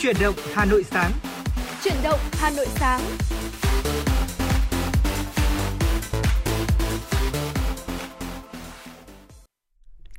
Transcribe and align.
Chuyển 0.00 0.16
động 0.20 0.34
Hà 0.54 0.64
Nội 0.64 0.84
sáng. 0.90 1.12
Chuyển 1.84 1.94
động 2.02 2.20
Hà 2.32 2.50
Nội 2.50 2.66
sáng. 2.74 3.00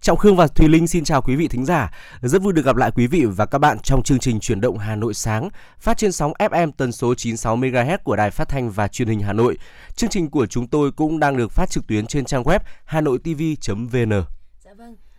Trọng 0.07 0.17
Khương 0.17 0.35
và 0.35 0.47
Thùy 0.47 0.67
Linh 0.67 0.87
xin 0.87 1.03
chào 1.03 1.21
quý 1.21 1.35
vị 1.35 1.47
thính 1.47 1.65
giả. 1.65 1.91
Rất 2.21 2.41
vui 2.41 2.53
được 2.53 2.65
gặp 2.65 2.75
lại 2.75 2.91
quý 2.95 3.07
vị 3.07 3.25
và 3.25 3.45
các 3.45 3.57
bạn 3.57 3.79
trong 3.79 4.03
chương 4.03 4.19
trình 4.19 4.39
Chuyển 4.39 4.61
động 4.61 4.77
Hà 4.77 4.95
Nội 4.95 5.13
sáng, 5.13 5.49
phát 5.79 5.97
trên 5.97 6.11
sóng 6.11 6.33
FM 6.39 6.71
tần 6.77 6.91
số 6.91 7.15
96 7.15 7.57
MHz 7.57 7.97
của 8.03 8.15
Đài 8.15 8.31
Phát 8.31 8.49
thanh 8.49 8.71
và 8.71 8.87
Truyền 8.87 9.07
hình 9.07 9.19
Hà 9.19 9.33
Nội. 9.33 9.57
Chương 9.95 10.09
trình 10.09 10.29
của 10.29 10.45
chúng 10.45 10.67
tôi 10.67 10.91
cũng 10.91 11.19
đang 11.19 11.37
được 11.37 11.51
phát 11.51 11.69
trực 11.69 11.87
tuyến 11.87 12.07
trên 12.07 12.25
trang 12.25 12.43
web 12.43 12.59
hanoitv.vn. 12.85 14.36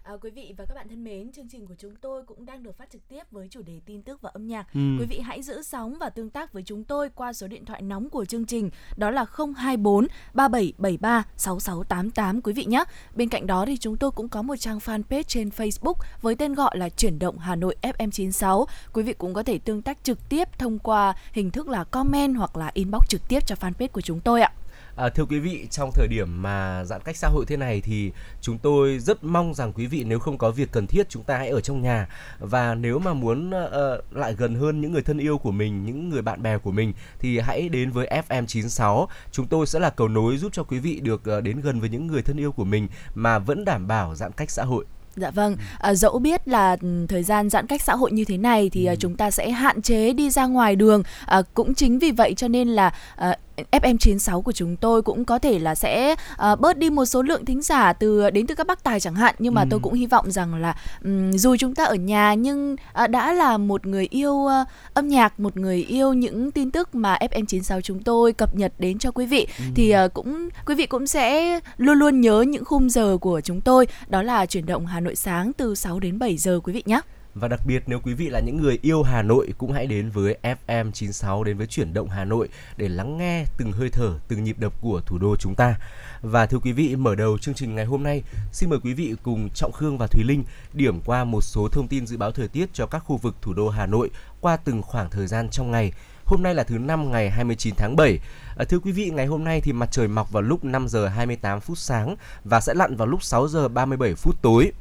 À, 0.09 0.15
quý 0.21 0.31
vị 0.31 0.55
và 0.57 0.65
các 0.65 0.75
bạn 0.75 0.89
thân 0.89 1.05
mến, 1.05 1.33
chương 1.33 1.49
trình 1.49 1.67
của 1.67 1.75
chúng 1.79 1.97
tôi 1.97 2.23
cũng 2.27 2.47
đang 2.47 2.63
được 2.63 2.77
phát 2.77 2.91
trực 2.91 3.09
tiếp 3.09 3.23
với 3.31 3.49
chủ 3.51 3.63
đề 3.63 3.81
tin 3.87 4.03
tức 4.03 4.23
và 4.23 4.31
âm 4.33 4.47
nhạc. 4.47 4.67
Ừ. 4.75 4.81
Quý 4.99 5.07
vị 5.11 5.19
hãy 5.19 5.43
giữ 5.43 5.63
sóng 5.63 5.99
và 6.01 6.11
tương 6.11 6.31
tác 6.31 6.53
với 6.53 6.63
chúng 6.67 6.85
tôi 6.85 7.11
qua 7.11 7.33
số 7.33 7.47
điện 7.47 7.65
thoại 7.65 7.83
nóng 7.83 8.11
của 8.11 8.25
chương 8.25 8.45
trình 8.45 8.71
đó 8.97 9.11
là 9.11 9.25
024 9.57 10.07
3773 10.35 11.25
6688 11.37 12.41
quý 12.41 12.53
vị 12.53 12.65
nhé. 12.65 12.85
Bên 13.15 13.29
cạnh 13.29 13.47
đó 13.47 13.67
thì 13.67 13.77
chúng 13.77 13.97
tôi 13.97 14.11
cũng 14.11 14.29
có 14.29 14.43
một 14.43 14.57
trang 14.57 14.79
fanpage 14.79 15.23
trên 15.23 15.49
Facebook 15.49 15.95
với 16.23 16.35
tên 16.35 16.55
gọi 16.55 16.79
là 16.79 16.89
Chuyển 16.89 17.19
động 17.19 17.39
Hà 17.39 17.57
Nội 17.57 17.77
FM96. 17.83 18.65
Quý 18.93 19.03
vị 19.03 19.13
cũng 19.13 19.35
có 19.35 19.43
thể 19.43 19.59
tương 19.59 19.83
tác 19.83 20.05
trực 20.05 20.29
tiếp 20.29 20.49
thông 20.59 20.79
qua 20.79 21.15
hình 21.33 21.51
thức 21.51 21.69
là 21.69 21.85
comment 21.85 22.37
hoặc 22.37 22.57
là 22.57 22.71
inbox 22.75 23.09
trực 23.09 23.29
tiếp 23.29 23.47
cho 23.47 23.55
fanpage 23.61 23.89
của 23.89 24.01
chúng 24.01 24.21
tôi 24.21 24.43
ạ. 24.43 24.53
À, 24.99 25.09
thưa 25.09 25.25
quý 25.25 25.39
vị, 25.39 25.67
trong 25.71 25.91
thời 25.95 26.09
điểm 26.09 26.43
mà 26.43 26.85
giãn 26.85 27.01
cách 27.05 27.17
xã 27.17 27.29
hội 27.29 27.45
thế 27.49 27.57
này 27.57 27.81
thì 27.81 28.13
chúng 28.41 28.59
tôi 28.59 28.99
rất 28.99 29.25
mong 29.25 29.55
rằng 29.55 29.73
quý 29.73 29.87
vị 29.87 30.05
nếu 30.05 30.19
không 30.19 30.39
có 30.39 30.51
việc 30.51 30.69
cần 30.73 30.87
thiết 30.87 31.09
chúng 31.09 31.23
ta 31.23 31.39
hãy 31.39 31.49
ở 31.49 31.61
trong 31.61 31.83
nhà 31.83 32.09
và 32.39 32.75
nếu 32.75 32.99
mà 32.99 33.15
muốn 33.15 33.51
uh, 33.51 34.17
lại 34.17 34.35
gần 34.35 34.55
hơn 34.55 34.81
những 34.81 34.93
người 34.93 35.03
thân 35.03 35.19
yêu 35.19 35.39
của 35.39 35.51
mình, 35.51 35.85
những 35.85 36.09
người 36.09 36.23
bạn 36.23 36.43
bè 36.43 36.59
của 36.59 36.71
mình 36.71 36.93
thì 37.19 37.39
hãy 37.39 37.69
đến 37.69 37.91
với 37.91 38.23
FM96. 38.29 39.07
Chúng 39.33 39.47
tôi 39.47 39.67
sẽ 39.67 39.79
là 39.79 39.91
cầu 39.91 40.09
nối 40.09 40.37
giúp 40.37 40.53
cho 40.53 40.63
quý 40.63 40.79
vị 40.79 41.01
được 41.01 41.23
uh, 41.39 41.43
đến 41.43 41.61
gần 41.61 41.81
với 41.81 41.89
những 41.89 42.07
người 42.07 42.23
thân 42.23 42.37
yêu 42.37 42.53
của 42.53 42.65
mình 42.65 42.89
mà 43.15 43.39
vẫn 43.39 43.65
đảm 43.65 43.89
bảo 43.89 44.15
giãn 44.15 44.33
cách 44.33 44.51
xã 44.51 44.65
hội. 44.65 44.85
Dạ 45.17 45.31
vâng, 45.31 45.57
à, 45.79 45.95
dẫu 45.95 46.19
biết 46.19 46.49
là 46.49 46.77
ừ, 46.81 47.07
thời 47.09 47.23
gian 47.23 47.51
giãn 47.51 47.67
cách 47.67 47.83
xã 47.83 47.95
hội 47.95 48.13
như 48.13 48.25
thế 48.25 48.37
này 48.37 48.71
thì 48.71 48.87
ừ. 48.87 48.95
chúng 48.99 49.17
ta 49.17 49.31
sẽ 49.31 49.51
hạn 49.51 49.83
chế 49.83 50.13
đi 50.13 50.31
ra 50.31 50.47
ngoài 50.47 50.77
đường. 50.77 51.03
À, 51.27 51.43
cũng 51.55 51.75
chính 51.75 51.99
vì 51.99 52.11
vậy 52.11 52.35
cho 52.35 52.49
nên 52.49 52.69
là 52.69 52.93
à, 53.17 53.39
FM96 53.73 54.43
của 54.43 54.53
chúng 54.53 54.77
tôi 54.77 55.03
cũng 55.03 55.25
có 55.25 55.39
thể 55.39 55.59
là 55.59 55.75
sẽ 55.75 56.15
uh, 56.53 56.61
bớt 56.61 56.79
đi 56.79 56.91
một 56.91 57.05
số 57.05 57.23
lượng 57.23 57.45
thính 57.45 57.63
giả 57.63 57.93
từ 57.93 58.31
đến 58.31 58.47
từ 58.47 58.55
các 58.55 58.67
bác 58.67 58.85
tài 58.85 59.01
chẳng 59.01 59.15
hạn 59.15 59.35
nhưng 59.39 59.55
mà 59.55 59.63
ừ. 59.63 59.67
tôi 59.71 59.81
cũng 59.83 59.95
hy 59.95 60.07
vọng 60.07 60.31
rằng 60.31 60.55
là 60.55 60.77
um, 61.05 61.31
dù 61.31 61.57
chúng 61.57 61.75
ta 61.75 61.85
ở 61.85 61.95
nhà 61.95 62.35
nhưng 62.35 62.77
uh, 63.05 63.11
đã 63.11 63.33
là 63.33 63.57
một 63.57 63.87
người 63.87 64.07
yêu 64.11 64.33
uh, 64.33 64.51
âm 64.95 65.09
nhạc, 65.09 65.41
một 65.41 65.57
người 65.57 65.85
yêu 65.89 66.13
những 66.13 66.51
tin 66.51 66.71
tức 66.71 66.95
mà 66.95 67.19
FM96 67.21 67.81
chúng 67.81 68.03
tôi 68.03 68.33
cập 68.33 68.57
nhật 68.57 68.73
đến 68.79 68.99
cho 68.99 69.11
quý 69.11 69.27
vị 69.27 69.47
ừ. 69.59 69.65
thì 69.75 69.95
uh, 70.05 70.15
cũng 70.15 70.49
quý 70.67 70.75
vị 70.75 70.87
cũng 70.87 71.07
sẽ 71.07 71.61
luôn 71.77 71.99
luôn 71.99 72.21
nhớ 72.21 72.45
những 72.49 72.65
khung 72.65 72.91
giờ 72.91 73.17
của 73.21 73.41
chúng 73.41 73.61
tôi 73.61 73.87
đó 74.09 74.23
là 74.23 74.47
chuyển 74.47 74.67
động 74.67 74.87
Hà 74.87 75.01
Nội 75.01 75.17
sáng 75.17 75.53
từ 75.53 75.75
6 75.75 76.01
đến 76.01 76.19
7 76.19 76.37
giờ 76.37 76.61
quý 76.65 76.73
vị 76.73 76.83
nhé. 76.87 77.01
Và 77.41 77.49
đặc 77.49 77.61
biệt 77.67 77.83
nếu 77.87 78.01
quý 78.01 78.15
vị 78.15 78.29
là 78.29 78.41
những 78.41 78.57
người 78.57 78.79
yêu 78.83 79.03
Hà 79.03 79.23
Nội 79.23 79.53
cũng 79.59 79.73
hãy 79.73 79.87
đến 79.87 80.11
với 80.11 80.39
FM 80.43 80.91
96 80.93 81.45
đến 81.45 81.59
với 81.59 81.67
chuyển 81.67 81.95
động 81.95 82.09
Hà 82.09 82.25
Nội 82.25 82.49
để 82.77 82.89
lắng 82.89 83.19
nghe 83.19 83.45
từng 83.59 83.73
hơi 83.73 83.91
thở, 83.91 84.15
từng 84.29 84.45
nhịp 84.45 84.59
đập 84.59 84.73
của 84.81 85.01
thủ 85.07 85.19
đô 85.19 85.37
chúng 85.37 85.55
ta. 85.55 85.75
Và 86.23 86.47
thưa 86.47 86.59
quý 86.59 86.73
vị, 86.73 86.97
mở 86.97 87.15
đầu 87.15 87.39
chương 87.39 87.55
trình 87.55 87.75
ngày 87.75 87.85
hôm 87.85 88.03
nay, 88.03 88.23
xin 88.53 88.71
mời 88.71 88.79
quý 88.85 88.95
vị 88.95 89.15
cùng 89.23 89.49
Trọng 89.55 89.73
Khương 89.73 89.99
và 89.99 90.07
Thùy 90.07 90.25
Linh 90.25 90.45
điểm 90.73 91.01
qua 91.01 91.25
một 91.25 91.41
số 91.41 91.69
thông 91.73 91.89
tin 91.89 92.07
dự 92.07 92.17
báo 92.17 92.31
thời 92.31 92.49
tiết 92.49 92.69
cho 92.73 92.87
các 92.87 92.99
khu 92.99 93.17
vực 93.17 93.35
thủ 93.43 93.53
đô 93.53 93.69
Hà 93.69 93.87
Nội 93.87 94.11
qua 94.41 94.57
từng 94.57 94.83
khoảng 94.83 95.11
thời 95.11 95.27
gian 95.27 95.49
trong 95.51 95.71
ngày. 95.71 95.93
Hôm 96.25 96.43
nay 96.43 96.55
là 96.55 96.65
thứ 96.65 96.79
năm 96.79 97.11
ngày 97.11 97.31
29 97.31 97.75
tháng 97.75 97.97
7. 97.97 98.19
À, 98.59 98.65
thưa 98.69 98.79
quý 98.79 98.93
vị, 98.93 99.11
ngày 99.11 99.27
hôm 99.27 99.45
nay 99.45 99.61
thì 99.61 99.73
mặt 99.73 99.89
trời 99.93 100.09
mọc 100.09 100.33
vào 100.33 100.43
lúc 100.43 100.65
5 100.65 100.89
giờ 100.89 101.09
28 101.09 101.61
phút 101.61 101.79
sáng 101.79 102.17
và 102.45 102.61
sẽ 102.61 102.75
lặn 102.75 102.97
vào 102.97 103.09
lúc 103.09 103.23
6 103.23 103.49
giờ 103.49 103.69
37 103.69 104.15
phút 104.15 104.43
tối. 104.43 104.73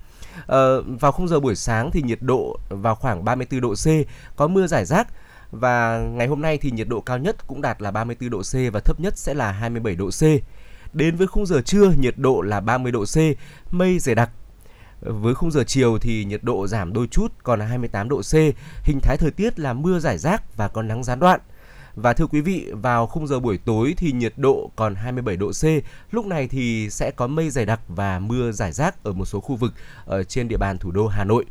Uh, 0.42 1.00
vào 1.00 1.12
khung 1.12 1.28
giờ 1.28 1.40
buổi 1.40 1.56
sáng 1.56 1.92
thì 1.92 2.02
nhiệt 2.02 2.22
độ 2.22 2.60
vào 2.70 2.96
khoảng 2.96 3.26
34 3.26 3.62
độ 3.62 3.74
C, 3.74 3.88
có 4.36 4.48
mưa 4.48 4.68
rải 4.68 4.86
rác 4.86 5.08
và 5.52 6.00
ngày 6.00 6.28
hôm 6.28 6.42
nay 6.42 6.58
thì 6.58 6.72
nhiệt 6.72 6.88
độ 6.88 7.02
cao 7.02 7.18
nhất 7.18 7.48
cũng 7.48 7.62
đạt 7.62 7.82
là 7.82 7.92
34 7.92 8.30
độ 8.30 8.42
C 8.42 8.74
và 8.74 8.80
thấp 8.80 9.00
nhất 9.00 9.18
sẽ 9.18 9.34
là 9.34 9.52
27 9.52 9.96
độ 9.96 10.10
C. 10.10 10.22
Đến 10.94 11.16
với 11.16 11.28
khung 11.28 11.46
giờ 11.46 11.62
trưa 11.62 11.92
nhiệt 12.00 12.18
độ 12.18 12.42
là 12.42 12.60
30 12.60 12.92
độ 12.92 13.06
C, 13.06 13.18
mây 13.74 14.00
dày 14.00 14.16
đặc. 14.16 14.30
Với 15.02 15.36
khung 15.36 15.52
giờ 15.52 15.64
chiều 15.68 15.98
thì 16.00 16.26
nhiệt 16.26 16.44
độ 16.44 16.68
giảm 16.68 16.94
đôi 16.94 17.08
chút 17.08 17.34
còn 17.44 17.60
là 17.60 17.66
28 17.66 18.10
độ 18.10 18.22
C, 18.22 18.34
hình 18.84 19.00
thái 19.02 19.18
thời 19.18 19.32
tiết 19.32 19.60
là 19.60 19.74
mưa 19.74 20.00
rải 20.00 20.18
rác 20.18 20.58
và 20.58 20.68
có 20.68 20.82
nắng 20.82 21.04
gián 21.04 21.20
đoạn. 21.20 21.40
Và 21.98 22.14
thưa 22.14 22.28
quý 22.28 22.42
vị, 22.42 22.72
vào 22.72 23.08
khung 23.08 23.28
giờ 23.28 23.40
buổi 23.40 23.58
tối 23.58 23.94
thì 23.98 24.12
nhiệt 24.12 24.34
độ 24.38 24.72
còn 24.76 24.96
27 24.96 25.38
độ 25.38 25.52
C. 25.52 25.64
Lúc 26.12 26.26
này 26.26 26.48
thì 26.48 26.90
sẽ 26.90 27.12
có 27.12 27.28
mây 27.28 27.50
dày 27.50 27.66
đặc 27.66 27.80
và 27.88 28.20
mưa 28.20 28.52
rải 28.52 28.72
rác 28.72 29.04
ở 29.04 29.14
một 29.14 29.26
số 29.26 29.40
khu 29.40 29.56
vực 29.56 29.74
ở 30.06 30.24
trên 30.24 30.48
địa 30.48 30.58
bàn 30.58 30.78
thủ 30.78 30.92
đô 30.92 31.08
Hà 31.08 31.24
Nội. 31.24 31.46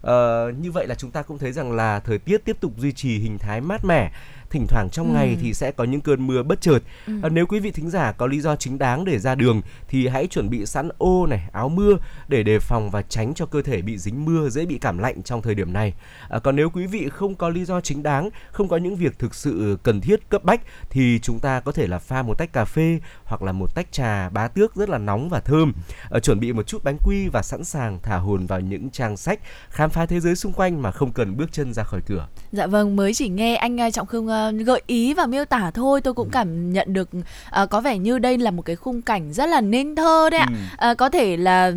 Ờ, 0.00 0.52
như 0.60 0.72
vậy 0.72 0.86
là 0.86 0.94
chúng 0.94 1.10
ta 1.10 1.22
cũng 1.22 1.38
thấy 1.38 1.52
rằng 1.52 1.72
là 1.72 2.00
thời 2.00 2.18
tiết 2.18 2.44
tiếp 2.44 2.56
tục 2.60 2.72
duy 2.78 2.92
trì 2.92 3.18
hình 3.18 3.38
thái 3.38 3.60
mát 3.60 3.84
mẻ 3.84 4.10
thỉnh 4.50 4.66
thoảng 4.66 4.90
trong 4.90 5.08
ừ. 5.08 5.14
ngày 5.14 5.36
thì 5.40 5.54
sẽ 5.54 5.70
có 5.70 5.84
những 5.84 6.00
cơn 6.00 6.26
mưa 6.26 6.42
bất 6.42 6.60
chợt. 6.60 6.78
Ừ. 7.06 7.12
À, 7.22 7.28
nếu 7.28 7.46
quý 7.46 7.60
vị 7.60 7.70
thính 7.70 7.90
giả 7.90 8.12
có 8.12 8.26
lý 8.26 8.40
do 8.40 8.56
chính 8.56 8.78
đáng 8.78 9.04
để 9.04 9.18
ra 9.18 9.34
đường 9.34 9.60
thì 9.88 10.08
hãy 10.08 10.26
chuẩn 10.26 10.50
bị 10.50 10.66
sẵn 10.66 10.88
ô 10.98 11.26
này, 11.26 11.48
áo 11.52 11.68
mưa 11.68 11.96
để 12.28 12.42
đề 12.42 12.58
phòng 12.58 12.90
và 12.90 13.02
tránh 13.02 13.34
cho 13.34 13.46
cơ 13.46 13.62
thể 13.62 13.82
bị 13.82 13.98
dính 13.98 14.24
mưa 14.24 14.48
dễ 14.48 14.66
bị 14.66 14.78
cảm 14.78 14.98
lạnh 14.98 15.22
trong 15.22 15.42
thời 15.42 15.54
điểm 15.54 15.72
này. 15.72 15.94
À, 16.28 16.38
còn 16.38 16.56
nếu 16.56 16.70
quý 16.70 16.86
vị 16.86 17.08
không 17.08 17.34
có 17.34 17.48
lý 17.48 17.64
do 17.64 17.80
chính 17.80 18.02
đáng, 18.02 18.30
không 18.50 18.68
có 18.68 18.76
những 18.76 18.96
việc 18.96 19.18
thực 19.18 19.34
sự 19.34 19.78
cần 19.82 20.00
thiết 20.00 20.28
cấp 20.28 20.44
bách 20.44 20.60
thì 20.90 21.18
chúng 21.22 21.38
ta 21.40 21.60
có 21.60 21.72
thể 21.72 21.86
là 21.86 21.98
pha 21.98 22.22
một 22.22 22.38
tách 22.38 22.52
cà 22.52 22.64
phê 22.64 23.00
hoặc 23.24 23.42
là 23.42 23.52
một 23.52 23.74
tách 23.74 23.92
trà 23.92 24.28
bá 24.28 24.48
tước 24.48 24.76
rất 24.76 24.88
là 24.88 24.98
nóng 24.98 25.28
và 25.28 25.40
thơm. 25.40 25.72
À, 26.10 26.20
chuẩn 26.20 26.40
bị 26.40 26.52
một 26.52 26.66
chút 26.66 26.84
bánh 26.84 26.96
quy 27.04 27.28
và 27.28 27.42
sẵn 27.42 27.64
sàng 27.64 27.98
thả 28.02 28.16
hồn 28.16 28.46
vào 28.46 28.60
những 28.60 28.90
trang 28.90 29.16
sách 29.16 29.40
khám 29.70 29.90
phá 29.90 30.06
thế 30.06 30.20
giới 30.20 30.36
xung 30.36 30.52
quanh 30.52 30.82
mà 30.82 30.90
không 30.90 31.12
cần 31.12 31.36
bước 31.36 31.52
chân 31.52 31.74
ra 31.74 31.82
khỏi 31.82 32.00
cửa. 32.06 32.28
Dạ 32.52 32.66
vâng, 32.66 32.96
mới 32.96 33.14
chỉ 33.14 33.28
nghe 33.28 33.56
anh 33.56 33.78
Trọng 33.92 34.06
Khương 34.06 34.28
gợi 34.64 34.82
ý 34.86 35.14
và 35.14 35.26
miêu 35.26 35.44
tả 35.44 35.70
thôi 35.70 36.00
tôi 36.00 36.14
cũng 36.14 36.28
ừ. 36.28 36.32
cảm 36.32 36.72
nhận 36.72 36.92
được 36.92 37.08
uh, 37.62 37.70
có 37.70 37.80
vẻ 37.80 37.98
như 37.98 38.18
đây 38.18 38.38
là 38.38 38.50
một 38.50 38.62
cái 38.62 38.76
khung 38.76 39.02
cảnh 39.02 39.32
rất 39.32 39.46
là 39.46 39.60
nên 39.60 39.94
thơ 39.94 40.30
đấy 40.30 40.40
ạ 40.40 40.48
ừ. 40.78 40.90
uh, 40.90 40.98
có 40.98 41.08
thể 41.08 41.36
là 41.36 41.72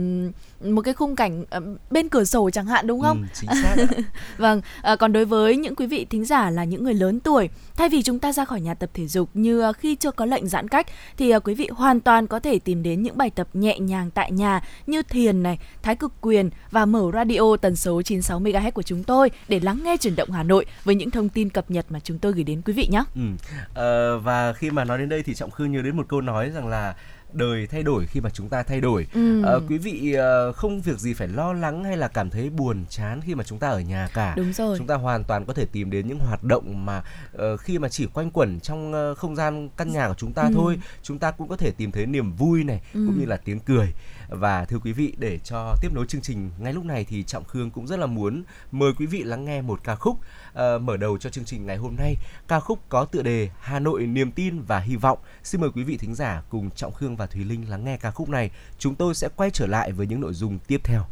một 0.63 0.81
cái 0.81 0.93
khung 0.93 1.15
cảnh 1.15 1.41
uh, 1.41 1.91
bên 1.91 2.09
cửa 2.09 2.23
sổ 2.23 2.49
chẳng 2.49 2.65
hạn 2.65 2.87
đúng 2.87 3.01
không? 3.01 3.21
Ừ, 3.21 3.27
chính 3.33 3.49
xác. 3.63 3.75
vâng, 4.37 4.61
uh, 4.93 4.99
còn 4.99 5.13
đối 5.13 5.25
với 5.25 5.57
những 5.57 5.75
quý 5.75 5.87
vị 5.87 6.05
thính 6.05 6.25
giả 6.25 6.49
là 6.49 6.63
những 6.63 6.83
người 6.83 6.93
lớn 6.93 7.19
tuổi, 7.19 7.49
thay 7.77 7.89
vì 7.89 8.01
chúng 8.01 8.19
ta 8.19 8.33
ra 8.33 8.45
khỏi 8.45 8.61
nhà 8.61 8.73
tập 8.73 8.89
thể 8.93 9.07
dục 9.07 9.29
như 9.33 9.69
uh, 9.69 9.77
khi 9.77 9.95
chưa 9.95 10.11
có 10.11 10.25
lệnh 10.25 10.47
giãn 10.47 10.67
cách 10.67 10.87
thì 11.17 11.33
quý 11.43 11.53
vị 11.53 11.69
hoàn 11.71 11.99
toàn 11.99 12.27
có 12.27 12.39
thể 12.39 12.59
tìm 12.59 12.83
đến 12.83 13.03
những 13.03 13.17
bài 13.17 13.29
tập 13.29 13.47
nhẹ 13.53 13.79
nhàng 13.79 14.11
tại 14.11 14.31
nhà 14.31 14.61
như 14.87 15.01
thiền 15.01 15.43
này, 15.43 15.59
thái 15.81 15.95
cực 15.95 16.11
quyền 16.21 16.49
và 16.71 16.85
mở 16.85 17.11
radio 17.13 17.57
tần 17.61 17.75
số 17.75 18.01
96 18.01 18.39
MHz 18.39 18.71
của 18.71 18.83
chúng 18.83 19.03
tôi 19.03 19.31
để 19.47 19.59
lắng 19.59 19.79
nghe 19.83 19.97
chuyển 19.97 20.15
động 20.15 20.31
Hà 20.31 20.43
Nội 20.43 20.65
với 20.83 20.95
những 20.95 21.11
thông 21.11 21.29
tin 21.29 21.49
cập 21.49 21.71
nhật 21.71 21.85
mà 21.89 21.99
chúng 21.99 22.19
tôi 22.19 22.31
gửi 22.31 22.43
đến 22.43 22.61
quý 22.65 22.73
vị 22.73 22.87
nhé. 22.91 23.03
Ừ. 23.15 23.21
Uh, 23.21 24.23
và 24.23 24.53
khi 24.53 24.69
mà 24.71 24.83
nói 24.83 24.97
đến 24.97 25.09
đây 25.09 25.23
thì 25.23 25.33
Trọng 25.33 25.51
Khương 25.51 25.71
nhớ 25.71 25.81
đến 25.81 25.97
một 25.97 26.05
câu 26.09 26.21
nói 26.21 26.49
rằng 26.49 26.67
là 26.67 26.95
đời 27.33 27.67
thay 27.67 27.83
đổi 27.83 28.05
khi 28.05 28.21
mà 28.21 28.29
chúng 28.29 28.49
ta 28.49 28.63
thay 28.63 28.81
đổi 28.81 29.07
ừ. 29.13 29.43
à, 29.43 29.53
quý 29.69 29.77
vị 29.77 30.15
uh, 30.49 30.55
không 30.55 30.81
việc 30.81 30.99
gì 30.99 31.13
phải 31.13 31.27
lo 31.27 31.53
lắng 31.53 31.83
hay 31.83 31.97
là 31.97 32.07
cảm 32.07 32.29
thấy 32.29 32.49
buồn 32.49 32.85
chán 32.89 33.21
khi 33.21 33.35
mà 33.35 33.43
chúng 33.43 33.59
ta 33.59 33.69
ở 33.69 33.79
nhà 33.79 34.09
cả 34.13 34.33
đúng 34.37 34.53
rồi 34.53 34.77
chúng 34.77 34.87
ta 34.87 34.95
hoàn 34.95 35.23
toàn 35.23 35.45
có 35.45 35.53
thể 35.53 35.65
tìm 35.65 35.91
đến 35.91 36.07
những 36.07 36.19
hoạt 36.19 36.43
động 36.43 36.85
mà 36.85 37.03
uh, 37.35 37.59
khi 37.59 37.79
mà 37.79 37.89
chỉ 37.89 38.05
quanh 38.05 38.31
quẩn 38.31 38.59
trong 38.59 38.93
uh, 39.11 39.17
không 39.17 39.35
gian 39.35 39.69
căn 39.77 39.91
nhà 39.91 40.07
của 40.07 40.15
chúng 40.17 40.33
ta 40.33 40.41
ừ. 40.43 40.51
thôi 40.53 40.79
chúng 41.03 41.19
ta 41.19 41.31
cũng 41.31 41.47
có 41.47 41.57
thể 41.57 41.71
tìm 41.71 41.91
thấy 41.91 42.05
niềm 42.05 42.33
vui 42.33 42.63
này 42.63 42.81
ừ. 42.93 43.03
cũng 43.07 43.19
như 43.19 43.25
là 43.25 43.37
tiếng 43.37 43.59
cười 43.59 43.93
và 44.31 44.65
thưa 44.65 44.79
quý 44.79 44.93
vị 44.93 45.13
để 45.17 45.39
cho 45.43 45.75
tiếp 45.81 45.93
nối 45.93 46.05
chương 46.07 46.21
trình 46.21 46.49
ngay 46.59 46.73
lúc 46.73 46.85
này 46.85 47.05
thì 47.05 47.23
trọng 47.23 47.43
khương 47.43 47.71
cũng 47.71 47.87
rất 47.87 47.99
là 47.99 48.05
muốn 48.05 48.43
mời 48.71 48.93
quý 48.93 49.05
vị 49.05 49.23
lắng 49.23 49.45
nghe 49.45 49.61
một 49.61 49.83
ca 49.83 49.95
khúc 49.95 50.17
uh, 50.17 50.81
mở 50.81 50.97
đầu 50.97 51.17
cho 51.17 51.29
chương 51.29 51.45
trình 51.45 51.65
ngày 51.65 51.77
hôm 51.77 51.95
nay. 51.95 52.15
Ca 52.47 52.59
khúc 52.59 52.79
có 52.89 53.05
tựa 53.05 53.21
đề 53.21 53.49
hà 53.59 53.79
nội 53.79 54.05
niềm 54.05 54.31
tin 54.31 54.61
và 54.61 54.79
hy 54.79 54.95
vọng. 54.95 55.19
Xin 55.43 55.61
mời 55.61 55.69
quý 55.75 55.83
vị 55.83 55.97
thính 55.97 56.15
giả 56.15 56.43
cùng 56.49 56.69
trọng 56.71 56.93
khương 56.93 57.15
và 57.15 57.25
thùy 57.25 57.43
linh 57.43 57.69
lắng 57.69 57.83
nghe 57.83 57.97
ca 57.97 58.11
khúc 58.11 58.29
này. 58.29 58.51
Chúng 58.79 58.95
tôi 58.95 59.15
sẽ 59.15 59.29
quay 59.35 59.49
trở 59.49 59.67
lại 59.67 59.91
với 59.91 60.07
những 60.07 60.21
nội 60.21 60.33
dung 60.33 60.59
tiếp 60.59 60.81
theo. 60.83 61.05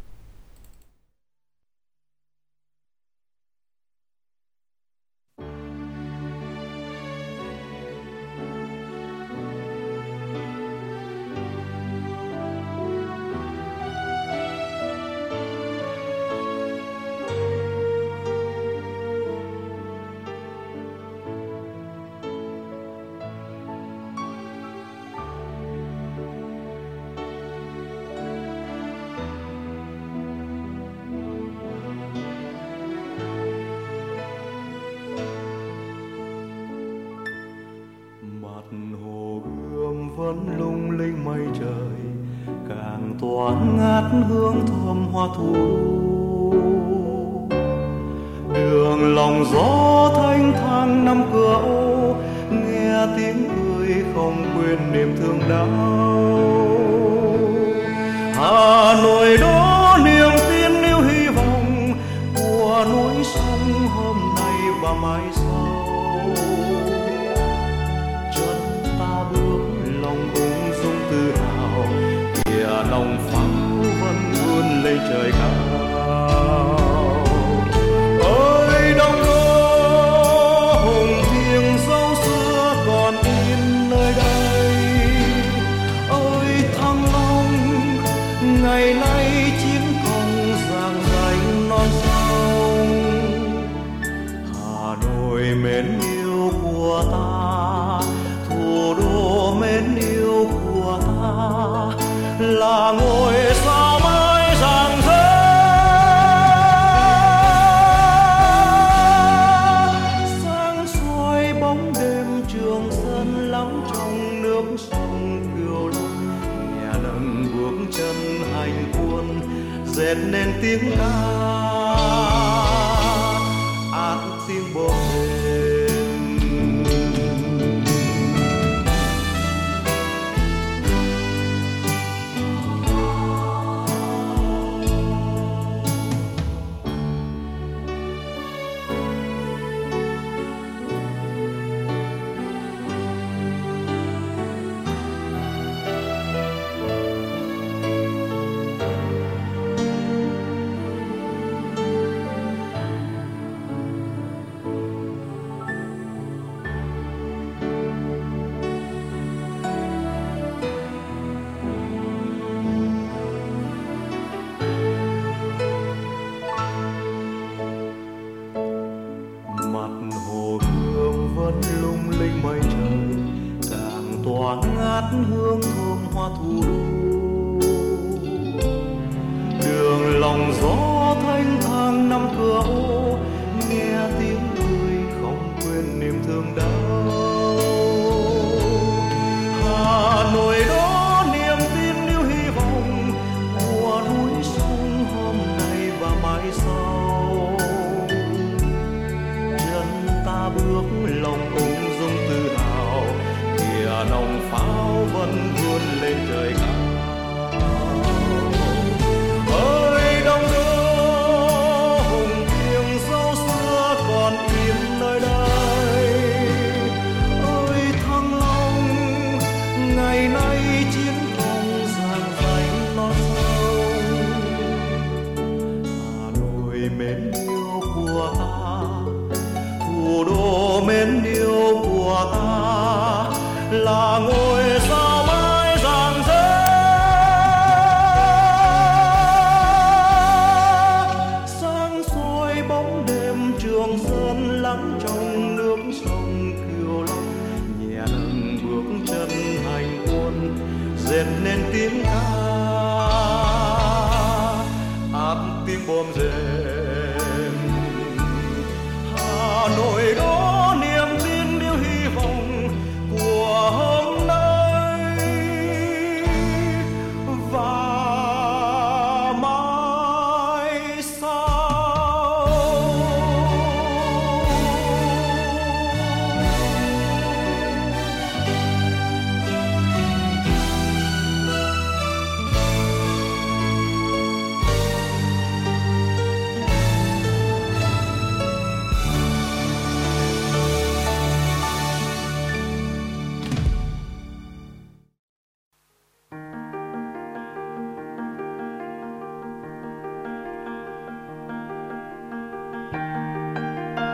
thu. 45.37 45.53
Đường 48.53 49.15
lòng 49.15 49.45
gió 49.53 50.11
thanh 50.15 50.53
thang 50.53 51.05
năm 51.05 51.23
cửa 51.33 51.61
ô, 51.63 52.15
nghe 52.51 53.07
tiếng 53.17 53.49
cười 53.55 54.03
không 54.15 54.45
quên 54.55 54.79
niềm 54.93 55.15
thương 55.19 55.39
đau. 55.49 55.98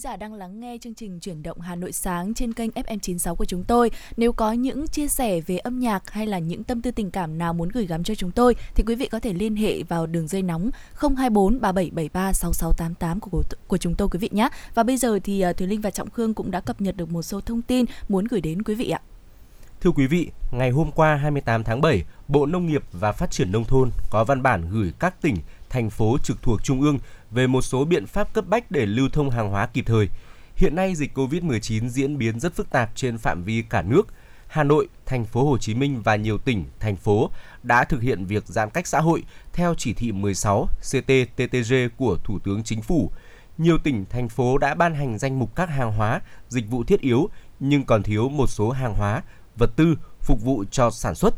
Giả 0.00 0.16
đang 0.16 0.34
lắng 0.34 0.60
nghe 0.60 0.78
chương 0.80 0.94
trình 0.94 1.20
chuyển 1.20 1.42
động 1.42 1.60
Hà 1.60 1.76
Nội 1.76 1.92
sáng 1.92 2.34
trên 2.34 2.52
kênh 2.52 2.70
FM96 2.70 3.34
của 3.34 3.44
chúng 3.44 3.64
tôi. 3.64 3.90
Nếu 4.16 4.32
có 4.32 4.52
những 4.52 4.86
chia 4.86 5.08
sẻ 5.08 5.40
về 5.40 5.58
âm 5.58 5.78
nhạc 5.78 6.10
hay 6.10 6.26
là 6.26 6.38
những 6.38 6.64
tâm 6.64 6.82
tư 6.82 6.90
tình 6.90 7.10
cảm 7.10 7.38
nào 7.38 7.52
muốn 7.52 7.68
gửi 7.68 7.86
gắm 7.86 8.04
cho 8.04 8.14
chúng 8.14 8.30
tôi 8.30 8.54
thì 8.74 8.84
quý 8.86 8.94
vị 8.94 9.06
có 9.06 9.20
thể 9.20 9.32
liên 9.32 9.56
hệ 9.56 9.82
vào 9.82 10.06
đường 10.06 10.28
dây 10.28 10.42
nóng 10.42 10.70
024 10.94 11.60
3773 11.60 12.32
6688 12.32 13.20
của 13.20 13.42
của 13.66 13.76
chúng 13.76 13.94
tôi 13.94 14.08
quý 14.08 14.18
vị 14.18 14.28
nhé. 14.32 14.48
Và 14.74 14.82
bây 14.82 14.96
giờ 14.96 15.18
thì 15.24 15.40
à, 15.40 15.52
Thùy 15.52 15.66
Linh 15.66 15.80
và 15.80 15.90
Trọng 15.90 16.10
Khương 16.10 16.34
cũng 16.34 16.50
đã 16.50 16.60
cập 16.60 16.80
nhật 16.80 16.96
được 16.96 17.10
một 17.10 17.22
số 17.22 17.40
thông 17.40 17.62
tin 17.62 17.84
muốn 18.08 18.24
gửi 18.24 18.40
đến 18.40 18.62
quý 18.62 18.74
vị 18.74 18.90
ạ. 18.90 19.00
Thưa 19.80 19.90
quý 19.90 20.06
vị, 20.06 20.30
ngày 20.50 20.70
hôm 20.70 20.90
qua 20.92 21.16
28 21.16 21.64
tháng 21.64 21.80
7, 21.80 22.04
Bộ 22.28 22.46
Nông 22.46 22.66
nghiệp 22.66 22.82
và 22.92 23.12
Phát 23.12 23.30
triển 23.30 23.52
Nông 23.52 23.64
thôn 23.64 23.90
có 24.10 24.24
văn 24.24 24.42
bản 24.42 24.64
gửi 24.70 24.92
các 24.98 25.22
tỉnh, 25.22 25.36
thành 25.70 25.90
phố 25.90 26.18
trực 26.22 26.42
thuộc 26.42 26.64
Trung 26.64 26.80
ương 26.80 26.98
về 27.30 27.46
một 27.46 27.62
số 27.62 27.84
biện 27.84 28.06
pháp 28.06 28.32
cấp 28.32 28.44
bách 28.48 28.70
để 28.70 28.86
lưu 28.86 29.08
thông 29.12 29.30
hàng 29.30 29.50
hóa 29.50 29.66
kịp 29.66 29.84
thời. 29.86 30.08
Hiện 30.56 30.76
nay 30.76 30.94
dịch 30.94 31.18
COVID-19 31.18 31.88
diễn 31.88 32.18
biến 32.18 32.40
rất 32.40 32.54
phức 32.54 32.70
tạp 32.70 32.90
trên 32.94 33.18
phạm 33.18 33.44
vi 33.44 33.62
cả 33.62 33.82
nước. 33.82 34.06
Hà 34.46 34.64
Nội, 34.64 34.88
thành 35.06 35.24
phố 35.24 35.44
Hồ 35.44 35.58
Chí 35.58 35.74
Minh 35.74 36.02
và 36.02 36.16
nhiều 36.16 36.38
tỉnh, 36.38 36.64
thành 36.80 36.96
phố 36.96 37.30
đã 37.62 37.84
thực 37.84 38.02
hiện 38.02 38.24
việc 38.24 38.46
giãn 38.46 38.70
cách 38.70 38.86
xã 38.86 39.00
hội 39.00 39.22
theo 39.52 39.74
chỉ 39.78 39.92
thị 39.92 40.12
16 40.12 40.68
ctttg 40.80 41.74
của 41.96 42.16
Thủ 42.24 42.38
tướng 42.38 42.62
Chính 42.62 42.82
phủ. 42.82 43.10
Nhiều 43.58 43.78
tỉnh, 43.78 44.04
thành 44.10 44.28
phố 44.28 44.58
đã 44.58 44.74
ban 44.74 44.94
hành 44.94 45.18
danh 45.18 45.38
mục 45.38 45.56
các 45.56 45.70
hàng 45.70 45.92
hóa, 45.92 46.20
dịch 46.48 46.70
vụ 46.70 46.84
thiết 46.84 47.00
yếu 47.00 47.28
nhưng 47.60 47.84
còn 47.84 48.02
thiếu 48.02 48.28
một 48.28 48.46
số 48.46 48.70
hàng 48.70 48.94
hóa, 48.94 49.22
vật 49.56 49.70
tư 49.76 49.96
phục 50.20 50.42
vụ 50.42 50.64
cho 50.70 50.90
sản 50.90 51.14
xuất. 51.14 51.34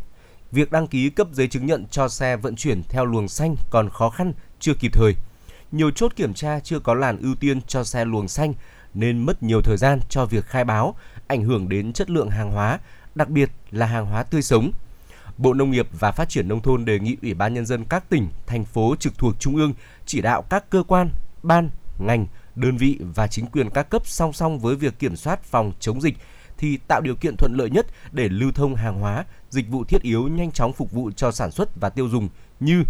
Việc 0.53 0.73
đăng 0.73 0.87
ký 0.87 1.11
cấp 1.11 1.29
giấy 1.33 1.49
chứng 1.49 1.67
nhận 1.67 1.87
cho 1.91 2.09
xe 2.09 2.37
vận 2.37 2.57
chuyển 2.57 2.83
theo 2.89 3.05
luồng 3.05 3.29
xanh 3.29 3.57
còn 3.71 3.91
khó 3.91 4.11
khăn, 4.11 4.33
chưa 4.61 4.73
kịp 4.81 4.93
thời 4.93 5.15
nhiều 5.73 5.91
chốt 5.91 6.13
kiểm 6.17 6.35
tra 6.35 6.61
chưa 6.61 6.79
có 6.79 6.95
làn 6.95 7.19
ưu 7.19 7.35
tiên 7.35 7.61
cho 7.67 7.85
xe 7.85 8.05
luồng 8.05 8.29
xanh 8.29 8.55
nên 8.95 9.19
mất 9.19 9.43
nhiều 9.43 9.61
thời 9.65 9.77
gian 9.77 10.01
cho 10.09 10.27
việc 10.27 10.47
khai 10.47 10.65
báo, 10.65 10.97
ảnh 11.27 11.45
hưởng 11.45 11.69
đến 11.69 11.93
chất 11.93 12.11
lượng 12.11 12.31
hàng 12.31 12.51
hóa, 12.51 12.79
đặc 13.15 13.29
biệt 13.29 13.51
là 13.71 13.87
hàng 13.87 14.07
hóa 14.07 14.23
tươi 14.23 14.43
sống. 14.43 14.71
Bộ 15.39 15.55
Nông 15.55 15.71
nghiệp 15.71 15.89
và 15.99 16.13
Phát 16.13 16.29
triển 16.29 16.49
Nông 16.49 16.61
thôn 16.61 16.85
đề 16.85 16.99
nghị 16.99 17.17
Ủy 17.23 17.35
ban 17.35 17.55
Nhân 17.55 17.67
dân 17.67 17.85
các 17.85 18.09
tỉnh, 18.09 18.29
thành 18.47 18.65
phố 18.65 18.95
trực 19.01 19.19
thuộc 19.19 19.35
Trung 19.41 19.57
ương 19.57 19.73
chỉ 20.07 20.21
đạo 20.21 20.43
các 20.43 20.71
cơ 20.71 20.83
quan, 20.89 21.11
ban, 21.43 21.71
ngành, 21.99 22.27
đơn 22.55 22.77
vị 22.77 22.99
và 23.15 23.27
chính 23.27 23.47
quyền 23.47 23.71
các 23.71 23.91
cấp 23.91 24.07
song 24.07 24.33
song 24.33 24.59
với 24.59 24.77
việc 24.77 24.99
kiểm 24.99 25.17
soát 25.17 25.43
phòng 25.43 25.73
chống 25.81 26.01
dịch 26.01 26.17
thì 26.63 26.79
tạo 26.89 27.01
điều 27.01 27.15
kiện 27.15 27.37
thuận 27.37 27.55
lợi 27.55 27.71
nhất 27.71 27.87
để 28.13 28.29
lưu 28.29 28.53
thông 28.53 28.75
hàng 28.75 29.01
hóa, 29.01 29.25
dịch 29.51 29.69
vụ 29.69 29.85
thiết 29.85 30.03
yếu 30.03 30.29
nhanh 30.29 30.53
chóng 30.53 30.73
phục 30.73 30.93
vụ 30.93 31.11
cho 31.17 31.33
sản 31.33 31.51
xuất 31.51 31.81
và 31.81 31.91
tiêu 31.91 32.09
dùng 32.09 32.29
như 32.61 32.85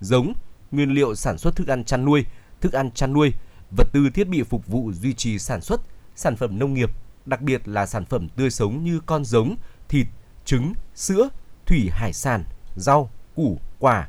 giống, 0.00 0.32
nguyên 0.70 0.90
liệu 0.90 1.14
sản 1.14 1.38
xuất 1.38 1.56
thức 1.56 1.68
ăn 1.68 1.84
chăn 1.84 2.04
nuôi, 2.04 2.24
thức 2.60 2.72
ăn 2.72 2.90
chăn 2.90 3.12
nuôi, 3.12 3.32
vật 3.76 3.88
tư 3.92 4.10
thiết 4.14 4.28
bị 4.28 4.42
phục 4.42 4.66
vụ 4.66 4.92
duy 4.92 5.14
trì 5.14 5.38
sản 5.38 5.60
xuất, 5.60 5.80
sản 6.16 6.36
phẩm 6.36 6.58
nông 6.58 6.74
nghiệp, 6.74 6.90
đặc 7.26 7.40
biệt 7.40 7.68
là 7.68 7.86
sản 7.86 8.04
phẩm 8.04 8.28
tươi 8.28 8.50
sống 8.50 8.84
như 8.84 9.00
con 9.06 9.24
giống, 9.24 9.56
thịt, 9.88 10.06
trứng, 10.44 10.72
sữa, 10.94 11.28
thủy 11.66 11.88
hải 11.92 12.12
sản, 12.12 12.44
rau, 12.76 13.10
củ, 13.34 13.58
quả. 13.78 14.08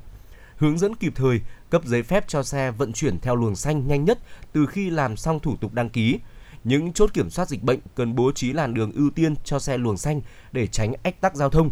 Hướng 0.57 0.77
dẫn 0.77 0.95
kịp 0.95 1.13
thời 1.15 1.41
cấp 1.69 1.81
giấy 1.85 2.03
phép 2.03 2.27
cho 2.27 2.43
xe 2.43 2.71
vận 2.71 2.93
chuyển 2.93 3.19
theo 3.19 3.35
luồng 3.35 3.55
xanh 3.55 3.87
nhanh 3.87 4.05
nhất 4.05 4.19
từ 4.53 4.65
khi 4.65 4.89
làm 4.89 5.17
xong 5.17 5.39
thủ 5.39 5.55
tục 5.55 5.73
đăng 5.73 5.89
ký. 5.89 6.19
Những 6.67 6.93
chốt 6.93 7.13
kiểm 7.13 7.29
soát 7.29 7.49
dịch 7.49 7.63
bệnh 7.63 7.79
cần 7.95 8.15
bố 8.15 8.31
trí 8.31 8.53
làn 8.53 8.73
đường 8.73 8.91
ưu 8.91 9.09
tiên 9.09 9.35
cho 9.43 9.59
xe 9.59 9.77
luồng 9.77 9.97
xanh 9.97 10.21
để 10.51 10.67
tránh 10.67 10.93
ách 11.03 11.21
tắc 11.21 11.35
giao 11.35 11.49
thông. 11.49 11.69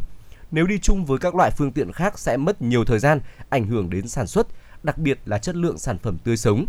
Nếu 0.51 0.67
đi 0.67 0.79
chung 0.79 1.05
với 1.05 1.17
các 1.17 1.35
loại 1.35 1.51
phương 1.57 1.71
tiện 1.71 1.91
khác 1.91 2.19
sẽ 2.19 2.37
mất 2.37 2.61
nhiều 2.61 2.85
thời 2.85 2.99
gian, 2.99 3.19
ảnh 3.49 3.67
hưởng 3.67 3.89
đến 3.89 4.07
sản 4.07 4.27
xuất, 4.27 4.47
đặc 4.83 4.97
biệt 4.97 5.19
là 5.25 5.37
chất 5.37 5.55
lượng 5.55 5.77
sản 5.77 5.97
phẩm 5.97 6.17
tươi 6.23 6.37
sống. 6.37 6.65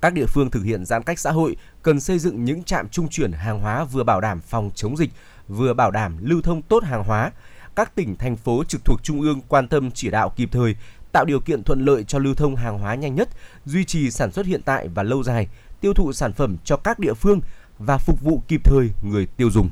Các 0.00 0.12
địa 0.12 0.26
phương 0.26 0.50
thực 0.50 0.64
hiện 0.64 0.84
giãn 0.84 1.02
cách 1.02 1.18
xã 1.18 1.30
hội 1.30 1.56
cần 1.82 2.00
xây 2.00 2.18
dựng 2.18 2.44
những 2.44 2.64
trạm 2.64 2.88
trung 2.88 3.08
chuyển 3.08 3.32
hàng 3.32 3.60
hóa 3.60 3.84
vừa 3.84 4.04
bảo 4.04 4.20
đảm 4.20 4.40
phòng 4.40 4.70
chống 4.74 4.96
dịch, 4.96 5.10
vừa 5.48 5.74
bảo 5.74 5.90
đảm 5.90 6.16
lưu 6.20 6.42
thông 6.42 6.62
tốt 6.62 6.84
hàng 6.84 7.04
hóa. 7.04 7.30
Các 7.76 7.94
tỉnh, 7.94 8.16
thành 8.16 8.36
phố 8.36 8.64
trực 8.64 8.84
thuộc 8.84 9.02
trung 9.02 9.20
ương 9.20 9.40
quan 9.48 9.68
tâm 9.68 9.90
chỉ 9.90 10.10
đạo 10.10 10.32
kịp 10.36 10.48
thời, 10.52 10.74
tạo 11.12 11.24
điều 11.24 11.40
kiện 11.40 11.62
thuận 11.62 11.84
lợi 11.84 12.04
cho 12.04 12.18
lưu 12.18 12.34
thông 12.34 12.56
hàng 12.56 12.78
hóa 12.78 12.94
nhanh 12.94 13.14
nhất, 13.14 13.28
duy 13.64 13.84
trì 13.84 14.10
sản 14.10 14.32
xuất 14.32 14.46
hiện 14.46 14.62
tại 14.62 14.88
và 14.88 15.02
lâu 15.02 15.22
dài, 15.22 15.48
tiêu 15.84 15.94
thụ 15.94 16.12
sản 16.12 16.32
phẩm 16.32 16.56
cho 16.64 16.76
các 16.76 16.98
địa 16.98 17.14
phương 17.14 17.40
và 17.78 17.98
phục 17.98 18.20
vụ 18.20 18.42
kịp 18.48 18.60
thời 18.64 18.88
người 19.02 19.26
tiêu 19.36 19.50
dùng. 19.50 19.68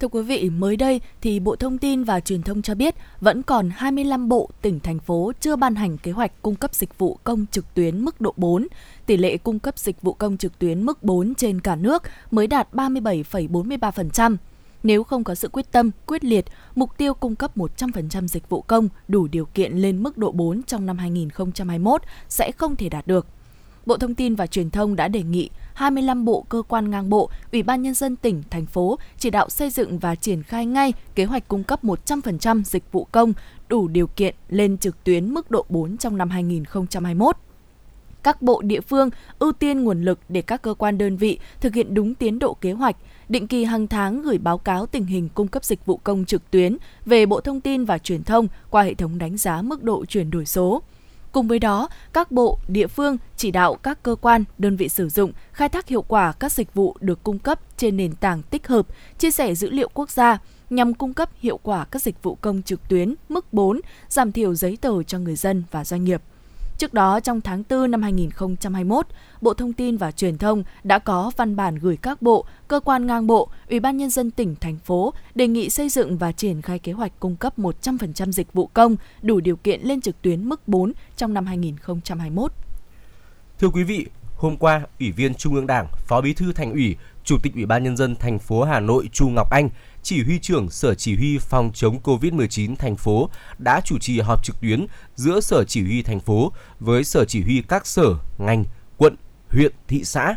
Thưa 0.00 0.08
quý 0.08 0.22
vị, 0.22 0.50
mới 0.50 0.76
đây 0.76 1.00
thì 1.20 1.40
Bộ 1.40 1.56
Thông 1.56 1.78
tin 1.78 2.04
và 2.04 2.20
Truyền 2.20 2.42
thông 2.42 2.62
cho 2.62 2.74
biết 2.74 2.94
vẫn 3.20 3.42
còn 3.42 3.70
25 3.70 4.28
bộ, 4.28 4.50
tỉnh, 4.62 4.80
thành 4.80 4.98
phố 4.98 5.32
chưa 5.40 5.56
ban 5.56 5.74
hành 5.74 5.98
kế 5.98 6.12
hoạch 6.12 6.42
cung 6.42 6.54
cấp 6.54 6.74
dịch 6.74 6.98
vụ 6.98 7.18
công 7.24 7.46
trực 7.50 7.74
tuyến 7.74 8.04
mức 8.04 8.20
độ 8.20 8.34
4. 8.36 8.66
Tỷ 9.06 9.16
lệ 9.16 9.36
cung 9.36 9.58
cấp 9.58 9.78
dịch 9.78 10.02
vụ 10.02 10.12
công 10.12 10.36
trực 10.36 10.58
tuyến 10.58 10.82
mức 10.82 11.02
4 11.02 11.34
trên 11.34 11.60
cả 11.60 11.76
nước 11.76 12.02
mới 12.30 12.46
đạt 12.46 12.68
37,43%. 12.72 14.36
Nếu 14.82 15.04
không 15.04 15.24
có 15.24 15.34
sự 15.34 15.48
quyết 15.48 15.72
tâm, 15.72 15.90
quyết 16.06 16.24
liệt, 16.24 16.44
mục 16.74 16.98
tiêu 16.98 17.14
cung 17.14 17.36
cấp 17.36 17.56
100% 17.56 18.26
dịch 18.26 18.48
vụ 18.48 18.62
công 18.62 18.88
đủ 19.08 19.26
điều 19.26 19.44
kiện 19.44 19.72
lên 19.72 20.02
mức 20.02 20.18
độ 20.18 20.32
4 20.32 20.62
trong 20.62 20.86
năm 20.86 20.98
2021 20.98 22.02
sẽ 22.28 22.52
không 22.52 22.76
thể 22.76 22.88
đạt 22.88 23.06
được. 23.06 23.26
Bộ 23.86 23.96
Thông 23.96 24.14
tin 24.14 24.34
và 24.34 24.46
Truyền 24.46 24.70
thông 24.70 24.96
đã 24.96 25.08
đề 25.08 25.22
nghị 25.22 25.50
25 25.74 26.24
bộ 26.24 26.44
cơ 26.48 26.62
quan 26.68 26.90
ngang 26.90 27.10
bộ, 27.10 27.30
Ủy 27.52 27.62
ban 27.62 27.82
Nhân 27.82 27.94
dân 27.94 28.16
tỉnh, 28.16 28.42
thành 28.50 28.66
phố 28.66 28.98
chỉ 29.18 29.30
đạo 29.30 29.50
xây 29.50 29.70
dựng 29.70 29.98
và 29.98 30.14
triển 30.14 30.42
khai 30.42 30.66
ngay 30.66 30.92
kế 31.14 31.24
hoạch 31.24 31.48
cung 31.48 31.64
cấp 31.64 31.84
100% 31.84 32.62
dịch 32.64 32.92
vụ 32.92 33.06
công 33.12 33.32
đủ 33.68 33.88
điều 33.88 34.06
kiện 34.06 34.34
lên 34.48 34.78
trực 34.78 35.04
tuyến 35.04 35.34
mức 35.34 35.50
độ 35.50 35.64
4 35.68 35.96
trong 35.96 36.16
năm 36.16 36.30
2021 36.30 37.36
các 38.22 38.42
bộ 38.42 38.62
địa 38.62 38.80
phương 38.80 39.10
ưu 39.38 39.52
tiên 39.52 39.84
nguồn 39.84 40.02
lực 40.02 40.18
để 40.28 40.42
các 40.42 40.62
cơ 40.62 40.74
quan 40.74 40.98
đơn 40.98 41.16
vị 41.16 41.38
thực 41.60 41.74
hiện 41.74 41.94
đúng 41.94 42.14
tiến 42.14 42.38
độ 42.38 42.54
kế 42.54 42.72
hoạch, 42.72 42.96
định 43.28 43.46
kỳ 43.46 43.64
hàng 43.64 43.86
tháng 43.86 44.22
gửi 44.22 44.38
báo 44.38 44.58
cáo 44.58 44.86
tình 44.86 45.04
hình 45.04 45.28
cung 45.34 45.48
cấp 45.48 45.64
dịch 45.64 45.86
vụ 45.86 45.96
công 45.96 46.24
trực 46.24 46.50
tuyến 46.50 46.76
về 47.06 47.26
Bộ 47.26 47.40
Thông 47.40 47.60
tin 47.60 47.84
và 47.84 47.98
Truyền 47.98 48.22
thông 48.22 48.48
qua 48.70 48.82
hệ 48.82 48.94
thống 48.94 49.18
đánh 49.18 49.36
giá 49.36 49.62
mức 49.62 49.82
độ 49.82 50.04
chuyển 50.04 50.30
đổi 50.30 50.46
số. 50.46 50.82
Cùng 51.32 51.48
với 51.48 51.58
đó, 51.58 51.88
các 52.12 52.32
bộ, 52.32 52.58
địa 52.68 52.86
phương 52.86 53.16
chỉ 53.36 53.50
đạo 53.50 53.74
các 53.74 54.02
cơ 54.02 54.14
quan, 54.20 54.44
đơn 54.58 54.76
vị 54.76 54.88
sử 54.88 55.08
dụng 55.08 55.32
khai 55.52 55.68
thác 55.68 55.88
hiệu 55.88 56.02
quả 56.02 56.32
các 56.32 56.52
dịch 56.52 56.74
vụ 56.74 56.96
được 57.00 57.22
cung 57.22 57.38
cấp 57.38 57.60
trên 57.76 57.96
nền 57.96 58.14
tảng 58.14 58.42
tích 58.42 58.66
hợp, 58.66 58.86
chia 59.18 59.30
sẻ 59.30 59.54
dữ 59.54 59.70
liệu 59.70 59.88
quốc 59.94 60.10
gia 60.10 60.38
nhằm 60.70 60.94
cung 60.94 61.14
cấp 61.14 61.30
hiệu 61.38 61.58
quả 61.62 61.84
các 61.90 62.02
dịch 62.02 62.22
vụ 62.22 62.34
công 62.34 62.62
trực 62.62 62.88
tuyến 62.88 63.14
mức 63.28 63.52
4, 63.52 63.80
giảm 64.08 64.32
thiểu 64.32 64.54
giấy 64.54 64.78
tờ 64.80 65.02
cho 65.02 65.18
người 65.18 65.36
dân 65.36 65.62
và 65.70 65.84
doanh 65.84 66.04
nghiệp. 66.04 66.22
Trước 66.80 66.94
đó, 66.94 67.20
trong 67.20 67.40
tháng 67.40 67.62
4 67.70 67.90
năm 67.90 68.02
2021, 68.02 69.06
Bộ 69.40 69.54
Thông 69.54 69.72
tin 69.72 69.96
và 69.96 70.12
Truyền 70.12 70.38
thông 70.38 70.64
đã 70.84 70.98
có 70.98 71.30
văn 71.36 71.56
bản 71.56 71.76
gửi 71.76 71.96
các 71.96 72.22
bộ, 72.22 72.44
cơ 72.68 72.80
quan 72.80 73.06
ngang 73.06 73.26
bộ, 73.26 73.48
Ủy 73.68 73.80
ban 73.80 73.96
Nhân 73.96 74.10
dân 74.10 74.30
tỉnh, 74.30 74.54
thành 74.60 74.78
phố 74.78 75.14
đề 75.34 75.48
nghị 75.48 75.70
xây 75.70 75.88
dựng 75.88 76.18
và 76.18 76.32
triển 76.32 76.62
khai 76.62 76.78
kế 76.78 76.92
hoạch 76.92 77.12
cung 77.20 77.36
cấp 77.36 77.58
100% 77.58 78.32
dịch 78.32 78.52
vụ 78.52 78.66
công 78.66 78.96
đủ 79.22 79.40
điều 79.40 79.56
kiện 79.56 79.82
lên 79.82 80.00
trực 80.00 80.22
tuyến 80.22 80.48
mức 80.48 80.68
4 80.68 80.92
trong 81.16 81.34
năm 81.34 81.46
2021. 81.46 82.52
Thưa 83.58 83.68
quý 83.68 83.84
vị, 83.84 84.06
hôm 84.36 84.56
qua, 84.56 84.82
Ủy 85.00 85.10
viên 85.10 85.34
Trung 85.34 85.54
ương 85.54 85.66
Đảng, 85.66 85.86
Phó 86.06 86.20
Bí 86.20 86.32
thư 86.32 86.52
Thành 86.52 86.72
ủy, 86.72 86.96
Chủ 87.24 87.36
tịch 87.42 87.54
Ủy 87.54 87.66
ban 87.66 87.84
Nhân 87.84 87.96
dân 87.96 88.16
thành 88.16 88.38
phố 88.38 88.62
Hà 88.62 88.80
Nội 88.80 89.08
Chu 89.12 89.28
Ngọc 89.28 89.50
Anh 89.50 89.68
chỉ 90.02 90.24
huy 90.24 90.38
trưởng 90.38 90.70
Sở 90.70 90.94
Chỉ 90.94 91.16
huy 91.16 91.38
phòng 91.38 91.70
chống 91.74 92.00
COVID-19 92.02 92.76
thành 92.76 92.96
phố 92.96 93.30
đã 93.58 93.80
chủ 93.84 93.98
trì 93.98 94.20
họp 94.20 94.44
trực 94.44 94.60
tuyến 94.60 94.86
giữa 95.16 95.40
Sở 95.40 95.64
Chỉ 95.64 95.82
huy 95.82 96.02
thành 96.02 96.20
phố 96.20 96.52
với 96.80 97.04
Sở 97.04 97.24
Chỉ 97.24 97.42
huy 97.42 97.62
các 97.68 97.86
sở, 97.86 98.14
ngành, 98.38 98.64
quận, 98.96 99.16
huyện, 99.50 99.72
thị 99.88 100.04
xã. 100.04 100.34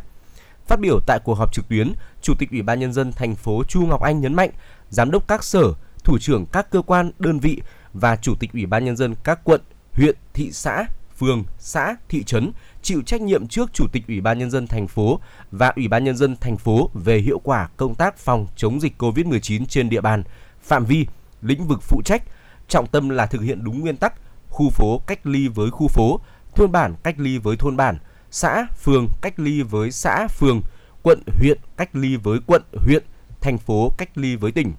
Phát 0.67 0.79
biểu 0.79 1.00
tại 1.08 1.20
cuộc 1.24 1.34
họp 1.34 1.53
trực 1.53 1.70
tuyến, 1.70 1.93
Chủ 2.22 2.34
tịch 2.39 2.51
Ủy 2.51 2.62
ban 2.62 2.79
nhân 2.79 2.93
dân 2.93 3.12
thành 3.12 3.36
phố 3.36 3.63
Chu 3.63 3.86
Ngọc 3.86 4.01
Anh 4.01 4.22
nhấn 4.22 4.34
mạnh, 4.34 4.50
giám 4.89 5.12
đốc 5.12 5.27
các 5.27 5.43
sở, 5.43 5.74
thủ 6.03 6.17
trưởng 6.20 6.46
các 6.46 6.72
cơ 6.72 6.82
quan, 6.82 7.12
đơn 7.20 7.39
vị 7.39 7.62
và 7.93 8.15
chủ 8.15 8.36
tịch 8.36 8.53
Ủy 8.53 8.65
ban 8.65 8.86
nhân 8.86 8.98
dân 8.98 9.15
các 9.24 9.39
quận, 9.43 9.62
huyện, 9.93 10.15
thị 10.34 10.51
xã, 10.51 10.86
phường, 11.17 11.43
xã, 11.60 11.96
thị 12.10 12.24
trấn 12.24 12.51
chịu 12.83 13.01
trách 13.01 13.21
nhiệm 13.21 13.47
trước 13.47 13.73
Chủ 13.73 13.87
tịch 13.91 14.07
Ủy 14.07 14.21
ban 14.21 14.39
nhân 14.39 14.51
dân 14.51 14.67
thành 14.67 14.87
phố 14.87 15.19
và 15.51 15.73
Ủy 15.75 15.87
ban 15.87 16.03
nhân 16.03 16.17
dân 16.17 16.35
thành 16.35 16.57
phố 16.57 16.89
về 16.93 17.17
hiệu 17.17 17.39
quả 17.39 17.69
công 17.77 17.95
tác 17.95 18.17
phòng 18.17 18.47
chống 18.55 18.79
dịch 18.81 18.93
COVID-19 18.97 19.65
trên 19.65 19.89
địa 19.89 20.01
bàn, 20.01 20.23
phạm 20.61 20.85
vi, 20.85 21.07
lĩnh 21.41 21.67
vực 21.67 21.81
phụ 21.81 22.01
trách, 22.05 22.23
trọng 22.67 22.87
tâm 22.87 23.09
là 23.09 23.25
thực 23.25 23.41
hiện 23.41 23.63
đúng 23.63 23.79
nguyên 23.79 23.97
tắc 23.97 24.13
khu 24.49 24.69
phố 24.69 25.01
cách 25.07 25.25
ly 25.27 25.47
với 25.47 25.69
khu 25.69 25.87
phố, 25.87 26.19
thôn 26.55 26.71
bản 26.71 26.95
cách 27.03 27.15
ly 27.19 27.37
với 27.37 27.57
thôn 27.57 27.77
bản, 27.77 27.97
xã, 28.31 28.67
phường 28.83 29.07
cách 29.21 29.39
ly 29.39 29.61
với 29.61 29.91
xã, 29.91 30.27
phường, 30.27 30.61
quận, 31.03 31.19
huyện 31.39 31.57
cách 31.77 31.95
ly 31.95 32.15
với 32.15 32.39
quận, 32.45 32.61
huyện, 32.85 33.03
thành 33.41 33.57
phố 33.57 33.91
cách 33.97 34.17
ly 34.17 34.35
với 34.35 34.51
tỉnh. 34.51 34.73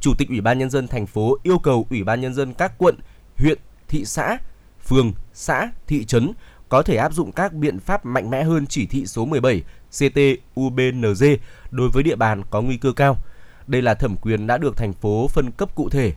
Chủ 0.00 0.14
tịch 0.18 0.28
Ủy 0.28 0.40
ban 0.40 0.58
nhân 0.58 0.70
dân 0.70 0.88
thành 0.88 1.06
phố 1.06 1.38
yêu 1.42 1.58
cầu 1.58 1.86
Ủy 1.90 2.04
ban 2.04 2.20
nhân 2.20 2.34
dân 2.34 2.54
các 2.54 2.72
quận, 2.78 2.98
huyện, 3.38 3.58
thị 3.88 4.04
xã, 4.04 4.38
phường, 4.86 5.12
xã, 5.32 5.70
thị 5.86 6.04
trấn 6.04 6.32
có 6.70 6.82
thể 6.82 6.96
áp 6.96 7.12
dụng 7.12 7.32
các 7.32 7.52
biện 7.52 7.80
pháp 7.80 8.06
mạnh 8.06 8.30
mẽ 8.30 8.42
hơn 8.42 8.66
chỉ 8.66 8.86
thị 8.86 9.06
số 9.06 9.24
17 9.24 9.62
CT-UBNZ 9.92 11.36
đối 11.70 11.88
với 11.88 12.02
địa 12.02 12.16
bàn 12.16 12.42
có 12.50 12.60
nguy 12.62 12.76
cơ 12.76 12.92
cao. 12.92 13.16
Đây 13.66 13.82
là 13.82 13.94
thẩm 13.94 14.16
quyền 14.16 14.46
đã 14.46 14.58
được 14.58 14.76
thành 14.76 14.92
phố 14.92 15.28
phân 15.28 15.50
cấp 15.50 15.74
cụ 15.74 15.88
thể. 15.88 16.12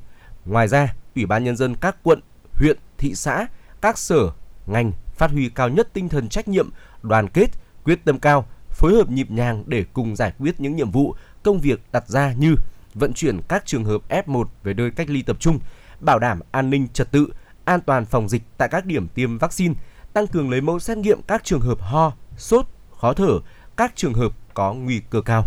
Ngoài 0.45 0.67
ra, 0.67 0.93
Ủy 1.15 1.25
ban 1.25 1.43
nhân 1.43 1.57
dân 1.57 1.75
các 1.75 1.95
quận, 2.03 2.19
huyện, 2.53 2.77
thị 2.98 3.15
xã, 3.15 3.48
các 3.81 3.98
sở, 3.98 4.31
ngành 4.67 4.91
phát 5.15 5.31
huy 5.31 5.50
cao 5.50 5.69
nhất 5.69 5.89
tinh 5.93 6.10
thần 6.10 6.29
trách 6.29 6.48
nhiệm, 6.48 6.69
đoàn 7.01 7.27
kết, 7.27 7.48
quyết 7.83 8.05
tâm 8.05 8.19
cao, 8.19 8.45
phối 8.69 8.93
hợp 8.93 9.10
nhịp 9.10 9.31
nhàng 9.31 9.63
để 9.67 9.86
cùng 9.93 10.15
giải 10.15 10.33
quyết 10.39 10.60
những 10.60 10.75
nhiệm 10.75 10.91
vụ, 10.91 11.15
công 11.43 11.60
việc 11.60 11.81
đặt 11.91 12.07
ra 12.07 12.33
như 12.33 12.55
vận 12.93 13.13
chuyển 13.13 13.39
các 13.48 13.65
trường 13.65 13.86
hợp 13.86 14.01
F1 14.10 14.45
về 14.63 14.74
nơi 14.74 14.91
cách 14.91 15.10
ly 15.10 15.22
tập 15.22 15.38
trung, 15.39 15.60
bảo 16.00 16.19
đảm 16.19 16.39
an 16.51 16.69
ninh 16.69 16.88
trật 16.93 17.12
tự, 17.12 17.27
an 17.65 17.81
toàn 17.81 18.05
phòng 18.05 18.29
dịch 18.29 18.43
tại 18.57 18.69
các 18.72 18.86
điểm 18.86 19.07
tiêm 19.07 19.38
vaccine, 19.38 19.74
tăng 20.13 20.27
cường 20.27 20.50
lấy 20.50 20.62
mẫu 20.62 20.79
xét 20.79 20.98
nghiệm 20.98 21.22
các 21.27 21.43
trường 21.43 21.62
hợp 21.62 21.82
ho, 21.82 22.13
sốt, 22.38 22.65
khó 22.98 23.13
thở, 23.13 23.39
các 23.77 23.93
trường 23.96 24.13
hợp 24.13 24.34
có 24.53 24.74
nguy 24.74 25.01
cơ 25.10 25.22
cao. 25.22 25.43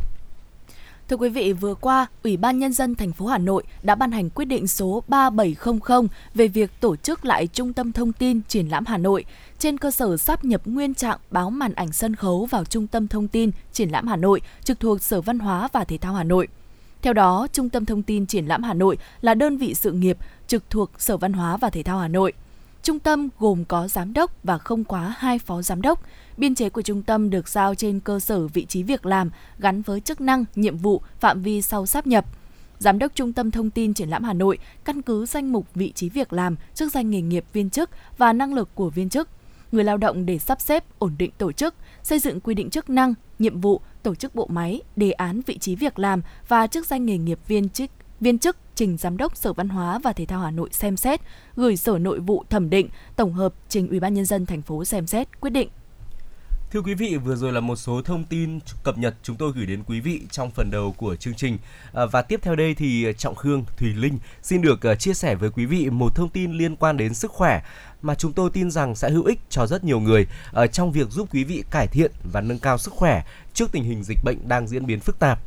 Thưa 1.08 1.16
quý 1.16 1.28
vị, 1.28 1.52
vừa 1.52 1.74
qua, 1.74 2.06
Ủy 2.22 2.36
ban 2.36 2.58
Nhân 2.58 2.72
dân 2.72 2.94
thành 2.94 3.12
phố 3.12 3.26
Hà 3.26 3.38
Nội 3.38 3.62
đã 3.82 3.94
ban 3.94 4.12
hành 4.12 4.30
quyết 4.30 4.44
định 4.44 4.66
số 4.66 5.02
3700 5.08 6.06
về 6.34 6.48
việc 6.48 6.70
tổ 6.80 6.96
chức 6.96 7.24
lại 7.24 7.46
Trung 7.46 7.72
tâm 7.72 7.92
Thông 7.92 8.12
tin 8.12 8.40
Triển 8.48 8.68
lãm 8.68 8.86
Hà 8.86 8.98
Nội 8.98 9.24
trên 9.58 9.78
cơ 9.78 9.90
sở 9.90 10.16
sắp 10.16 10.44
nhập 10.44 10.62
nguyên 10.64 10.94
trạng 10.94 11.18
báo 11.30 11.50
màn 11.50 11.72
ảnh 11.72 11.92
sân 11.92 12.16
khấu 12.16 12.46
vào 12.46 12.64
Trung 12.64 12.86
tâm 12.86 13.08
Thông 13.08 13.28
tin 13.28 13.50
Triển 13.72 13.88
lãm 13.88 14.06
Hà 14.06 14.16
Nội 14.16 14.40
trực 14.64 14.80
thuộc 14.80 15.02
Sở 15.02 15.20
Văn 15.20 15.38
hóa 15.38 15.68
và 15.72 15.84
Thể 15.84 15.98
thao 15.98 16.14
Hà 16.14 16.24
Nội. 16.24 16.48
Theo 17.02 17.12
đó, 17.12 17.46
Trung 17.52 17.68
tâm 17.68 17.84
Thông 17.84 18.02
tin 18.02 18.26
Triển 18.26 18.46
lãm 18.46 18.62
Hà 18.62 18.74
Nội 18.74 18.98
là 19.20 19.34
đơn 19.34 19.56
vị 19.56 19.74
sự 19.74 19.92
nghiệp 19.92 20.18
trực 20.46 20.70
thuộc 20.70 20.90
Sở 20.98 21.16
Văn 21.16 21.32
hóa 21.32 21.56
và 21.56 21.70
Thể 21.70 21.82
thao 21.82 21.98
Hà 21.98 22.08
Nội. 22.08 22.32
Trung 22.86 22.98
tâm 22.98 23.28
gồm 23.38 23.64
có 23.64 23.88
giám 23.88 24.12
đốc 24.12 24.44
và 24.44 24.58
không 24.58 24.84
quá 24.84 25.14
hai 25.18 25.38
phó 25.38 25.62
giám 25.62 25.82
đốc. 25.82 26.02
Biên 26.36 26.54
chế 26.54 26.68
của 26.68 26.82
trung 26.82 27.02
tâm 27.02 27.30
được 27.30 27.48
giao 27.48 27.74
trên 27.74 28.00
cơ 28.00 28.20
sở 28.20 28.46
vị 28.46 28.64
trí 28.64 28.82
việc 28.82 29.06
làm 29.06 29.30
gắn 29.58 29.82
với 29.82 30.00
chức 30.00 30.20
năng, 30.20 30.44
nhiệm 30.54 30.76
vụ, 30.76 31.02
phạm 31.20 31.42
vi 31.42 31.62
sau 31.62 31.86
sáp 31.86 32.06
nhập. 32.06 32.24
Giám 32.78 32.98
đốc 32.98 33.14
Trung 33.14 33.32
tâm 33.32 33.50
Thông 33.50 33.70
tin 33.70 33.94
Triển 33.94 34.08
lãm 34.08 34.24
Hà 34.24 34.32
Nội 34.32 34.58
căn 34.84 35.02
cứ 35.02 35.26
danh 35.26 35.52
mục 35.52 35.66
vị 35.74 35.92
trí 35.94 36.08
việc 36.08 36.32
làm, 36.32 36.56
chức 36.74 36.92
danh 36.92 37.10
nghề 37.10 37.20
nghiệp 37.20 37.44
viên 37.52 37.70
chức 37.70 37.90
và 38.18 38.32
năng 38.32 38.54
lực 38.54 38.68
của 38.74 38.90
viên 38.90 39.08
chức, 39.08 39.28
người 39.72 39.84
lao 39.84 39.96
động 39.96 40.26
để 40.26 40.38
sắp 40.38 40.60
xếp, 40.60 40.84
ổn 40.98 41.14
định 41.18 41.30
tổ 41.38 41.52
chức, 41.52 41.74
xây 42.02 42.18
dựng 42.18 42.40
quy 42.40 42.54
định 42.54 42.70
chức 42.70 42.90
năng, 42.90 43.14
nhiệm 43.38 43.60
vụ, 43.60 43.80
tổ 44.02 44.14
chức 44.14 44.34
bộ 44.34 44.46
máy, 44.46 44.80
đề 44.96 45.10
án 45.10 45.40
vị 45.46 45.58
trí 45.58 45.76
việc 45.76 45.98
làm 45.98 46.22
và 46.48 46.66
chức 46.66 46.86
danh 46.86 47.06
nghề 47.06 47.18
nghiệp 47.18 47.38
viên 47.46 47.68
chức 47.68 47.90
viên 48.20 48.38
chức 48.38 48.56
trình 48.76 48.96
giám 48.96 49.16
đốc 49.16 49.36
Sở 49.36 49.52
Văn 49.52 49.68
hóa 49.68 49.98
và 49.98 50.12
Thể 50.12 50.26
thao 50.26 50.40
Hà 50.40 50.50
Nội 50.50 50.68
xem 50.72 50.96
xét, 50.96 51.20
gửi 51.56 51.76
Sở 51.76 51.98
Nội 51.98 52.20
vụ 52.20 52.44
thẩm 52.50 52.70
định, 52.70 52.88
tổng 53.16 53.32
hợp 53.32 53.54
trình 53.68 53.88
Ủy 53.88 54.00
ban 54.00 54.14
nhân 54.14 54.24
dân 54.24 54.46
thành 54.46 54.62
phố 54.62 54.84
xem 54.84 55.06
xét 55.06 55.40
quyết 55.40 55.50
định. 55.50 55.68
Thưa 56.70 56.80
quý 56.82 56.94
vị, 56.94 57.16
vừa 57.16 57.36
rồi 57.36 57.52
là 57.52 57.60
một 57.60 57.76
số 57.76 58.02
thông 58.02 58.24
tin 58.24 58.58
cập 58.84 58.98
nhật 58.98 59.14
chúng 59.22 59.36
tôi 59.36 59.52
gửi 59.54 59.66
đến 59.66 59.82
quý 59.86 60.00
vị 60.00 60.22
trong 60.30 60.50
phần 60.50 60.70
đầu 60.70 60.94
của 60.96 61.16
chương 61.16 61.34
trình. 61.34 61.58
À, 61.92 62.06
và 62.06 62.22
tiếp 62.22 62.40
theo 62.42 62.56
đây 62.56 62.74
thì 62.74 63.12
Trọng 63.18 63.34
Khương, 63.34 63.64
Thùy 63.76 63.94
Linh 63.94 64.18
xin 64.42 64.62
được 64.62 64.86
à, 64.86 64.94
chia 64.94 65.14
sẻ 65.14 65.34
với 65.34 65.50
quý 65.50 65.66
vị 65.66 65.90
một 65.90 66.14
thông 66.14 66.28
tin 66.28 66.52
liên 66.52 66.76
quan 66.76 66.96
đến 66.96 67.14
sức 67.14 67.30
khỏe 67.30 67.62
mà 68.02 68.14
chúng 68.14 68.32
tôi 68.32 68.50
tin 68.50 68.70
rằng 68.70 68.94
sẽ 68.94 69.10
hữu 69.10 69.24
ích 69.24 69.38
cho 69.50 69.66
rất 69.66 69.84
nhiều 69.84 70.00
người 70.00 70.26
à, 70.52 70.66
trong 70.66 70.92
việc 70.92 71.10
giúp 71.10 71.28
quý 71.34 71.44
vị 71.44 71.64
cải 71.70 71.86
thiện 71.86 72.12
và 72.32 72.40
nâng 72.40 72.58
cao 72.58 72.78
sức 72.78 72.94
khỏe 72.94 73.24
trước 73.54 73.72
tình 73.72 73.84
hình 73.84 74.02
dịch 74.02 74.18
bệnh 74.24 74.48
đang 74.48 74.68
diễn 74.68 74.86
biến 74.86 75.00
phức 75.00 75.18
tạp 75.18 75.38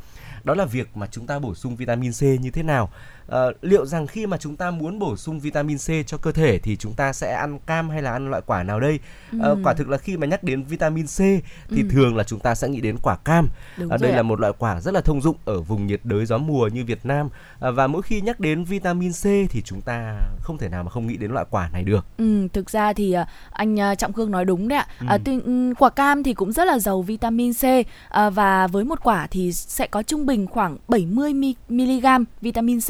đó 0.43 0.53
là 0.55 0.65
việc 0.65 0.97
mà 0.97 1.07
chúng 1.11 1.27
ta 1.27 1.39
bổ 1.39 1.55
sung 1.55 1.75
vitamin 1.75 2.11
C 2.11 2.21
như 2.21 2.51
thế 2.51 2.63
nào 2.63 2.89
à, 3.31 3.39
liệu 3.61 3.85
rằng 3.85 4.07
khi 4.07 4.25
mà 4.25 4.37
chúng 4.37 4.55
ta 4.55 4.71
muốn 4.71 4.99
bổ 4.99 5.17
sung 5.17 5.39
vitamin 5.39 5.77
C 5.77 6.07
cho 6.07 6.17
cơ 6.17 6.31
thể 6.31 6.59
thì 6.59 6.75
chúng 6.75 6.93
ta 6.93 7.13
sẽ 7.13 7.33
ăn 7.33 7.59
cam 7.59 7.89
hay 7.89 8.01
là 8.01 8.11
ăn 8.11 8.29
loại 8.29 8.41
quả 8.45 8.63
nào 8.63 8.79
đây 8.79 8.99
ừ. 9.31 9.39
à, 9.43 9.49
quả 9.63 9.73
thực 9.73 9.89
là 9.89 9.97
khi 9.97 10.17
mà 10.17 10.27
nhắc 10.27 10.43
đến 10.43 10.63
vitamin 10.63 11.05
C 11.05 11.17
thì 11.69 11.81
ừ. 11.81 11.87
thường 11.91 12.15
là 12.15 12.23
chúng 12.23 12.39
ta 12.39 12.55
sẽ 12.55 12.69
nghĩ 12.69 12.81
đến 12.81 12.97
quả 13.03 13.15
cam 13.15 13.47
à, 13.89 13.97
đây 14.01 14.11
ạ. 14.11 14.15
là 14.17 14.21
một 14.21 14.39
loại 14.39 14.53
quả 14.59 14.81
rất 14.81 14.93
là 14.93 15.01
thông 15.01 15.21
dụng 15.21 15.35
ở 15.45 15.61
vùng 15.61 15.87
nhiệt 15.87 15.99
đới 16.03 16.25
gió 16.25 16.37
mùa 16.37 16.67
như 16.67 16.85
Việt 16.85 17.05
Nam 17.05 17.29
à, 17.59 17.71
và 17.71 17.87
mỗi 17.87 18.01
khi 18.01 18.21
nhắc 18.21 18.39
đến 18.39 18.63
vitamin 18.63 19.11
C 19.11 19.23
thì 19.23 19.61
chúng 19.65 19.81
ta 19.81 20.19
không 20.41 20.57
thể 20.57 20.69
nào 20.69 20.83
mà 20.83 20.89
không 20.89 21.07
nghĩ 21.07 21.17
đến 21.17 21.31
loại 21.31 21.45
quả 21.49 21.69
này 21.73 21.83
được 21.83 22.05
ừ, 22.17 22.47
thực 22.53 22.69
ra 22.69 22.93
thì 22.93 23.15
anh 23.51 23.77
Trọng 23.97 24.13
Khương 24.13 24.31
nói 24.31 24.45
đúng 24.45 24.67
đấy 24.67 24.79
ạ 24.79 24.87
ừ. 24.99 25.05
à, 25.09 25.17
tuy, 25.25 25.39
quả 25.79 25.89
cam 25.89 26.23
thì 26.23 26.33
cũng 26.33 26.51
rất 26.51 26.65
là 26.65 26.79
giàu 26.79 27.01
vitamin 27.01 27.53
C 27.53 27.63
à, 28.09 28.29
và 28.29 28.67
với 28.67 28.83
một 28.83 28.99
quả 29.03 29.27
thì 29.31 29.53
sẽ 29.53 29.87
có 29.87 30.03
trung 30.03 30.25
bình 30.25 30.47
khoảng 30.47 30.77
70 30.87 31.33
mg 31.69 32.05
vitamin 32.41 32.79
C 32.81 32.89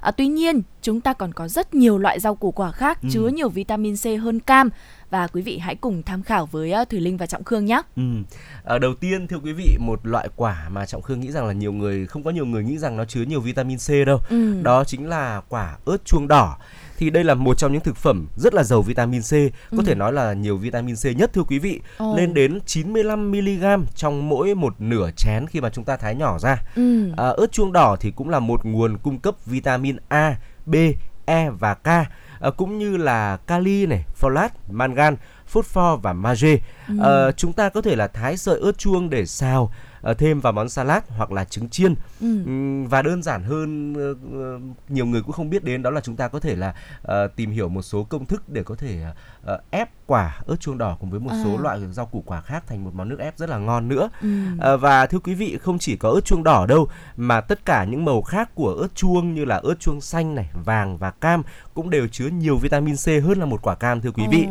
À, 0.00 0.10
tuy 0.10 0.28
nhiên, 0.28 0.62
chúng 0.82 1.00
ta 1.00 1.12
còn 1.12 1.32
có 1.34 1.48
rất 1.48 1.74
nhiều 1.74 1.98
loại 1.98 2.20
rau 2.20 2.34
củ 2.34 2.50
quả 2.50 2.72
khác 2.72 3.02
ừ. 3.02 3.08
chứa 3.12 3.28
nhiều 3.28 3.48
vitamin 3.48 3.96
C 3.96 4.04
hơn 4.22 4.40
cam 4.40 4.70
và 5.10 5.26
quý 5.26 5.42
vị 5.42 5.58
hãy 5.58 5.74
cùng 5.74 6.02
tham 6.02 6.22
khảo 6.22 6.46
với 6.46 6.72
uh, 6.82 6.88
Thùy 6.88 7.00
Linh 7.00 7.16
và 7.16 7.26
Trọng 7.26 7.44
Khương 7.44 7.64
nhé. 7.64 7.82
Ừ. 7.96 8.02
À, 8.64 8.78
đầu 8.78 8.94
tiên 8.94 9.26
thưa 9.26 9.38
quý 9.38 9.52
vị, 9.52 9.76
một 9.80 10.00
loại 10.02 10.28
quả 10.36 10.68
mà 10.68 10.86
Trọng 10.86 11.02
Khương 11.02 11.20
nghĩ 11.20 11.30
rằng 11.30 11.46
là 11.46 11.52
nhiều 11.52 11.72
người 11.72 12.06
không 12.06 12.22
có 12.22 12.30
nhiều 12.30 12.46
người 12.46 12.64
nghĩ 12.64 12.78
rằng 12.78 12.96
nó 12.96 13.04
chứa 13.04 13.22
nhiều 13.22 13.40
vitamin 13.40 13.78
C 13.78 14.06
đâu. 14.06 14.20
Ừ. 14.30 14.62
Đó 14.62 14.84
chính 14.84 15.08
là 15.08 15.42
quả 15.48 15.76
ớt 15.84 16.04
chuông 16.04 16.28
đỏ 16.28 16.58
thì 16.98 17.10
đây 17.10 17.24
là 17.24 17.34
một 17.34 17.58
trong 17.58 17.72
những 17.72 17.82
thực 17.82 17.96
phẩm 17.96 18.26
rất 18.36 18.54
là 18.54 18.62
giàu 18.62 18.82
vitamin 18.82 19.22
C, 19.22 19.32
có 19.70 19.78
ừ. 19.78 19.82
thể 19.86 19.94
nói 19.94 20.12
là 20.12 20.32
nhiều 20.32 20.56
vitamin 20.56 20.96
C 20.96 21.04
nhất 21.16 21.30
thưa 21.32 21.42
quý 21.42 21.58
vị, 21.58 21.80
oh. 22.02 22.16
lên 22.16 22.34
đến 22.34 22.58
95 22.66 23.30
mg 23.30 23.64
trong 23.94 24.28
mỗi 24.28 24.54
một 24.54 24.80
nửa 24.80 25.10
chén 25.16 25.46
khi 25.46 25.60
mà 25.60 25.70
chúng 25.70 25.84
ta 25.84 25.96
thái 25.96 26.14
nhỏ 26.14 26.38
ra. 26.38 26.62
Ừ. 26.76 27.10
À, 27.16 27.28
ớt 27.28 27.52
chuông 27.52 27.72
đỏ 27.72 27.96
thì 28.00 28.10
cũng 28.10 28.28
là 28.28 28.38
một 28.38 28.64
nguồn 28.64 28.96
cung 28.98 29.18
cấp 29.18 29.34
vitamin 29.46 29.87
A, 30.08 30.36
B, 30.66 30.74
E 31.24 31.50
và 31.50 31.74
K. 31.74 31.86
À, 31.86 32.50
cũng 32.56 32.78
như 32.78 32.96
là 32.96 33.36
kali 33.36 33.86
này, 33.86 34.04
folate, 34.20 34.48
mangan, 34.70 35.16
phosphor 35.46 36.00
và 36.02 36.12
magie. 36.12 36.58
Ừ. 36.88 37.26
À, 37.26 37.32
chúng 37.32 37.52
ta 37.52 37.68
có 37.68 37.82
thể 37.82 37.96
là 37.96 38.06
thái 38.06 38.36
sợi 38.36 38.60
ớt 38.60 38.78
chuông 38.78 39.10
để 39.10 39.26
xào 39.26 39.66
Ờ, 39.66 39.72
thêm 40.18 40.40
vào 40.40 40.52
món 40.52 40.68
salad 40.68 41.02
hoặc 41.08 41.32
là 41.32 41.44
trứng 41.44 41.68
chiên 41.68 41.94
ừ. 42.20 42.44
và 42.88 43.02
đơn 43.02 43.22
giản 43.22 43.42
hơn 43.42 43.94
ờ, 43.94 44.14
ờ, 44.40 44.60
nhiều 44.88 45.06
người 45.06 45.22
cũng 45.22 45.32
không 45.32 45.50
biết 45.50 45.64
đến 45.64 45.82
đó 45.82 45.90
là 45.90 46.00
chúng 46.00 46.16
ta 46.16 46.28
có 46.28 46.40
thể 46.40 46.56
là 46.56 46.74
tìm 47.36 47.50
hiểu 47.50 47.68
một 47.68 47.82
số 47.82 48.04
công 48.04 48.26
thức 48.26 48.48
để 48.48 48.62
có 48.62 48.74
thể 48.74 49.04
ép 49.70 49.88
quả 50.06 50.40
ớt 50.46 50.56
chuông 50.60 50.78
đỏ 50.78 50.96
cùng 51.00 51.10
với 51.10 51.20
một 51.20 51.30
à. 51.30 51.42
số 51.44 51.58
loại 51.58 51.80
rau 51.92 52.06
củ 52.06 52.22
quả 52.26 52.40
khác 52.40 52.64
thành 52.66 52.84
một 52.84 52.90
món 52.94 53.08
nước 53.08 53.18
ép 53.18 53.38
rất 53.38 53.48
là 53.48 53.58
ngon 53.58 53.88
nữa 53.88 54.10
ừ. 54.22 54.76
và 54.76 55.06
thưa 55.06 55.18
quý 55.18 55.34
vị 55.34 55.58
không 55.62 55.78
chỉ 55.78 55.96
có 55.96 56.10
ớt 56.10 56.24
chuông 56.24 56.44
đỏ 56.44 56.66
đâu 56.66 56.88
mà 57.16 57.40
tất 57.40 57.64
cả 57.64 57.84
những 57.84 58.04
màu 58.04 58.22
khác 58.22 58.54
của 58.54 58.74
ớt 58.74 58.88
chuông 58.94 59.34
như 59.34 59.44
là 59.44 59.56
ớt 59.56 59.80
chuông 59.80 60.00
xanh 60.00 60.34
này 60.34 60.50
vàng 60.64 60.98
và 60.98 61.10
cam 61.10 61.42
cũng 61.74 61.90
đều 61.90 62.08
chứa 62.08 62.26
nhiều 62.26 62.56
vitamin 62.56 62.96
C 62.96 63.06
hơn 63.06 63.38
là 63.38 63.44
một 63.44 63.62
quả 63.62 63.74
cam 63.74 64.00
thưa 64.00 64.10
quý 64.10 64.24
vị 64.30 64.46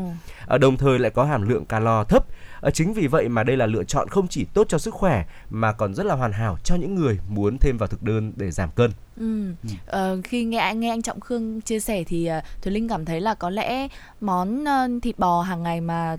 uh, 0.54 0.60
đồng 0.60 0.78
thời 0.78 1.00
lại 1.00 1.12
có 1.12 1.24
hàm 1.24 1.50
lượng 1.50 1.66
calo 1.66 2.04
thấp 2.04 2.26
À, 2.62 2.72
chính 2.72 2.94
vì 2.94 3.08
vậy 3.08 3.30
mà 3.30 3.44
đây 3.44 3.58
là 3.58 3.66
lựa 3.66 3.84
chọn 3.84 4.08
không 4.08 4.28
chỉ 4.28 4.46
tốt 4.54 4.66
cho 4.70 4.78
sức 4.78 4.94
khỏe 4.94 5.26
mà 5.50 5.72
còn 5.72 5.94
rất 5.94 6.06
là 6.06 6.16
hoàn 6.16 6.32
hảo 6.32 6.58
cho 6.64 6.76
những 6.76 6.96
người 6.96 7.20
muốn 7.30 7.58
thêm 7.58 7.78
vào 7.78 7.88
thực 7.88 8.04
đơn 8.04 8.34
để 8.36 8.52
giảm 8.52 8.70
cân. 8.72 8.92
Ừ. 9.20 9.54
Ừ. 9.64 9.70
Ờ, 9.86 10.18
khi 10.24 10.44
nghe 10.44 10.74
nghe 10.76 10.90
anh 10.90 11.02
Trọng 11.02 11.20
Khương 11.20 11.62
chia 11.62 11.80
sẻ 11.80 12.04
thì 12.04 12.30
uh, 12.38 12.62
Thùy 12.62 12.74
Linh 12.74 12.88
cảm 12.88 13.06
thấy 13.06 13.22
là 13.22 13.34
có 13.34 13.50
lẽ 13.50 13.88
món 14.22 14.64
uh, 14.64 15.04
thịt 15.04 15.20
bò 15.20 15.42
hàng 15.42 15.64
ngày 15.64 15.82
mà 15.82 16.18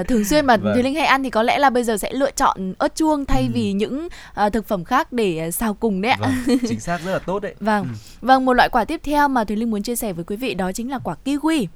uh, 0.00 0.06
thường 0.08 0.24
xuyên 0.24 0.46
mà 0.46 0.56
vâng. 0.56 0.74
Thùy 0.74 0.82
Linh 0.82 0.94
hay 0.94 1.06
ăn 1.06 1.22
thì 1.22 1.30
có 1.30 1.42
lẽ 1.42 1.58
là 1.58 1.70
bây 1.70 1.84
giờ 1.84 1.96
sẽ 1.96 2.12
lựa 2.12 2.30
chọn 2.30 2.74
ớt 2.78 2.94
chuông 2.94 3.24
thay 3.24 3.42
ừ. 3.42 3.48
vì 3.54 3.72
những 3.72 4.08
uh, 4.46 4.52
thực 4.52 4.66
phẩm 4.66 4.84
khác 4.84 5.12
để 5.12 5.44
uh, 5.48 5.54
xào 5.54 5.74
cùng 5.74 6.00
đấy 6.00 6.12
ạ. 6.12 6.18
Vâng, 6.20 6.58
chính 6.68 6.80
xác 6.80 7.00
rất 7.04 7.12
là 7.12 7.18
tốt 7.18 7.42
đấy. 7.42 7.54
vâng. 7.60 7.82
Ừ. 7.82 7.88
Vâng, 8.20 8.44
một 8.44 8.52
loại 8.52 8.68
quả 8.68 8.84
tiếp 8.84 9.00
theo 9.04 9.28
mà 9.28 9.44
Thùy 9.44 9.56
Linh 9.56 9.70
muốn 9.70 9.82
chia 9.82 9.96
sẻ 9.96 10.12
với 10.12 10.24
quý 10.24 10.36
vị 10.36 10.54
đó 10.54 10.72
chính 10.72 10.90
là 10.90 10.98
quả 10.98 11.16
kiwi. 11.24 11.66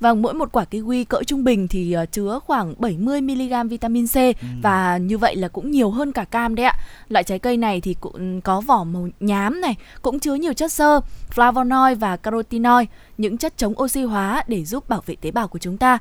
Vâng, 0.00 0.22
mỗi 0.22 0.34
một 0.34 0.52
quả 0.52 0.64
kiwi 0.70 1.04
cỡ 1.04 1.22
trung 1.26 1.44
bình 1.44 1.68
thì 1.68 1.96
uh, 2.02 2.12
chứa 2.12 2.38
khoảng 2.46 2.74
70 2.78 3.20
mg 3.20 3.68
vitamin 3.68 4.06
C 4.06 4.14
ừ. 4.14 4.32
và 4.62 4.98
như 4.98 5.18
vậy 5.18 5.36
là 5.36 5.48
cũng 5.48 5.70
nhiều 5.70 5.90
hơn 5.90 6.12
cả 6.12 6.24
cam 6.24 6.54
đấy 6.54 6.66
ạ. 6.66 6.74
Loại 7.08 7.24
trái 7.24 7.38
cây 7.38 7.56
này 7.56 7.80
thì 7.80 7.94
cũng 8.00 8.40
có 8.40 8.60
vỏ 8.60 8.84
màu 8.84 9.08
nhám 9.20 9.60
này, 9.60 9.76
cũng 10.02 10.20
chứa 10.20 10.34
nhiều 10.34 10.52
chất 10.52 10.72
xơ, 10.72 11.00
flavonoid 11.34 11.98
và 11.98 12.16
carotenoid, 12.16 12.88
những 13.18 13.38
chất 13.38 13.56
chống 13.56 13.82
oxy 13.82 14.02
hóa 14.02 14.42
để 14.46 14.64
giúp 14.64 14.88
bảo 14.88 15.02
vệ 15.06 15.16
tế 15.20 15.30
bào 15.30 15.48
của 15.48 15.58
chúng 15.58 15.78
ta. 15.78 15.98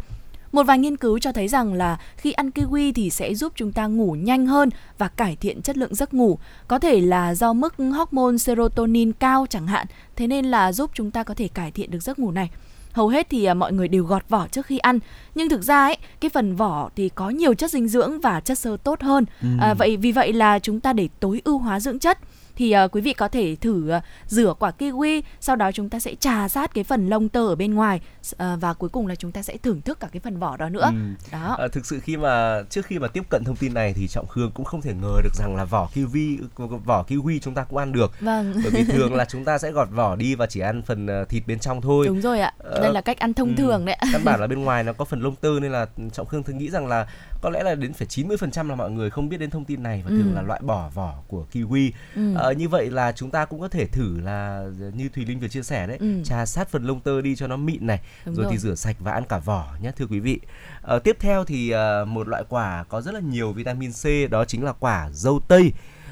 Một 0.52 0.64
vài 0.64 0.78
nghiên 0.80 0.98
cứu 0.98 1.20
cho 1.20 1.32
thấy 1.32 1.48
rằng 1.48 1.74
là 1.74 2.00
khi 2.18 2.32
ăn 2.32 2.50
kiwi 2.50 2.92
thì 2.96 3.10
sẽ 3.10 3.34
giúp 3.34 3.54
chúng 3.56 3.72
ta 3.72 3.88
ngủ 3.88 4.16
nhanh 4.20 4.46
hơn 4.46 4.70
và 4.98 5.08
cải 5.08 5.36
thiện 5.36 5.62
chất 5.62 5.78
lượng 5.78 5.96
giấc 5.96 6.14
ngủ. 6.14 6.40
Có 6.68 6.80
thể 6.80 7.02
là 7.02 7.36
do 7.36 7.54
mức 7.54 7.74
hormone 7.78 8.38
serotonin 8.38 9.14
cao 9.14 9.46
chẳng 9.50 9.68
hạn, 9.68 9.88
thế 10.16 10.28
nên 10.28 10.46
là 10.46 10.72
giúp 10.72 10.92
chúng 10.94 11.12
ta 11.12 11.24
có 11.24 11.34
thể 11.34 11.48
cải 11.48 11.72
thiện 11.72 11.92
được 11.92 12.04
giấc 12.04 12.20
ngủ 12.20 12.32
này 12.32 12.50
hầu 12.98 13.08
hết 13.08 13.28
thì 13.30 13.46
à, 13.46 13.54
mọi 13.54 13.74
người 13.74 13.88
đều 13.88 14.04
gọt 14.04 14.30
vỏ 14.30 14.48
trước 14.48 14.66
khi 14.66 14.78
ăn. 14.78 15.00
Nhưng 15.36 15.50
thực 15.50 15.62
ra 15.62 15.82
ấy 15.82 15.98
cái 16.20 16.30
phần 16.30 16.56
vỏ 16.56 16.90
thì 16.96 17.10
có 17.10 17.30
nhiều 17.30 17.54
chất 17.54 17.72
dinh 17.72 17.88
dưỡng 17.88 18.20
và 18.20 18.40
chất 18.40 18.58
xơ 18.58 18.78
tốt 18.84 19.02
hơn. 19.02 19.26
Ừ. 19.42 19.48
à, 19.60 19.74
vậy 19.74 19.98
vì 19.98 20.12
vậy 20.12 20.34
là 20.34 20.60
chúng 20.60 20.80
ta 20.80 20.94
để 20.94 21.10
tối 21.20 21.42
ưu 21.44 21.58
hóa 21.58 21.80
dưỡng 21.80 22.00
chất 22.00 22.18
thì 22.58 22.76
uh, 22.86 22.92
quý 22.96 23.02
vị 23.02 23.14
có 23.14 23.28
thể 23.28 23.56
thử 23.62 23.96
uh, 23.98 24.04
rửa 24.28 24.54
quả 24.60 24.72
kiwi 24.80 25.22
sau 25.40 25.56
đó 25.56 25.72
chúng 25.72 25.90
ta 25.90 26.00
sẽ 26.00 26.16
trà 26.16 26.48
sát 26.50 26.74
cái 26.74 26.84
phần 26.84 27.10
lông 27.10 27.30
tơ 27.30 27.48
ở 27.48 27.56
bên 27.56 27.74
ngoài 27.74 28.02
uh, 28.32 28.40
và 28.60 28.74
cuối 28.74 28.90
cùng 28.90 29.08
là 29.08 29.16
chúng 29.16 29.32
ta 29.32 29.42
sẽ 29.42 29.58
thưởng 29.58 29.82
thức 29.82 30.00
cả 30.00 30.08
cái 30.12 30.20
phần 30.20 30.40
vỏ 30.40 30.58
đó 30.58 30.70
nữa. 30.70 30.84
Ừ. 30.84 30.92
đó. 31.32 31.56
À, 31.60 31.68
thực 31.68 31.86
sự 31.86 32.00
khi 32.00 32.18
mà 32.18 32.64
trước 32.70 32.86
khi 32.86 33.00
mà 33.00 33.08
tiếp 33.08 33.24
cận 33.30 33.44
thông 33.44 33.56
tin 33.56 33.74
này 33.74 33.94
thì 33.94 34.08
trọng 34.08 34.28
khương 34.28 34.52
cũng 34.52 34.66
không 34.66 34.82
thể 34.82 34.94
ngờ 34.94 35.22
được 35.24 35.34
rằng 35.34 35.56
là 35.56 35.66
vỏ 35.66 35.90
kiwi 35.94 36.38
vỏ 36.86 37.06
kiwi 37.08 37.40
chúng 37.42 37.54
ta 37.54 37.64
cũng 37.64 37.78
ăn 37.78 37.92
được. 37.92 38.12
Vâng. 38.20 38.54
Bởi 38.64 38.72
vì 38.72 38.84
thường 38.84 39.16
là 39.16 39.26
chúng 39.30 39.46
ta 39.46 39.58
sẽ 39.58 39.72
gọt 39.72 39.88
vỏ 39.92 40.16
đi 40.16 40.36
và 40.36 40.46
chỉ 40.46 40.60
ăn 40.60 40.82
phần 40.82 41.08
thịt 41.30 41.44
bên 41.48 41.60
trong 41.60 41.82
thôi. 41.82 42.06
Đúng 42.08 42.22
rồi 42.22 42.40
ạ. 42.40 42.54
Đây 42.82 42.94
là 42.94 43.02
cách 43.02 43.20
ăn 43.20 43.34
thông 43.34 43.50
ừ. 43.50 43.54
thường 43.58 43.86
đấy 43.86 43.98
căn 44.12 44.22
bản 44.24 44.40
là 44.40 44.48
bên 44.58 44.64
ngoài 44.64 44.84
nó 44.84 44.94
có 44.94 45.06
phần 45.06 45.22
lông 45.22 45.36
tơ 45.36 45.60
nên 45.62 45.72
là 45.72 45.88
trọng 46.14 46.28
khương 46.28 46.44
thường 46.44 46.58
nghĩ 46.58 46.70
rằng 46.70 46.88
là 46.88 47.08
có 47.42 47.50
lẽ 47.50 47.64
là 47.64 47.76
đến 47.76 47.94
phải 47.94 48.08
90% 48.08 48.68
là 48.70 48.76
mọi 48.76 48.92
người 48.92 49.10
không 49.10 49.30
biết 49.30 49.38
đến 49.38 49.50
thông 49.50 49.66
tin 49.66 49.84
này 49.84 50.02
và 50.06 50.10
thường 50.10 50.32
ừ. 50.32 50.36
là 50.36 50.42
loại 50.42 50.62
bỏ 50.64 50.90
vỏ 50.94 51.14
của 51.28 51.46
kiwi 51.54 51.92
ừ. 52.16 52.36
à, 52.36 52.52
như 52.52 52.70
vậy 52.70 52.90
là 52.92 53.12
chúng 53.12 53.32
ta 53.32 53.46
cũng 53.46 53.60
có 53.60 53.68
thể 53.68 53.86
thử 53.86 54.20
là 54.20 54.66
như 54.94 55.10
Thùy 55.10 55.26
Linh 55.26 55.40
vừa 55.40 55.48
chia 55.48 55.64
sẻ 55.64 55.88
đấy, 55.88 55.98
Ừ. 56.00 56.24
trà 56.24 56.46
sát 56.46 56.70
phần 56.70 56.84
lông 56.84 57.00
tơ 57.00 57.22
đi 57.22 57.36
cho 57.36 57.48
nó 57.48 57.58
mịn 57.58 57.88
này, 57.88 58.00
Đúng 58.26 58.36
rồi, 58.36 58.44
rồi. 58.44 58.52
thì 58.52 58.58
rửa 58.58 58.76
sạch 58.76 58.96
và 59.00 59.12
ăn 59.12 59.24
cả 59.30 59.38
vỏ 59.40 59.68
nhé 59.82 59.92
thưa 59.98 60.06
quý 60.10 60.20
vị. 60.20 60.40
Ờ, 60.82 61.00
tiếp 61.00 61.18
theo 61.20 61.44
thì 61.46 61.70
ờ, 61.70 62.06
một 62.06 62.28
loại 62.28 62.44
quả 62.50 62.84
có 62.90 63.02
rất 63.02 63.14
là 63.14 63.20
nhiều 63.20 63.54
vitamin 63.54 63.92
C 63.92 64.32
đó 64.32 64.46
chính 64.46 64.64
là 64.64 64.72
quả 64.72 65.10
dâu 65.14 65.40
tây. 65.48 65.72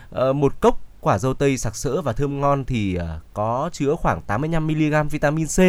Ờ, 0.09 0.33
một 0.33 0.59
cốc 0.61 0.81
quả 1.01 1.17
dâu 1.17 1.33
tây 1.33 1.57
sặc 1.57 1.75
sỡ 1.75 2.01
và 2.01 2.13
thơm 2.13 2.41
ngon 2.41 2.65
thì 2.65 2.97
có 3.33 3.69
chứa 3.73 3.95
khoảng 3.95 4.21
85 4.21 4.67
mg 4.67 5.07
vitamin 5.09 5.47
C. 5.47 5.59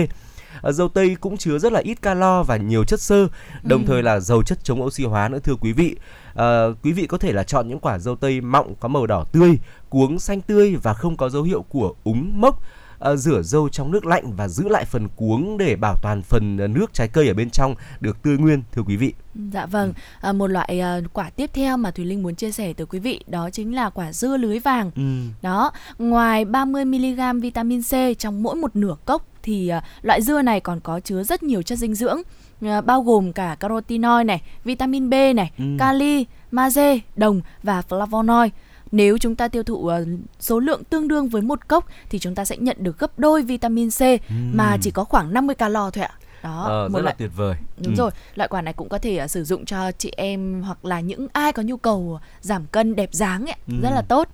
Ờ, 0.61 0.73
dâu 0.73 0.89
tây 0.89 1.17
cũng 1.21 1.37
chứa 1.37 1.59
rất 1.59 1.73
là 1.73 1.81
ít 1.81 2.03
calo 2.03 2.43
và 2.43 2.57
nhiều 2.57 2.85
chất 2.85 3.01
xơ, 3.01 3.29
đồng 3.63 3.83
Ừ. 3.83 3.87
thời 3.87 4.03
là 4.03 4.21
giàu 4.21 4.43
chất 4.43 4.59
chống 4.65 4.83
oxy 4.83 5.05
hóa 5.05 5.29
nữa 5.29 5.39
thưa 5.39 5.55
quý 5.61 5.73
vị. 5.73 5.97
Ờ, 6.35 6.75
quý 6.83 6.93
vị 6.93 7.07
có 7.07 7.19
thể 7.19 7.33
là 7.33 7.43
chọn 7.43 7.69
những 7.69 7.79
quả 7.81 7.99
dâu 7.99 8.17
tây 8.17 8.41
mọng 8.41 8.75
có 8.81 8.89
màu 8.89 9.07
đỏ 9.07 9.25
tươi, 9.33 9.59
cuống 9.89 10.19
xanh 10.19 10.41
tươi 10.41 10.77
và 10.83 10.95
không 10.95 11.17
có 11.17 11.29
dấu 11.29 11.43
hiệu 11.43 11.63
của 11.63 11.95
úng 12.05 12.41
mốc. 12.41 12.63
Ờ, 12.99 13.17
rửa 13.17 13.43
dâu 13.43 13.69
trong 13.69 13.91
nước 13.91 14.07
lạnh 14.07 14.33
và 14.37 14.49
giữ 14.49 14.69
lại 14.69 14.85
phần 14.85 15.09
cuống 15.17 15.59
để 15.59 15.77
bảo 15.77 15.97
toàn 16.03 16.23
phần 16.23 16.57
nước 16.75 16.93
trái 16.95 17.09
cây 17.09 17.29
ở 17.29 17.35
bên 17.35 17.51
trong 17.51 17.75
được 18.01 18.23
tươi 18.23 18.39
nguyên 18.39 18.63
thưa 18.73 18.83
quý 18.83 18.97
vị. 18.97 19.13
Dạ 19.53 19.67
vâng, 19.67 19.93
à, 20.21 20.33
một 20.33 20.47
loại 20.47 20.81
à, 20.81 21.01
quả 21.13 21.31
tiếp 21.31 21.51
theo 21.55 21.77
mà 21.77 21.91
Thùy 21.91 22.05
Linh 22.05 22.23
muốn 22.23 22.35
chia 22.35 22.51
sẻ 22.51 22.73
tới 22.73 22.87
quý 22.87 22.99
vị 22.99 23.21
đó 23.27 23.51
chính 23.53 23.75
là 23.75 23.91
quả 23.91 24.13
dưa 24.13 24.37
lưới 24.37 24.59
vàng. 24.59 24.91
Ừ. 24.97 25.03
Đó, 25.43 25.71
ngoài 25.99 26.45
30mg 26.45 27.41
vitamin 27.41 27.83
C 27.83 28.19
trong 28.19 28.43
mỗi 28.43 28.55
một 28.57 28.77
nửa 28.77 28.95
cốc 29.05 29.27
thì 29.47 29.69
à, 29.69 29.83
loại 30.03 30.23
dưa 30.23 30.43
này 30.43 30.61
còn 30.61 30.81
có 30.81 31.01
chứa 31.01 31.23
rất 31.23 31.43
nhiều 31.43 31.63
chất 31.63 31.79
dinh 31.79 31.95
dưỡng 31.95 32.23
à, 32.63 32.81
bao 32.81 33.03
gồm 33.03 33.33
cả 33.33 33.57
carotenoid 33.61 34.27
này, 34.27 34.43
vitamin 34.65 35.11
B 35.11 35.15
này, 35.37 35.51
Ừ. 35.59 35.65
kali, 35.79 36.27
magie, 36.51 36.99
đồng 37.17 37.41
và 37.63 37.83
flavonoid. 37.89 38.49
Nếu 38.93 39.19
chúng 39.19 39.37
ta 39.37 39.49
tiêu 39.49 39.63
thụ 39.63 39.87
à, 39.87 39.99
số 40.41 40.59
lượng 40.61 40.85
tương 40.85 41.09
đương 41.09 41.29
với 41.29 41.43
một 41.43 41.69
cốc 41.69 41.87
thì 42.11 42.19
chúng 42.19 42.35
ta 42.35 42.45
sẽ 42.45 42.57
nhận 42.57 42.77
được 42.81 42.99
gấp 42.99 43.19
đôi 43.19 43.43
vitamin 43.43 43.89
C 43.91 44.01
mà 44.31 44.77
chỉ 44.81 44.91
có 44.91 45.05
khoảng 45.05 45.35
50 45.35 45.55
calo 45.55 45.91
thôi 45.91 46.05
ạ. 46.05 46.15
Đó, 46.43 46.65
Ờ, 46.69 46.89
một 46.89 46.99
rất 46.99 47.01
là 47.01 47.03
loại 47.05 47.15
tuyệt 47.19 47.31
vời. 47.37 47.55
Đúng 47.79 47.95
Ừ. 47.95 47.97
rồi, 47.99 48.11
loại 48.35 48.49
quả 48.49 48.63
này 48.63 48.73
cũng 48.73 48.89
có 48.89 48.99
thể 48.99 49.25
uh, 49.25 49.31
sử 49.31 49.45
dụng 49.45 49.65
cho 49.65 49.93
chị 49.99 50.13
em 50.17 50.63
hoặc 50.63 50.85
là 50.85 51.01
những 51.01 51.27
ai 51.33 51.53
có 51.53 51.63
nhu 51.63 51.77
cầu 51.77 52.21
giảm 52.41 52.67
cân 52.67 52.97
đẹp 52.97 53.09
dáng 53.13 53.47
ấy, 53.47 53.57
Ừ. 53.69 53.75
rất 53.83 53.91
là 53.91 54.03
tốt. 54.09 54.29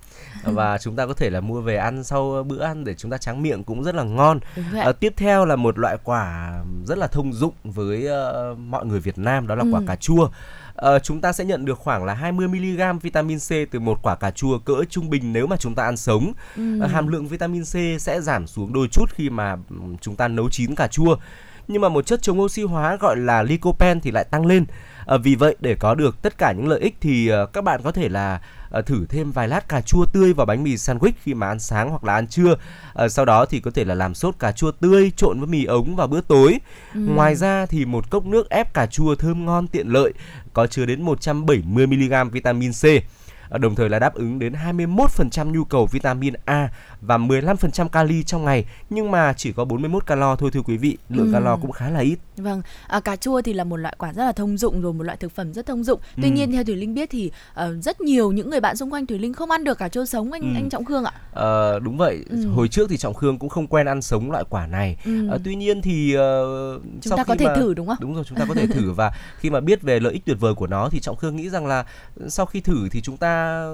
và 0.44 0.78
chúng 0.78 0.96
ta 0.96 1.06
có 1.06 1.14
thể 1.14 1.30
là 1.30 1.40
mua 1.40 1.60
về 1.60 1.76
ăn 1.76 2.04
sau 2.04 2.42
bữa 2.48 2.62
ăn 2.62 2.84
để 2.84 2.94
chúng 2.94 3.10
ta 3.10 3.18
tráng 3.18 3.42
miệng 3.42 3.64
cũng 3.64 3.82
rất 3.82 3.94
là 3.94 4.02
ngon. 4.02 4.40
Ờ, 4.84 4.92
tiếp 4.92 5.12
theo 5.16 5.44
là 5.44 5.56
một 5.56 5.78
loại 5.78 5.96
quả 6.04 6.52
rất 6.86 6.98
là 6.98 7.06
thông 7.06 7.32
dụng 7.32 7.52
với 7.64 8.06
ờ, 8.06 8.54
mọi 8.54 8.86
người 8.86 9.00
Việt 9.00 9.18
Nam 9.18 9.46
đó 9.46 9.54
là 9.54 9.64
quả 9.72 9.80
Ừ. 9.80 9.84
cà 9.86 9.96
chua. 9.96 10.28
Ờ, 10.74 10.98
chúng 10.98 11.20
ta 11.20 11.32
sẽ 11.32 11.44
nhận 11.44 11.64
được 11.64 11.78
khoảng 11.78 12.04
là 12.04 12.14
20 12.14 12.48
mg 12.48 12.98
vitamin 13.02 13.38
C 13.38 13.48
từ 13.70 13.80
một 13.80 13.98
quả 14.02 14.16
cà 14.16 14.30
chua 14.30 14.58
cỡ 14.58 14.74
trung 14.90 15.10
bình 15.10 15.32
nếu 15.32 15.46
mà 15.46 15.56
chúng 15.56 15.74
ta 15.74 15.84
ăn 15.84 15.96
sống. 15.96 16.32
Ừ. 16.56 16.80
Ờ, 16.80 16.86
hàm 16.86 17.06
lượng 17.06 17.28
vitamin 17.28 17.62
C 17.64 18.00
sẽ 18.00 18.20
giảm 18.20 18.46
xuống 18.46 18.72
đôi 18.72 18.88
chút 18.92 19.04
khi 19.14 19.30
mà 19.30 19.56
ừm, 19.70 19.96
chúng 20.00 20.16
ta 20.16 20.28
nấu 20.28 20.48
chín 20.50 20.74
cà 20.74 20.86
chua. 20.86 21.16
Nhưng 21.68 21.82
mà 21.82 21.88
một 21.88 22.06
chất 22.06 22.22
chống 22.22 22.40
oxy 22.40 22.62
hóa 22.62 22.96
gọi 22.96 23.16
là 23.16 23.42
lycopene 23.42 24.00
thì 24.02 24.10
lại 24.10 24.24
tăng 24.24 24.46
lên. 24.46 24.64
Ờ, 25.04 25.18
vì 25.18 25.34
vậy 25.34 25.56
để 25.60 25.74
có 25.74 25.94
được 25.94 26.22
tất 26.22 26.38
cả 26.38 26.52
những 26.52 26.68
lợi 26.68 26.80
ích 26.80 26.96
thì 27.00 27.28
ờ, 27.28 27.46
các 27.46 27.64
bạn 27.64 27.80
có 27.84 27.92
thể 27.92 28.08
là 28.08 28.40
ờ, 28.70 28.82
thử 28.82 29.06
thêm 29.08 29.32
vài 29.32 29.48
lát 29.48 29.68
cà 29.68 29.80
chua 29.80 30.04
tươi 30.04 30.32
vào 30.32 30.46
bánh 30.46 30.62
mì 30.62 30.74
sandwich 30.74 31.12
khi 31.22 31.34
mà 31.34 31.48
ăn 31.48 31.58
sáng 31.58 31.90
hoặc 31.90 32.04
là 32.04 32.14
ăn 32.14 32.26
trưa. 32.26 32.56
Ờ, 32.92 33.08
sau 33.08 33.24
đó 33.24 33.44
thì 33.44 33.60
có 33.60 33.70
thể 33.70 33.84
là 33.84 33.94
làm 33.94 34.14
sốt 34.14 34.34
cà 34.38 34.52
chua 34.52 34.70
tươi 34.70 35.12
trộn 35.16 35.38
với 35.38 35.48
mì 35.48 35.64
ống 35.64 35.96
vào 35.96 36.06
bữa 36.06 36.20
tối. 36.20 36.58
Ngoài 36.94 37.34
ra 37.34 37.66
thì 37.66 37.84
một 37.84 38.10
cốc 38.10 38.26
nước 38.26 38.50
ép 38.50 38.74
cà 38.74 38.86
chua 38.86 39.14
thơm 39.14 39.44
ngon 39.44 39.66
tiện 39.66 39.88
lợi 39.88 40.12
có 40.52 40.66
chứa 40.66 40.86
đến 40.86 41.02
170 41.02 41.86
mg 41.86 42.30
vitamin 42.32 42.72
C. 42.72 42.84
Đồng 43.60 43.74
thời 43.74 43.88
là 43.88 43.98
đáp 43.98 44.14
ứng 44.14 44.38
đến 44.38 44.52
21% 44.52 45.52
nhu 45.52 45.64
cầu 45.64 45.86
vitamin 45.86 46.34
A 46.44 46.68
và 47.02 47.18
15% 47.18 47.88
kali 47.88 48.22
trong 48.22 48.44
ngày 48.44 48.64
nhưng 48.90 49.10
mà 49.10 49.32
chỉ 49.36 49.52
có 49.52 49.64
41 49.64 50.06
calo 50.06 50.36
thôi 50.36 50.50
thưa 50.50 50.62
quý 50.62 50.76
vị. 50.76 50.96
Lượng 51.08 51.26
Ừ. 51.26 51.32
calo 51.32 51.56
cũng 51.56 51.72
khá 51.72 51.90
là 51.90 52.00
ít. 52.00 52.16
Vâng, 52.36 52.62
à, 52.88 53.00
cà 53.00 53.16
chua 53.16 53.42
thì 53.42 53.52
là 53.52 53.64
một 53.64 53.76
loại 53.76 53.94
quả 53.98 54.12
rất 54.12 54.24
là 54.24 54.32
thông 54.32 54.58
dụng 54.58 54.80
rồi, 54.82 54.92
một 54.92 55.02
loại 55.02 55.16
thực 55.16 55.32
phẩm 55.32 55.52
rất 55.52 55.66
thông 55.66 55.84
dụng. 55.84 56.00
Tuy 56.16 56.28
Ừ. 56.28 56.32
nhiên 56.34 56.52
theo 56.52 56.64
Thùy 56.64 56.76
Linh 56.76 56.94
biết 56.94 57.10
thì 57.10 57.30
ờ, 57.54 57.74
rất 57.80 58.00
nhiều 58.00 58.32
những 58.32 58.50
người 58.50 58.60
bạn 58.60 58.76
xung 58.76 58.92
quanh 58.92 59.06
Thùy 59.06 59.18
Linh 59.18 59.32
không 59.32 59.50
ăn 59.50 59.64
được 59.64 59.78
cà 59.78 59.88
chua 59.88 60.04
sống 60.04 60.32
anh 60.32 60.42
Ừ. 60.42 60.48
anh 60.54 60.70
Trọng 60.70 60.84
Khương 60.84 61.04
ạ. 61.04 61.12
Ờ, 61.32 61.78
đúng 61.78 61.96
vậy. 61.96 62.24
Ừ. 62.30 62.46
Hồi 62.48 62.68
trước 62.68 62.90
thì 62.90 62.96
Trọng 62.96 63.14
Khương 63.14 63.38
cũng 63.38 63.48
không 63.48 63.66
quen 63.66 63.86
ăn 63.88 64.02
sống 64.02 64.30
loại 64.30 64.44
quả 64.50 64.66
này. 64.66 64.96
Ừ. 65.04 65.28
Ờ, 65.28 65.38
tuy 65.44 65.54
nhiên 65.54 65.82
thì 65.82 66.14
ờ, 66.14 66.44
Chúng 67.00 67.16
ta 67.16 67.24
có 67.24 67.34
thể 67.38 67.46
mà- 67.46 67.54
thử 67.56 67.74
đúng 67.74 67.86
không? 67.86 67.96
Đúng 68.00 68.14
rồi, 68.14 68.24
chúng 68.28 68.38
ta 68.38 68.44
có 68.48 68.54
thể 68.54 68.66
thử 68.66 68.92
và 68.92 69.12
khi 69.38 69.50
mà 69.50 69.60
biết 69.60 69.82
về 69.82 70.00
lợi 70.00 70.12
ích 70.12 70.24
tuyệt 70.26 70.36
vời 70.40 70.54
của 70.54 70.66
nó 70.66 70.88
thì 70.88 71.00
Trọng 71.00 71.16
Khương 71.16 71.36
nghĩ 71.36 71.48
rằng 71.50 71.66
là 71.66 71.84
sau 72.28 72.46
khi 72.46 72.60
thử 72.60 72.88
thì 72.90 73.00
chúng 73.00 73.16
ta 73.16 73.64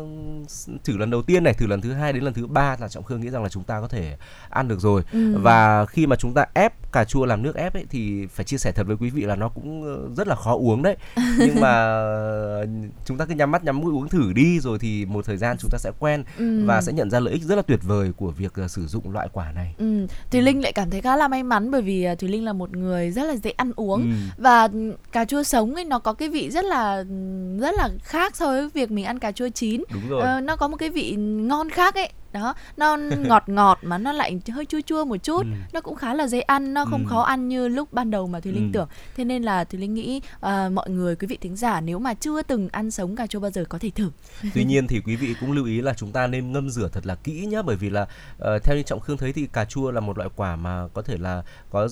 thử 0.85 0.97
lần 0.97 1.11
đầu 1.11 1.23
tiên 1.23 1.45
này, 1.45 1.55
thử 1.55 1.67
lần 1.67 1.81
thứ 1.81 1.93
hai 1.93 2.12
đến 2.12 2.23
lần 2.25 2.35
thứ 2.35 2.47
ba 2.47 2.77
là 2.81 2.88
Trọng 2.88 3.05
Khương 3.05 3.18
nghĩ 3.21 3.31
rằng 3.31 3.43
là 3.43 3.49
chúng 3.49 3.65
ta 3.65 3.81
có 3.81 3.89
thể 3.89 4.17
ăn 4.51 4.69
được 4.69 4.81
rồi. 4.81 5.03
Ừ. 5.13 5.35
Và 5.39 5.87
khi 5.87 6.07
mà 6.07 6.17
chúng 6.17 6.35
ta 6.35 6.47
ép 6.55 6.93
cà 6.93 7.05
chua 7.05 7.25
làm 7.27 7.43
nước 7.43 7.57
ép 7.57 7.75
ấy 7.75 7.85
thì 7.91 8.27
phải 8.27 8.45
chia 8.45 8.59
sẻ 8.59 8.73
thật 8.73 8.87
với 8.87 8.97
quý 9.01 9.11
vị 9.11 9.23
là 9.23 9.37
nó 9.37 9.49
cũng 9.49 9.83
ờ, 9.83 10.09
rất 10.17 10.29
là 10.29 10.35
khó 10.35 10.55
uống 10.55 10.83
đấy. 10.83 10.97
Nhưng 11.39 11.61
mà 11.61 11.71
ờ, 11.71 12.67
chúng 13.05 13.19
ta 13.19 13.25
cứ 13.25 13.35
nhắm 13.35 13.51
mắt 13.51 13.65
nhắm 13.65 13.79
mũi 13.81 13.93
uống 13.93 14.09
thử 14.09 14.33
đi 14.33 14.61
rồi 14.61 14.79
thì 14.79 15.07
một 15.07 15.25
thời 15.25 15.37
gian 15.37 15.57
chúng 15.61 15.71
ta 15.71 15.79
sẽ 15.79 15.91
quen 15.99 16.25
Ừ. 16.39 16.65
và 16.67 16.81
sẽ 16.81 16.93
nhận 16.93 17.11
ra 17.11 17.21
lợi 17.21 17.35
ích 17.35 17.43
rất 17.43 17.57
là 17.57 17.63
tuyệt 17.63 17.81
vời 17.83 18.13
của 18.17 18.31
việc 18.31 18.53
ờ, 18.55 18.69
sử 18.69 18.87
dụng 18.87 19.13
loại 19.13 19.29
quả 19.33 19.53
này. 19.53 19.75
Ừ, 19.79 20.07
Thùy 20.31 20.43
Linh 20.43 20.63
lại 20.63 20.73
cảm 20.73 20.91
thấy 20.91 21.01
khá 21.01 21.17
là 21.17 21.29
may 21.29 21.43
mắn 21.43 21.71
bởi 21.71 21.83
vì 21.83 22.07
Thùy 22.19 22.29
Linh 22.29 22.45
là 22.45 22.53
một 22.53 22.77
người 22.77 23.11
rất 23.11 23.25
là 23.25 23.37
dễ 23.37 23.51
ăn 23.51 23.73
uống 23.77 24.01
Ừ. 24.03 24.09
và 24.39 24.69
ừ, 24.73 24.93
cà 25.13 25.25
chua 25.25 25.43
sống 25.43 25.75
ấy 25.75 25.85
nó 25.85 25.99
có 25.99 26.13
cái 26.13 26.29
vị 26.29 26.51
rất 26.51 26.65
là 26.65 27.05
rất 27.61 27.75
là 27.75 27.89
khác 28.03 28.37
so 28.37 28.47
với 28.47 28.69
việc 28.75 28.91
mình 28.91 29.05
ăn 29.05 29.19
cà 29.19 29.33
chua 29.33 29.49
chín. 29.49 29.83
Đúng 29.93 30.09
rồi. 30.09 30.23
Ờ, 30.23 30.41
nó 30.41 30.57
có 30.57 30.69
một 30.69 30.77
cái 30.77 30.91
vị 30.91 31.15
ngon 31.19 31.71
khác 31.71 31.95
ấy. 31.95 32.13
Đó, 32.33 32.55
nó 32.77 32.97
ngọt 33.19 33.43
ngọt 33.49 33.79
mà 33.83 33.99
nó 33.99 34.12
lại 34.12 34.41
hơi 34.53 34.64
chua 34.67 34.81
chua 34.87 35.05
một 35.05 35.17
chút. 35.17 35.43
Ừ. 35.43 35.49
Nó 35.73 35.81
cũng 35.81 35.95
khá 35.97 36.14
là 36.14 36.27
dễ 36.27 36.41
ăn, 36.41 36.75
nó 36.75 36.85
không 36.85 37.03
Ừ. 37.05 37.09
khó 37.09 37.23
ăn 37.23 37.49
như 37.49 37.69
lúc 37.69 37.93
ban 37.93 38.11
đầu 38.11 38.27
mà 38.27 38.41
Thùy 38.41 38.53
Linh 38.53 38.64
Ừ. 38.64 38.71
tưởng. 38.73 38.88
Thế 39.17 39.25
nên 39.25 39.43
là 39.43 39.64
Thùy 39.64 39.81
Linh 39.81 39.95
nghĩ 39.95 40.21
à, 40.41 40.69
mọi 40.69 40.91
người 40.91 41.17
quý 41.17 41.27
vị 41.27 41.38
thính 41.41 41.57
giả 41.57 41.81
nếu 41.81 41.99
mà 41.99 42.14
chưa 42.14 42.43
từng 42.43 42.69
ăn 42.73 42.91
sống 42.91 43.17
cà 43.17 43.27
chua 43.27 43.41
bao 43.41 43.51
giờ 43.51 43.64
có 43.69 43.79
thể 43.79 43.91
thử. 43.91 44.11
Tuy 44.55 44.64
nhiên 44.64 44.87
thì 44.87 45.01
quý 45.01 45.17
vị 45.17 45.35
cũng 45.41 45.53
lưu 45.53 45.64
ý 45.64 45.81
là 45.81 45.95
chúng 45.95 46.12
ta 46.12 46.27
nên 46.27 46.53
ngâm 46.53 46.71
rửa 46.71 46.88
thật 46.93 47.07
là 47.07 47.14
kỹ 47.14 47.47
nhé 47.47 47.62
bởi 47.62 47.77
vì 47.77 47.91
là 47.91 48.07
ờ, 48.38 48.59
theo 48.59 48.77
như 48.77 48.83
Trọng 48.83 49.01
Khương 49.01 49.17
thấy 49.17 49.33
thì 49.33 49.47
cà 49.53 49.64
chua 49.64 49.91
là 49.91 50.01
một 50.01 50.19
loại 50.19 50.31
quả 50.37 50.57
mà 50.57 50.88
có 50.95 51.03
thể 51.03 51.17
là 51.19 51.43
có 51.71 51.88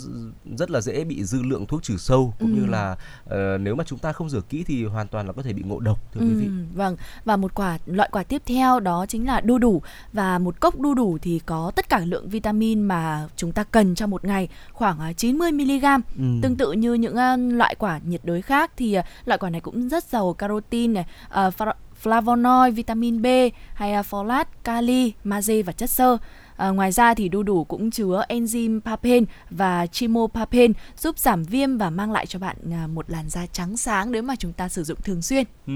rất 0.59 0.71
là 0.71 0.81
dễ 0.81 1.05
bị 1.05 1.25
dư 1.25 1.43
lượng 1.43 1.67
thuốc 1.67 1.83
trừ 1.83 1.97
sâu 1.97 2.35
cũng 2.39 2.53
Ừ. 2.55 2.61
như 2.61 2.67
là 2.67 2.97
ờ, 3.29 3.59
nếu 3.59 3.75
mà 3.75 3.85
chúng 3.87 3.99
ta 3.99 4.13
không 4.13 4.31
rửa 4.31 4.41
kỹ 4.49 4.65
thì 4.67 4.85
hoàn 4.85 5.09
toàn 5.09 5.27
là 5.27 5.33
có 5.33 5.43
thể 5.43 5.53
bị 5.53 5.63
ngộ 5.67 5.81
độc 5.81 6.13
thưa 6.15 6.21
quý 6.21 6.35
vị. 6.35 6.47
Ừ, 6.47 6.53
vâng 6.75 6.97
và 7.25 7.37
một 7.37 7.55
quả 7.55 7.79
loại 7.87 8.09
quả 8.13 8.23
tiếp 8.23 8.43
theo 8.47 8.81
đó 8.81 9.07
chính 9.09 9.27
là 9.27 9.41
đu 9.41 9.59
đủ 9.59 9.83
và 10.13 10.26
một 10.39 10.61
cốc 10.61 10.81
đu 10.81 10.95
đủ 10.95 11.19
thì 11.23 11.41
có 11.47 11.73
tất 11.77 11.89
cả 11.89 11.99
lượng 11.99 12.29
vitamin 12.29 12.81
mà 12.83 13.29
chúng 13.37 13.53
ta 13.53 13.65
cần 13.65 13.95
cho 13.95 14.07
một 14.07 14.25
ngày 14.25 14.49
khoảng 14.73 15.01
à, 15.01 15.13
90 15.13 15.53
mg. 15.53 15.85
Ừ. 16.19 16.25
Tương 16.43 16.57
tự 16.57 16.73
như 16.73 16.95
những 16.95 17.17
à, 17.17 17.37
loại 17.37 17.75
quả 17.79 18.01
nhiệt 18.07 18.21
đới 18.25 18.43
khác 18.43 18.71
thì 18.77 18.95
à, 18.95 19.05
loại 19.25 19.39
quả 19.39 19.51
này 19.51 19.61
cũng 19.61 19.89
rất 19.89 20.05
giàu 20.05 20.33
carotin 20.35 20.93
này, 20.93 21.05
à, 21.29 21.51
fla- 21.59 21.73
flavonoid, 22.03 22.73
vitamin 22.75 23.23
B 23.23 23.27
hay 23.75 23.93
à, 23.93 24.03
folate, 24.11 24.45
kali, 24.65 25.13
magie 25.25 25.63
và 25.63 25.73
chất 25.73 25.91
xơ. 25.91 26.19
À, 26.57 26.69
ngoài 26.69 26.93
ra 26.93 27.15
thì 27.15 27.29
đu 27.29 27.43
đủ 27.43 27.65
cũng 27.65 27.91
chứa 27.91 28.23
enzyme 28.29 28.81
papain 28.81 29.25
và 29.51 29.87
chimopapain 29.87 30.73
giúp 30.99 31.19
giảm 31.19 31.45
viêm 31.45 31.79
và 31.79 31.91
mang 31.91 32.13
lại 32.13 32.27
cho 32.27 32.39
bạn 32.39 32.57
à, 32.73 32.87
một 32.87 33.11
làn 33.11 33.29
da 33.29 33.47
trắng 33.47 33.77
sáng 33.77 34.13
nếu 34.13 34.23
mà 34.23 34.37
chúng 34.37 34.53
ta 34.53 34.69
sử 34.69 34.85
dụng 34.85 34.99
thường 35.05 35.23
xuyên. 35.23 35.45
Ừ. 35.67 35.73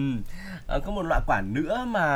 Ờ, 0.66 0.80
có 0.86 0.90
một 0.92 1.02
loại 1.02 1.20
quả 1.26 1.40
nữa 1.40 1.84
mà 1.88 2.06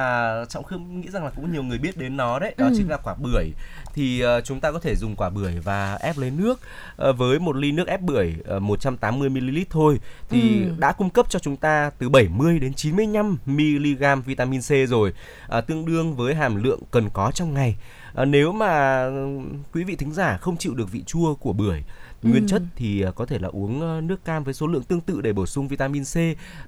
Trọng 0.49 0.65
Khương 0.65 1.01
nghĩ 1.01 1.09
rằng 1.11 1.25
là 1.25 1.31
cũng 1.31 1.53
nhiều 1.53 1.63
người 1.63 1.79
biết 1.79 1.97
đến 1.97 2.17
nó 2.17 2.39
đấy, 2.39 2.55
đó 2.59 2.67
Ừ. 2.67 2.73
chính 2.77 2.91
là 2.91 2.97
quả 2.97 3.15
bưởi. 3.15 3.51
Thì 3.95 4.21
ờ, 4.21 4.41
chúng 4.41 4.61
ta 4.61 4.73
có 4.73 4.79
thể 4.79 4.95
dùng 4.97 5.17
quả 5.17 5.31
bưởi 5.31 5.59
và 5.65 5.95
ép 5.95 6.19
lấy 6.19 6.31
nước 6.31 6.61
Ờ, 6.97 7.13
với 7.13 7.39
một 7.39 7.57
ly 7.57 7.73
nước 7.73 7.87
ép 7.89 8.01
bưởi 8.01 8.35
uh, 8.57 8.63
180 8.63 9.29
ml 9.29 9.59
thôi 9.71 10.01
thì 10.31 10.65
Ừ. 10.65 10.75
đã 10.79 10.93
cung 10.93 11.11
cấp 11.11 11.27
cho 11.29 11.39
chúng 11.39 11.57
ta 11.57 11.91
từ 11.99 12.09
70 12.09 12.59
đến 12.59 12.75
95 12.75 13.39
mg 13.47 14.23
vitamin 14.25 14.61
C 14.61 14.89
rồi, 14.89 15.13
ờ, 15.49 15.61
tương 15.61 15.85
đương 15.87 16.17
với 16.17 16.35
hàm 16.35 16.63
lượng 16.65 16.81
cần 16.91 17.11
có 17.13 17.31
trong 17.35 17.55
ngày. 17.55 17.77
Ờ, 18.15 18.25
nếu 18.25 18.53
mà 18.53 19.05
ừ, 19.05 19.39
quý 19.73 19.85
vị 19.85 19.97
thính 19.97 20.13
giả 20.13 20.37
không 20.37 20.57
chịu 20.57 20.75
được 20.75 20.93
vị 20.93 21.03
chua 21.07 21.35
của 21.35 21.53
bưởi 21.53 21.83
nguyên 22.23 22.43
Ừ. 22.43 22.49
chất 22.49 22.63
thì 22.77 23.01
ờ, 23.01 23.13
có 23.13 23.27
thể 23.27 23.39
là 23.39 23.49
uống 23.49 23.81
ờ, 23.81 24.01
nước 24.01 24.25
cam 24.25 24.45
với 24.45 24.55
số 24.55 24.67
lượng 24.67 24.83
tương 24.83 25.01
tự 25.01 25.21
để 25.21 25.33
bổ 25.33 25.47
sung 25.47 25.69
vitamin 25.69 26.05
C 26.05 26.17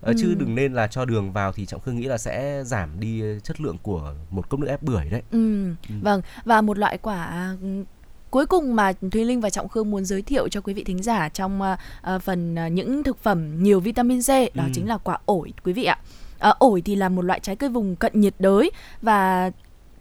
Ờ, 0.01 0.13
chứ 0.19 0.29
Ừ. 0.29 0.35
đừng 0.35 0.55
nên 0.55 0.73
là 0.75 0.87
cho 0.87 1.05
đường 1.05 1.33
vào 1.33 1.53
thì 1.53 1.67
trọng 1.67 1.81
khương 1.81 1.97
nghĩ 1.97 2.07
là 2.07 2.19
sẽ 2.19 2.63
giảm 2.65 3.01
đi 3.01 3.23
chất 3.43 3.61
lượng 3.61 3.77
của 3.83 4.15
một 4.31 4.49
cốc 4.49 4.61
nước 4.61 4.67
ép 4.67 4.83
bưởi 4.83 5.05
đấy 5.11 5.23
Ừ, 5.31 5.75
vâng 6.03 6.23
và 6.45 6.61
một 6.61 6.79
loại 6.79 6.99
quả 6.99 7.51
ừ, 7.63 7.85
cuối 8.31 8.47
cùng 8.47 8.77
mà 8.77 8.93
Thùy 9.13 9.25
Linh 9.25 9.41
và 9.41 9.51
Trọng 9.51 9.69
Khương 9.69 9.91
muốn 9.91 10.05
giới 10.05 10.23
thiệu 10.23 10.49
cho 10.49 10.61
quý 10.61 10.75
vị 10.75 10.85
thính 10.85 11.03
giả 11.03 11.29
trong 11.29 11.63
à, 11.63 11.79
à, 12.03 12.19
phần 12.19 12.59
à, 12.59 12.69
những 12.69 13.03
thực 13.03 13.19
phẩm 13.23 13.63
nhiều 13.63 13.81
vitamin 13.81 14.21
C 14.23 14.29
đó 14.55 14.65
Ừ. 14.65 14.71
chính 14.75 14.89
là 14.89 14.99
quả 14.99 15.19
ổi 15.27 15.53
quý 15.65 15.73
vị 15.73 15.85
ạ. 15.85 15.99
À, 16.39 16.51
ổi 16.59 16.81
thì 16.85 16.95
là 16.97 17.09
một 17.09 17.23
loại 17.23 17.41
trái 17.41 17.57
cây 17.57 17.71
vùng 17.71 17.97
cận 17.97 18.21
nhiệt 18.21 18.35
đới 18.39 18.71
và 19.03 19.51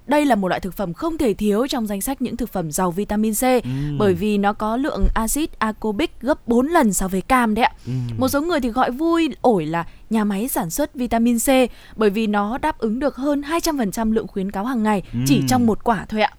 đây 0.08 0.26
là 0.26 0.36
một 0.36 0.48
loại 0.48 0.60
thực 0.60 0.74
phẩm 0.78 0.94
không 0.94 1.18
thể 1.18 1.34
thiếu 1.34 1.68
trong 1.68 1.88
danh 1.88 2.02
sách 2.02 2.22
những 2.22 2.38
thực 2.38 2.50
phẩm 2.54 2.72
giàu 2.72 2.92
vitamin 2.92 3.34
C 3.34 3.42
Ừ. 3.42 3.70
bởi 4.00 4.14
vì 4.14 4.38
nó 4.38 4.54
có 4.54 4.78
lượng 4.78 5.06
axit 5.16 5.60
ascorbic 5.60 6.22
gấp 6.22 6.48
4 6.48 6.68
lần 6.68 6.94
so 6.94 7.08
với 7.08 7.22
cam 7.22 7.56
đấy 7.56 7.66
ạ. 7.66 7.74
Ừ. 7.86 7.92
Một 8.18 8.28
số 8.28 8.42
người 8.42 8.60
thì 8.60 8.70
gọi 8.70 8.92
vui 8.92 9.30
ổi 9.42 9.66
là 9.66 9.86
nhà 10.10 10.24
máy 10.24 10.48
sản 10.48 10.70
xuất 10.70 10.96
vitamin 10.96 11.38
C 11.40 11.48
bởi 11.96 12.10
vì 12.10 12.28
nó 12.28 12.58
đáp 12.58 12.78
ứng 12.78 13.00
được 13.00 13.16
hơn 13.16 13.42
200% 13.42 14.12
lượng 14.12 14.28
khuyến 14.28 14.52
cáo 14.52 14.66
hàng 14.66 14.84
ngày 14.84 15.04
chỉ 15.26 15.38
Ừm. 15.38 15.48
trong 15.48 15.66
một 15.66 15.84
quả 15.84 16.06
thôi 16.10 16.22
ạ. 16.22 16.32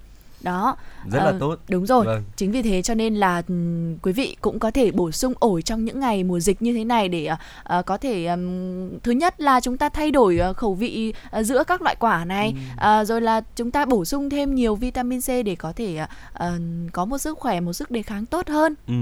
Đó. 0.46 0.76
Rất 1.10 1.18
là 1.18 1.24
Ờ, 1.24 1.36
tốt. 1.40 1.56
Đúng 1.68 1.86
rồi. 1.86 2.06
Vâng. 2.06 2.22
Chính 2.36 2.52
vì 2.52 2.62
thế 2.62 2.82
cho 2.82 2.94
nên 2.94 3.14
là 3.14 3.42
ừm, 3.48 3.98
quý 3.98 4.12
vị 4.12 4.36
cũng 4.40 4.58
có 4.58 4.70
thể 4.70 4.90
bổ 4.90 5.10
sung 5.10 5.32
ổi 5.38 5.62
trong 5.62 5.84
những 5.84 6.00
ngày 6.00 6.24
mùa 6.24 6.40
dịch 6.40 6.62
như 6.62 6.72
thế 6.74 6.84
này 6.84 7.08
để 7.08 7.28
ờ, 7.64 7.82
có 7.82 7.96
thể 7.96 8.26
ừm, 8.26 9.00
thứ 9.00 9.12
nhất 9.12 9.40
là 9.40 9.60
chúng 9.60 9.76
ta 9.76 9.88
thay 9.88 10.10
đổi 10.10 10.38
ờ, 10.38 10.52
khẩu 10.52 10.74
vị 10.74 11.14
ờ, 11.30 11.42
giữa 11.42 11.64
các 11.64 11.82
loại 11.82 11.96
quả 12.00 12.24
này, 12.24 12.54
Ờ, 12.76 13.04
rồi 13.04 13.20
là 13.20 13.40
chúng 13.56 13.70
ta 13.70 13.84
bổ 13.84 14.04
sung 14.04 14.30
thêm 14.30 14.54
nhiều 14.54 14.74
vitamin 14.74 15.20
C 15.20 15.28
để 15.44 15.56
có 15.58 15.72
thể 15.72 16.06
ờ, 16.32 16.58
có 16.92 17.04
một 17.04 17.18
sức 17.18 17.38
khỏe, 17.38 17.60
một 17.60 17.72
sức 17.72 17.90
đề 17.90 18.02
kháng 18.02 18.26
tốt 18.26 18.48
hơn. 18.48 18.74
Ừ. 18.86 18.94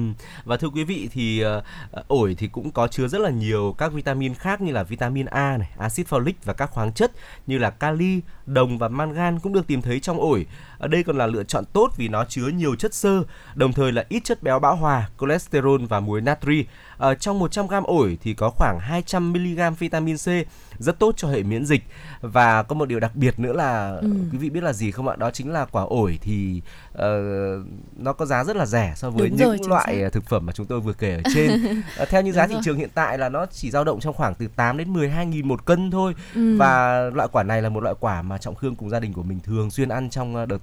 Và 0.45 0.57
thưa 0.57 0.69
quý 0.69 0.85
vị 0.85 1.09
thì 1.13 1.41
ờ, 1.41 1.63
ổi 2.09 2.35
thì 2.39 2.47
cũng 2.49 2.71
có 2.71 2.87
chứa 2.89 3.09
rất 3.09 3.21
là 3.21 3.31
nhiều 3.31 3.75
các 3.79 3.93
vitamin 3.93 4.35
khác 4.35 4.61
như 4.61 4.73
là 4.73 4.83
vitamin 4.83 5.27
A 5.27 5.57
này, 5.57 5.69
axit 5.79 6.07
folic 6.09 6.33
và 6.45 6.53
các 6.53 6.71
khoáng 6.71 6.93
chất 6.93 7.13
như 7.47 7.59
là 7.59 7.71
kali, 7.71 8.21
đồng 8.47 8.79
và 8.79 8.89
mangan 8.89 9.39
cũng 9.39 9.53
được 9.53 9.67
tìm 9.67 9.83
thấy 9.83 10.01
trong 10.01 10.21
ổi. 10.21 10.47
Ở 10.79 10.89
đây 10.89 11.03
còn 11.03 11.19
là 11.19 11.27
lựa 11.27 11.45
chọn 11.45 11.65
tốt 11.73 11.91
vì 11.97 12.09
nó 12.09 12.25
chứa 12.25 12.47
nhiều 12.47 12.75
chất 12.75 12.95
xơ, 12.95 13.23
đồng 13.55 13.73
thời 13.73 13.93
là 13.93 14.05
ít 14.09 14.25
chất 14.25 14.43
béo 14.43 14.59
bão 14.59 14.77
hòa, 14.77 15.09
cholesterol 15.21 15.85
và 15.89 16.01
muối 16.01 16.21
natri. 16.21 16.65
Ở 16.99 17.15
trong 17.15 17.39
100 17.39 17.67
gram 17.67 17.83
ổi 17.85 18.19
thì 18.23 18.35
có 18.35 18.51
khoảng 18.51 18.79
200 18.81 19.33
mg 19.33 19.75
vitamin 19.79 20.17
C 20.17 20.29
rất 20.79 20.99
tốt 20.99 21.15
cho 21.17 21.29
hệ 21.29 21.43
miễn 21.43 21.67
dịch 21.67 21.83
và 22.21 22.63
có 22.63 22.75
một 22.75 22.89
điều 22.89 23.01
đặc 23.01 23.17
biệt 23.17 23.39
nữa 23.39 23.53
là 23.53 23.97
Ừ. 24.01 24.09
quý 24.33 24.39
vị 24.39 24.51
biết 24.51 24.63
là 24.63 24.73
gì 24.73 24.91
không 24.91 25.09
ạ? 25.09 25.17
Đó 25.19 25.31
chính 25.31 25.53
là 25.53 25.65
quả 25.65 25.83
ổi 25.83 26.19
thì 26.23 26.63
ờ, 26.93 27.21
nó 27.97 28.13
có 28.13 28.27
giá 28.27 28.45
rất 28.45 28.57
là 28.57 28.67
rẻ 28.67 28.93
so 28.97 29.11
với 29.11 29.29
Đúng 29.29 29.39
những 29.39 29.49
rồi, 29.49 29.59
loại 29.69 29.95
xác. 29.97 30.03
ờ, 30.03 30.11
thực 30.11 30.25
phẩm 30.27 30.47
mà 30.47 30.53
chúng 30.53 30.67
tôi 30.67 30.81
vừa 30.81 30.93
kể 30.93 31.15
ở 31.17 31.23
trên. 31.35 31.51
Ờ, 31.99 32.05
theo 32.05 32.23
như 32.23 32.33
giá 32.33 32.47
thị 32.47 32.55
trường 32.65 32.77
hiện 32.79 32.91
tại 32.95 33.19
là 33.19 33.29
nó 33.29 33.47
chỉ 33.47 33.71
dao 33.71 33.85
động 33.85 34.01
trong 34.01 34.15
khoảng 34.15 34.35
từ 34.35 34.47
8 34.57 34.77
đến 34.77 34.93
12 34.93 35.27
nghìn 35.27 35.49
một 35.49 35.65
cân 35.65 35.91
thôi. 35.91 36.15
Ừ. 36.35 36.57
Và 36.59 37.01
loại 37.15 37.29
quả 37.33 37.43
này 37.43 37.63
là 37.63 37.69
một 37.69 37.83
loại 37.83 37.95
quả 38.01 38.23
mà 38.23 38.39
Trọng 38.39 38.55
Khương 38.55 38.77
cùng 38.77 38.91
gia 38.91 39.01
đình 39.01 39.13
của 39.13 39.23
mình 39.23 39.41
thường 39.41 39.71
xuyên 39.71 39.89
ăn 39.89 40.11
trong 40.11 40.37
ờ, 40.37 40.47
đợt 40.47 40.59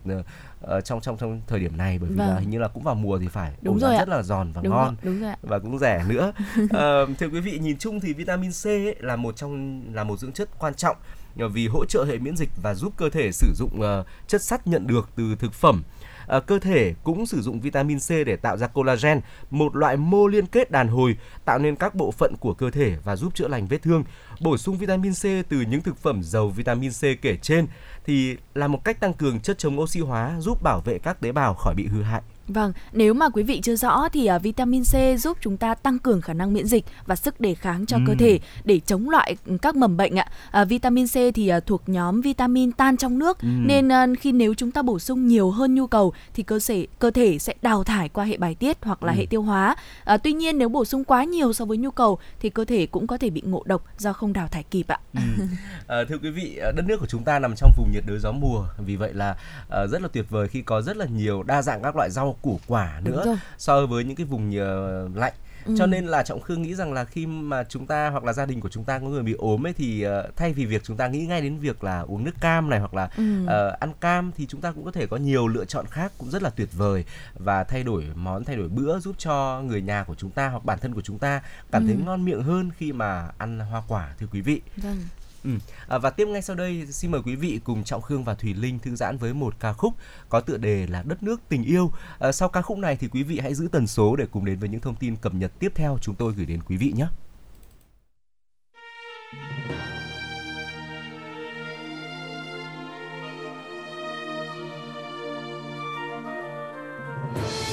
ờ, 0.61 0.81
trong 0.81 1.01
trong 1.01 1.17
trong 1.17 1.41
thời 1.47 1.59
điểm 1.59 1.77
này 1.77 1.99
bởi 1.99 2.09
vì 2.09 2.15
là 2.15 2.25
Vâng. 2.27 2.39
hình 2.39 2.49
như 2.49 2.59
là 2.59 2.67
cũng 2.67 2.83
vào 2.83 2.95
mùa 2.95 3.19
thì 3.19 3.27
phải. 3.27 3.51
Đúng 3.61 3.79
rồi 3.79 3.89
bán 3.89 3.97
ạ. 3.99 4.05
rất 4.05 4.09
là 4.15 4.21
giòn 4.23 4.51
và 4.51 4.61
đúng 4.61 4.73
ngon 4.73 4.85
rồi, 4.87 4.95
đúng 5.03 5.21
rồi 5.21 5.29
ạ. 5.29 5.37
và 5.41 5.59
cũng 5.59 5.79
rẻ 5.79 6.03
nữa. 6.07 6.31
Ờ, 6.69 7.07
thưa 7.19 7.27
quý 7.29 7.39
vị, 7.39 7.59
nhìn 7.59 7.77
chung 7.77 7.99
thì 7.99 8.13
vitamin 8.13 8.51
C 8.63 8.65
ấy 8.67 8.95
là 8.99 9.15
một 9.15 9.35
trong 9.35 9.81
là 9.93 10.03
một 10.03 10.19
dưỡng 10.19 10.31
chất 10.31 10.49
quan 10.59 10.73
trọng 10.73 10.97
ờ, 11.39 11.47
vì 11.47 11.67
hỗ 11.67 11.85
trợ 11.85 12.03
hệ 12.03 12.17
miễn 12.17 12.37
dịch 12.37 12.49
và 12.61 12.73
giúp 12.73 12.93
cơ 12.97 13.09
thể 13.09 13.31
sử 13.31 13.53
dụng 13.55 13.81
ờ, 13.81 14.03
chất 14.27 14.41
sắt 14.43 14.67
nhận 14.67 14.87
được 14.87 15.09
từ 15.15 15.35
thực 15.39 15.53
phẩm. 15.53 15.83
Ờ, 16.27 16.39
cơ 16.39 16.59
thể 16.59 16.93
cũng 17.03 17.25
sử 17.25 17.41
dụng 17.41 17.59
vitamin 17.61 17.99
C 17.99 18.09
để 18.25 18.35
tạo 18.35 18.57
ra 18.57 18.67
collagen, 18.67 19.19
một 19.51 19.75
loại 19.75 19.97
mô 19.97 20.27
liên 20.27 20.45
kết 20.45 20.71
đàn 20.71 20.87
hồi 20.87 21.17
tạo 21.45 21.59
nên 21.59 21.75
các 21.75 21.95
bộ 21.95 22.11
phận 22.11 22.33
của 22.39 22.53
cơ 22.53 22.69
thể 22.71 22.95
và 23.03 23.15
giúp 23.15 23.35
chữa 23.35 23.47
lành 23.47 23.67
vết 23.67 23.81
thương. 23.81 24.03
Bổ 24.41 24.57
sung 24.57 24.77
vitamin 24.77 25.13
C 25.13 25.23
từ 25.49 25.61
những 25.61 25.81
thực 25.81 25.97
phẩm 25.97 26.23
giàu 26.23 26.49
vitamin 26.49 26.91
C 26.91 27.01
kể 27.21 27.37
trên 27.41 27.67
thì 28.05 28.37
là 28.53 28.67
một 28.67 28.83
cách 28.83 28.99
tăng 28.99 29.13
cường 29.13 29.39
chất 29.39 29.57
chống 29.57 29.79
oxy 29.79 29.99
hóa, 29.99 30.35
giúp 30.39 30.61
bảo 30.63 30.81
vệ 30.85 30.99
các 30.99 31.21
tế 31.21 31.31
bào 31.31 31.53
khỏi 31.53 31.75
bị 31.75 31.87
hư 31.87 32.01
hại. 32.01 32.21
Vâng, 32.53 32.73
nếu 32.93 33.13
mà 33.13 33.29
quý 33.29 33.43
vị 33.43 33.59
chưa 33.63 33.75
rõ 33.75 34.07
thì 34.13 34.25
à, 34.25 34.37
vitamin 34.37 34.83
C 34.83 35.19
giúp 35.19 35.37
chúng 35.41 35.57
ta 35.57 35.75
tăng 35.75 35.99
cường 35.99 36.21
khả 36.21 36.33
năng 36.33 36.53
miễn 36.53 36.67
dịch 36.67 36.85
và 37.05 37.15
sức 37.15 37.39
đề 37.41 37.55
kháng 37.55 37.85
cho 37.85 37.97
cơ 38.05 38.11
Ừm. 38.11 38.17
thể 38.17 38.39
để 38.63 38.79
chống 38.85 39.09
lại 39.09 39.35
ừ, 39.45 39.57
các 39.61 39.75
mầm 39.75 39.97
bệnh 39.97 40.19
ạ. 40.19 40.27
À, 40.51 40.65
vitamin 40.65 41.07
C 41.07 41.13
thì 41.35 41.47
à, 41.47 41.59
thuộc 41.59 41.89
nhóm 41.89 42.21
vitamin 42.21 42.71
tan 42.71 42.97
trong 42.97 43.19
nước 43.19 43.41
Ừm. 43.41 43.67
nên 43.67 43.91
à, 43.91 44.07
khi 44.19 44.31
nếu 44.31 44.53
chúng 44.53 44.71
ta 44.71 44.81
bổ 44.81 44.99
sung 44.99 45.27
nhiều 45.27 45.51
hơn 45.51 45.75
nhu 45.75 45.87
cầu 45.87 46.13
thì 46.33 46.43
cơ 46.43 46.59
thể 46.67 46.87
cơ 46.99 47.11
thể 47.11 47.39
sẽ 47.39 47.53
đào 47.61 47.83
thải 47.83 48.09
qua 48.09 48.25
hệ 48.25 48.37
bài 48.37 48.55
tiết 48.55 48.77
hoặc 48.81 49.03
là 49.03 49.11
Ừm. 49.11 49.19
hệ 49.19 49.25
tiêu 49.25 49.41
hóa. 49.41 49.75
À, 50.03 50.17
tuy 50.17 50.33
nhiên 50.33 50.57
nếu 50.57 50.69
bổ 50.69 50.85
sung 50.85 51.03
quá 51.03 51.23
nhiều 51.23 51.53
so 51.53 51.65
với 51.65 51.77
nhu 51.77 51.91
cầu 51.91 52.19
thì 52.39 52.49
cơ 52.49 52.65
thể 52.65 52.85
cũng 52.85 53.07
có 53.07 53.17
thể 53.17 53.29
bị 53.29 53.41
ngộ 53.45 53.63
độc 53.65 53.83
do 53.97 54.13
không 54.13 54.33
đào 54.33 54.47
thải 54.47 54.63
kịp 54.63 54.87
ạ. 54.87 54.99
Ừ. 55.13 55.21
Ờ, 55.87 56.05
thưa 56.05 56.17
quý 56.23 56.29
vị, 56.29 56.57
ờ, 56.57 56.71
đất 56.71 56.85
nước 56.87 56.97
của 56.99 57.05
chúng 57.05 57.23
ta 57.23 57.39
nằm 57.39 57.53
trong 57.57 57.71
vùng 57.77 57.91
nhiệt 57.91 58.03
đới 58.07 58.19
gió 58.19 58.31
mùa, 58.31 58.65
vì 58.77 58.95
vậy 58.95 59.13
là 59.13 59.35
ờ, 59.69 59.87
rất 59.87 60.01
là 60.01 60.07
tuyệt 60.13 60.25
vời 60.29 60.47
khi 60.47 60.61
có 60.61 60.81
rất 60.81 60.97
là 60.97 61.05
nhiều 61.05 61.43
đa 61.43 61.61
dạng 61.61 61.81
các 61.83 61.95
loại 61.95 62.09
rau 62.11 62.37
củ 62.41 62.59
quả 62.67 62.99
nữa 63.03 63.37
so 63.57 63.85
với 63.85 64.03
những 64.03 64.15
cái 64.15 64.25
vùng 64.25 64.57
ờ, 64.57 65.07
lạnh. 65.15 65.33
Ừ. 65.65 65.75
Cho 65.77 65.85
nên 65.85 66.05
là 66.05 66.23
Trọng 66.23 66.41
Khương 66.41 66.61
nghĩ 66.61 66.75
rằng 66.75 66.93
là 66.93 67.05
khi 67.05 67.25
mà 67.25 67.63
chúng 67.63 67.87
ta 67.87 68.09
hoặc 68.09 68.23
là 68.23 68.33
gia 68.33 68.45
đình 68.45 68.59
của 68.61 68.69
chúng 68.69 68.83
ta 68.83 68.99
có 68.99 69.05
người 69.07 69.23
bị 69.23 69.33
ốm 69.33 69.65
ấy 69.67 69.73
thì 69.73 70.01
ờ, 70.01 70.29
thay 70.35 70.53
vì 70.53 70.65
việc 70.65 70.83
chúng 70.83 70.97
ta 70.97 71.07
nghĩ 71.07 71.25
ngay 71.25 71.41
đến 71.41 71.57
việc 71.59 71.83
là 71.83 71.99
uống 71.99 72.23
nước 72.23 72.31
cam 72.41 72.69
này 72.69 72.79
hoặc 72.79 72.93
là 72.93 73.09
Ừ. 73.17 73.45
ờ, 73.47 73.77
ăn 73.79 73.93
cam 73.99 74.31
thì 74.37 74.45
chúng 74.49 74.61
ta 74.61 74.71
cũng 74.71 74.85
có 74.85 74.91
thể 74.91 75.07
có 75.07 75.17
nhiều 75.17 75.47
lựa 75.47 75.65
chọn 75.65 75.85
khác 75.87 76.11
cũng 76.17 76.29
rất 76.29 76.43
là 76.43 76.49
tuyệt 76.49 76.69
vời 76.73 77.05
và 77.33 77.63
thay 77.63 77.83
đổi 77.83 78.05
món 78.15 78.43
thay 78.43 78.55
đổi 78.55 78.67
bữa 78.69 78.99
giúp 78.99 79.15
cho 79.17 79.61
người 79.65 79.81
nhà 79.81 80.03
của 80.03 80.15
chúng 80.15 80.31
ta 80.31 80.49
hoặc 80.49 80.65
bản 80.65 80.79
thân 80.79 80.93
của 80.93 81.01
chúng 81.01 81.19
ta 81.19 81.41
cảm 81.71 81.85
thấy 81.85 81.95
Ừ. 81.95 82.01
ngon 82.05 82.25
miệng 82.25 82.43
hơn 82.43 82.69
khi 82.77 82.91
mà 82.93 83.27
ăn 83.37 83.59
hoa 83.59 83.83
quả 83.87 84.15
thưa 84.19 84.27
quý 84.31 84.41
vị. 84.41 84.61
Vâng. 84.77 84.97
Ừ. 85.43 85.51
À, 85.87 85.97
và 85.97 86.09
tiếp 86.09 86.27
ngay 86.27 86.41
sau 86.41 86.55
đây 86.55 86.87
xin 86.89 87.11
mời 87.11 87.21
quý 87.25 87.35
vị 87.35 87.59
cùng 87.63 87.83
Trọng 87.83 88.01
Khương 88.01 88.23
và 88.23 88.35
Thùy 88.35 88.53
Linh 88.53 88.79
thư 88.79 88.95
giãn 88.95 89.17
với 89.17 89.33
một 89.33 89.53
ca 89.59 89.73
khúc 89.73 89.93
có 90.29 90.39
tựa 90.39 90.57
đề 90.57 90.87
là 90.87 91.03
Đất 91.03 91.23
nước 91.23 91.41
tình 91.49 91.63
yêu. 91.63 91.91
À, 92.19 92.31
sau 92.31 92.49
ca 92.49 92.61
khúc 92.61 92.77
này 92.77 92.95
thì 92.95 93.07
quý 93.07 93.23
vị 93.23 93.39
hãy 93.39 93.53
giữ 93.53 93.67
tần 93.71 93.87
số 93.87 94.15
để 94.15 94.25
cùng 94.31 94.45
đến 94.45 94.59
với 94.59 94.69
những 94.69 94.81
thông 94.81 94.95
tin 94.95 95.15
cập 95.15 95.33
nhật 95.33 95.51
tiếp 95.59 95.71
theo 95.75 95.97
chúng 96.01 96.15
tôi 96.15 96.33
gửi 96.33 96.45
đến 96.45 96.59
quý 96.67 96.77
vị 96.77 96.93
nhé. 96.95 97.07
khi 107.41 107.70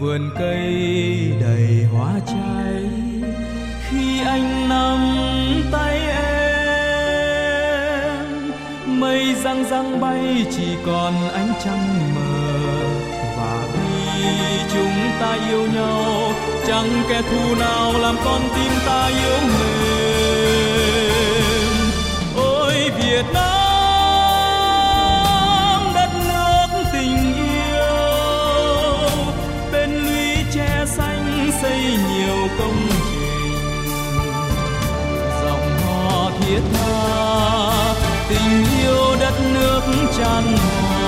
vườn 0.00 0.30
cây 0.38 0.74
đầy 1.40 1.86
hoa 1.92 2.12
trái. 2.26 2.82
Khi 3.90 4.20
anh 4.26 4.68
nắm 4.68 4.98
tay 5.72 5.98
em, 7.06 8.26
mây 8.86 9.34
răng 9.44 9.64
răng 9.70 10.00
bay, 10.00 10.46
chỉ 10.56 10.66
còn 10.86 11.14
ánh 11.32 11.52
trăng 11.64 12.14
mờ. 12.14 12.58
Và 13.36 13.68
vì 13.72 14.58
chúng 14.72 15.10
ta 15.20 15.38
yêu 15.48 15.66
nhau, 15.74 16.32
chẳng 16.66 17.02
kẻ 17.08 17.22
thù 17.30 17.54
nào 17.54 17.92
làm 17.98 18.16
con 18.24 18.40
tim 18.54 18.72
ta 18.86 19.06
yếu 19.06 19.40
mềm 19.40 19.78
ôi, 22.36 22.90
Việt 22.98 23.24
Nam! 23.34 23.57
Công 32.58 32.88
trình. 32.90 33.52
Dòng 35.44 35.78
hò 35.86 36.30
thiết 36.40 36.60
tha, 36.72 37.94
tình 38.28 38.64
yêu 38.80 39.16
đất 39.20 39.34
nước 39.54 39.82
tràn 40.18 40.56
hòa. 40.56 40.98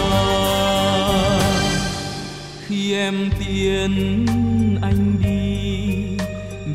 Khi 2.67 2.95
em 2.95 3.31
tiến 3.39 4.27
anh 4.83 5.17
đi, 5.23 6.25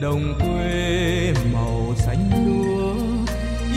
đồng 0.02 0.34
quê 0.40 1.34
màu 1.54 1.94
xanh 1.98 2.32
lúa 2.46 2.94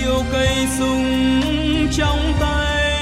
yêu 0.04 0.22
cây 0.32 0.66
sung 0.78 1.32
trong 1.92 2.32
tay. 2.40 2.94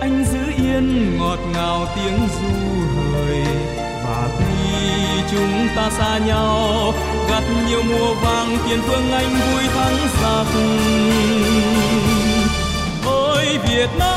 Anh 0.00 0.24
giữ 0.24 0.64
yên 0.64 1.18
ngọt 1.18 1.38
ngào 1.54 1.86
tiếng 1.96 2.18
du 2.28 2.95
chúng 5.30 5.68
ta 5.76 5.90
xa 5.90 6.18
nhau. 6.18 6.92
Gặt 7.30 7.42
nhiều 7.68 7.82
mùa 7.82 8.14
vàng, 8.14 8.56
tiền 8.68 8.80
phương 8.86 9.12
anh 9.12 9.28
vui 9.28 9.62
thắng 9.74 9.96
giặc. 10.22 10.46
Ôi, 13.06 13.58
Việt 13.68 13.90
Nam, 13.98 14.14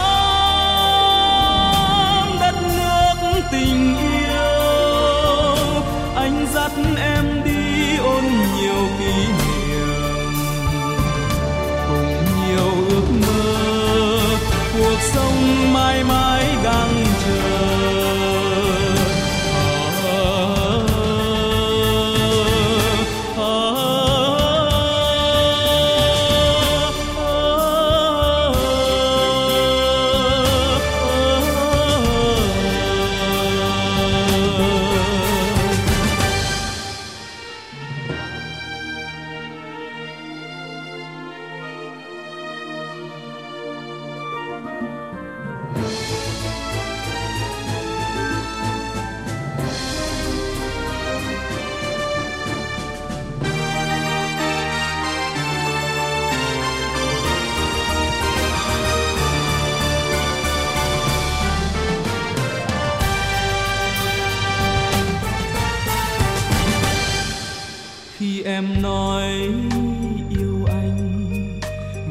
đất 2.41 2.55
nước 2.77 3.15
tình 3.51 3.97
yêu. 3.97 5.55
Anh 6.15 6.47
dắt 6.53 6.71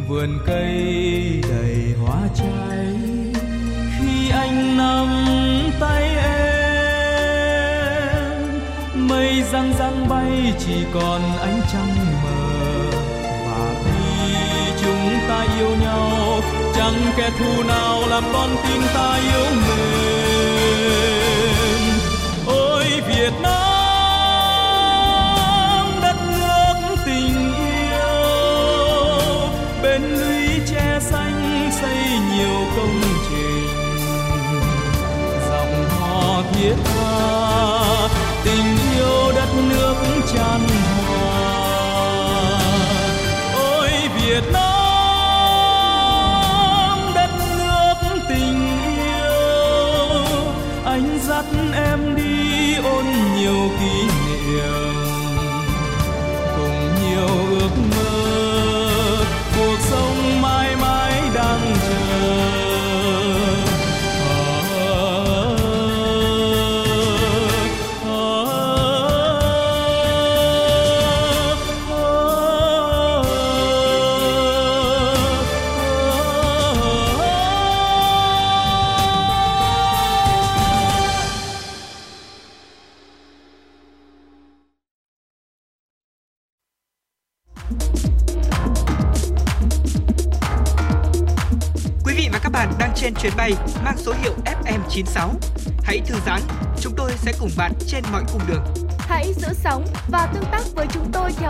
vườn 0.08 0.38
cây 0.46 1.42
đầy 1.50 1.94
hoa 2.02 2.20
trái. 2.34 2.86
Khi 3.98 4.30
anh 4.30 4.76
nắm 4.76 5.08
tay 5.80 6.02
em, 6.02 7.08
mây 8.94 9.42
răng 9.52 9.72
răng 9.78 10.08
bay, 10.08 10.54
chỉ 10.58 10.84
còn 10.94 11.22
ánh 11.40 11.60
trăng 11.72 11.96
mờ. 12.22 12.90
Và 13.46 13.74
khi 13.84 13.92
chúng 14.82 15.18
ta 15.28 15.46
yêu 15.58 15.70
nhau, 15.82 16.40
chẳng 16.74 17.12
kẻ 17.16 17.30
thù 17.38 17.62
nào 17.62 18.02
làm 18.08 18.24
con 18.32 18.50
tim 18.68 18.82
ta 18.94 19.14
yêu 19.14 19.44
mềm. 19.50 21.17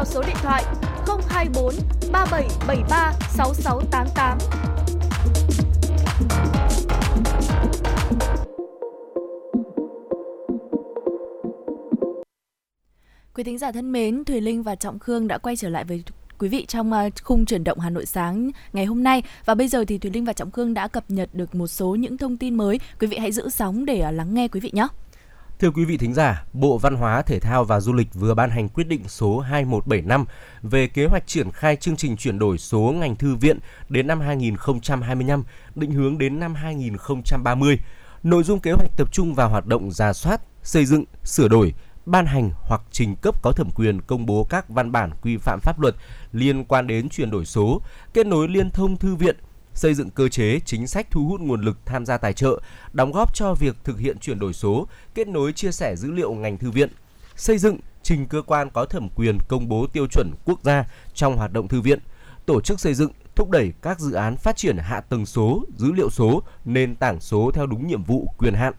Số 0.08 0.22
điện 0.22 0.36
thoại 0.42 0.64
024 1.28 1.74
3773 2.12 3.12
6688. 3.30 4.38
Quý 13.34 13.44
thính 13.44 13.58
giả 13.58 13.72
thân 13.72 13.92
mến, 13.92 14.24
Thùy 14.24 14.40
Linh 14.40 14.62
và 14.62 14.74
Trọng 14.74 14.98
Khương 14.98 15.28
đã 15.28 15.38
quay 15.38 15.56
trở 15.56 15.68
lại 15.68 15.84
với 15.84 16.04
quý 16.38 16.48
vị 16.48 16.66
trong 16.66 16.92
à, 16.92 17.08
khung 17.22 17.46
chuyển 17.46 17.64
động 17.64 17.78
Hà 17.78 17.90
Nội 17.90 18.06
sáng 18.06 18.50
ngày 18.72 18.84
hôm 18.84 19.02
nay 19.02 19.22
và 19.44 19.54
bây 19.54 19.68
giờ 19.68 19.84
thì 19.88 19.98
Thùy 19.98 20.10
Linh 20.10 20.24
và 20.24 20.32
Trọng 20.32 20.50
Khương 20.50 20.74
đã 20.74 20.88
cập 20.88 21.04
nhật 21.10 21.28
được 21.32 21.54
một 21.54 21.66
số 21.66 21.94
những 21.94 22.18
thông 22.18 22.36
tin 22.36 22.54
mới. 22.54 22.80
Quý 23.00 23.06
vị 23.06 23.18
hãy 23.18 23.32
giữ 23.32 23.48
sóng 23.48 23.84
để 23.84 24.00
à, 24.00 24.10
lắng 24.10 24.34
nghe 24.34 24.48
quý 24.48 24.60
vị 24.60 24.70
nhé. 24.72 24.86
Thưa 25.60 25.70
quý 25.70 25.84
vị 25.84 25.96
thính 25.96 26.14
giả, 26.14 26.44
Bộ 26.52 26.78
Văn 26.78 26.94
hóa, 26.94 27.22
Thể 27.22 27.40
thao 27.40 27.64
và 27.64 27.80
Du 27.80 27.92
lịch 27.92 28.14
vừa 28.14 28.34
ban 28.34 28.50
hành 28.50 28.68
quyết 28.68 28.88
định 28.88 29.00
số 29.08 29.40
2175 29.40 30.24
về 30.62 30.86
kế 30.86 31.06
hoạch 31.06 31.26
triển 31.26 31.50
khai 31.50 31.76
chương 31.76 31.96
trình 31.96 32.16
chuyển 32.16 32.38
đổi 32.38 32.58
số 32.58 32.80
ngành 32.80 33.16
thư 33.16 33.34
viện 33.34 33.58
đến 33.88 34.06
năm 34.06 34.20
2025, 34.20 35.44
định 35.74 35.90
hướng 35.90 36.18
đến 36.18 36.40
năm 36.40 36.54
2030. 36.54 37.78
Nội 38.22 38.42
dung 38.42 38.60
kế 38.60 38.72
hoạch 38.72 38.90
tập 38.96 39.08
trung 39.12 39.34
vào 39.34 39.48
hoạt 39.48 39.66
động 39.66 39.90
ra 39.90 40.12
soát, 40.12 40.40
xây 40.62 40.84
dựng, 40.84 41.04
sửa 41.24 41.48
đổi, 41.48 41.74
ban 42.06 42.26
hành 42.26 42.50
hoặc 42.54 42.80
trình 42.90 43.16
cấp 43.16 43.42
có 43.42 43.52
thẩm 43.52 43.70
quyền 43.74 44.00
công 44.00 44.26
bố 44.26 44.46
các 44.50 44.68
văn 44.68 44.92
bản 44.92 45.10
quy 45.22 45.36
phạm 45.36 45.60
pháp 45.62 45.80
luật 45.80 45.94
liên 46.32 46.64
quan 46.64 46.86
đến 46.86 47.08
chuyển 47.08 47.30
đổi 47.30 47.44
số, 47.44 47.82
kết 48.14 48.26
nối 48.26 48.48
liên 48.48 48.70
thông 48.70 48.96
thư 48.96 49.14
viện, 49.14 49.36
xây 49.78 49.94
dựng 49.94 50.10
cơ 50.10 50.28
chế 50.28 50.60
chính 50.64 50.86
sách 50.86 51.06
thu 51.10 51.26
hút 51.26 51.40
nguồn 51.40 51.62
lực 51.62 51.78
tham 51.86 52.06
gia 52.06 52.18
tài 52.18 52.32
trợ, 52.32 52.60
đóng 52.92 53.12
góp 53.12 53.34
cho 53.34 53.54
việc 53.54 53.76
thực 53.84 53.98
hiện 53.98 54.18
chuyển 54.18 54.38
đổi 54.38 54.52
số, 54.52 54.88
kết 55.14 55.28
nối 55.28 55.52
chia 55.52 55.72
sẻ 55.72 55.96
dữ 55.96 56.10
liệu 56.10 56.34
ngành 56.34 56.58
thư 56.58 56.70
viện, 56.70 56.90
xây 57.36 57.58
dựng 57.58 57.78
trình 58.02 58.26
cơ 58.26 58.42
quan 58.42 58.70
có 58.70 58.84
thẩm 58.84 59.08
quyền 59.14 59.38
công 59.48 59.68
bố 59.68 59.86
tiêu 59.86 60.06
chuẩn 60.06 60.30
quốc 60.44 60.62
gia 60.62 60.84
trong 61.14 61.36
hoạt 61.36 61.52
động 61.52 61.68
thư 61.68 61.80
viện, 61.80 61.98
tổ 62.46 62.60
chức 62.60 62.80
xây 62.80 62.94
dựng, 62.94 63.12
thúc 63.36 63.50
đẩy 63.50 63.72
các 63.82 64.00
dự 64.00 64.12
án 64.12 64.36
phát 64.36 64.56
triển 64.56 64.76
hạ 64.76 65.00
tầng 65.00 65.26
số, 65.26 65.64
dữ 65.76 65.92
liệu 65.92 66.10
số, 66.10 66.42
nền 66.64 66.96
tảng 66.96 67.20
số 67.20 67.50
theo 67.54 67.66
đúng 67.66 67.88
nhiệm 67.88 68.02
vụ 68.02 68.28
quyền 68.38 68.54
hạn. 68.54 68.74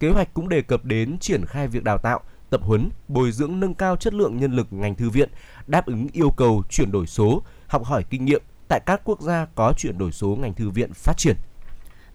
Kế 0.00 0.08
hoạch 0.08 0.34
cũng 0.34 0.48
đề 0.48 0.62
cập 0.62 0.84
đến 0.84 1.18
triển 1.18 1.44
khai 1.46 1.68
việc 1.68 1.84
đào 1.84 1.98
tạo, 1.98 2.20
tập 2.50 2.60
huấn, 2.64 2.90
bồi 3.08 3.32
dưỡng 3.32 3.60
nâng 3.60 3.74
cao 3.74 3.96
chất 3.96 4.14
lượng 4.14 4.36
nhân 4.36 4.52
lực 4.52 4.66
ngành 4.70 4.94
thư 4.94 5.10
viện, 5.10 5.28
đáp 5.66 5.86
ứng 5.86 6.08
yêu 6.12 6.30
cầu 6.36 6.62
chuyển 6.70 6.92
đổi 6.92 7.06
số, 7.06 7.42
học 7.66 7.84
hỏi 7.84 8.04
kinh 8.10 8.24
nghiệm 8.24 8.42
tại 8.72 8.80
các 8.86 9.00
quốc 9.04 9.20
gia 9.20 9.46
có 9.54 9.72
chuyển 9.76 9.98
đổi 9.98 10.12
số 10.12 10.36
ngành 10.40 10.54
thư 10.54 10.70
viện 10.70 10.92
phát 10.94 11.16
triển. 11.16 11.36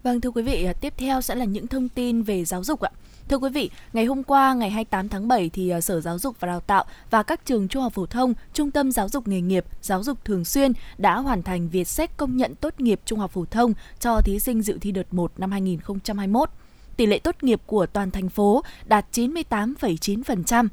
Vâng 0.02 0.20
thưa 0.20 0.30
quý 0.30 0.42
vị, 0.42 0.64
à, 0.64 0.72
tiếp 0.72 0.94
theo 0.96 1.20
sẽ 1.20 1.34
là 1.34 1.44
những 1.44 1.66
thông 1.66 1.88
tin 1.88 2.22
về 2.22 2.44
giáo 2.44 2.64
dục 2.64 2.80
ạ. 2.80 2.90
Thưa 3.28 3.36
quý 3.36 3.50
vị, 3.50 3.70
ngày 3.92 4.04
hôm 4.04 4.22
qua 4.22 4.54
ngày 4.54 4.70
28 4.70 5.08
tháng 5.08 5.28
7 5.28 5.50
thì 5.52 5.70
à, 5.70 5.80
Sở 5.80 6.00
Giáo 6.00 6.18
dục 6.18 6.36
và 6.40 6.48
Đào 6.48 6.60
tạo 6.60 6.84
và 7.10 7.22
các 7.22 7.40
trường 7.46 7.68
trung 7.68 7.82
học 7.82 7.92
phổ 7.92 8.06
thông, 8.06 8.34
trung 8.54 8.70
tâm 8.70 8.92
giáo 8.92 9.08
dục 9.08 9.28
nghề 9.28 9.40
nghiệp, 9.40 9.64
giáo 9.82 10.02
dục 10.02 10.24
thường 10.24 10.44
xuyên 10.44 10.72
đã 10.98 11.16
hoàn 11.16 11.42
thành 11.42 11.68
việc 11.68 11.88
xét 11.88 12.16
công 12.16 12.36
nhận 12.36 12.54
tốt 12.54 12.80
nghiệp 12.80 13.00
trung 13.04 13.18
học 13.18 13.30
phổ 13.30 13.44
thông 13.44 13.72
cho 14.00 14.20
thí 14.20 14.38
sinh 14.38 14.62
dự 14.62 14.78
thi 14.80 14.92
đợt 14.92 15.14
1 15.14 15.32
năm 15.36 15.50
2021. 15.50 16.50
Tỷ 16.96 17.06
lệ 17.06 17.18
tốt 17.18 17.42
nghiệp 17.42 17.60
của 17.66 17.86
toàn 17.86 18.10
thành 18.10 18.28
phố 18.28 18.62
đạt 18.86 19.06
98,9%. 19.12 20.68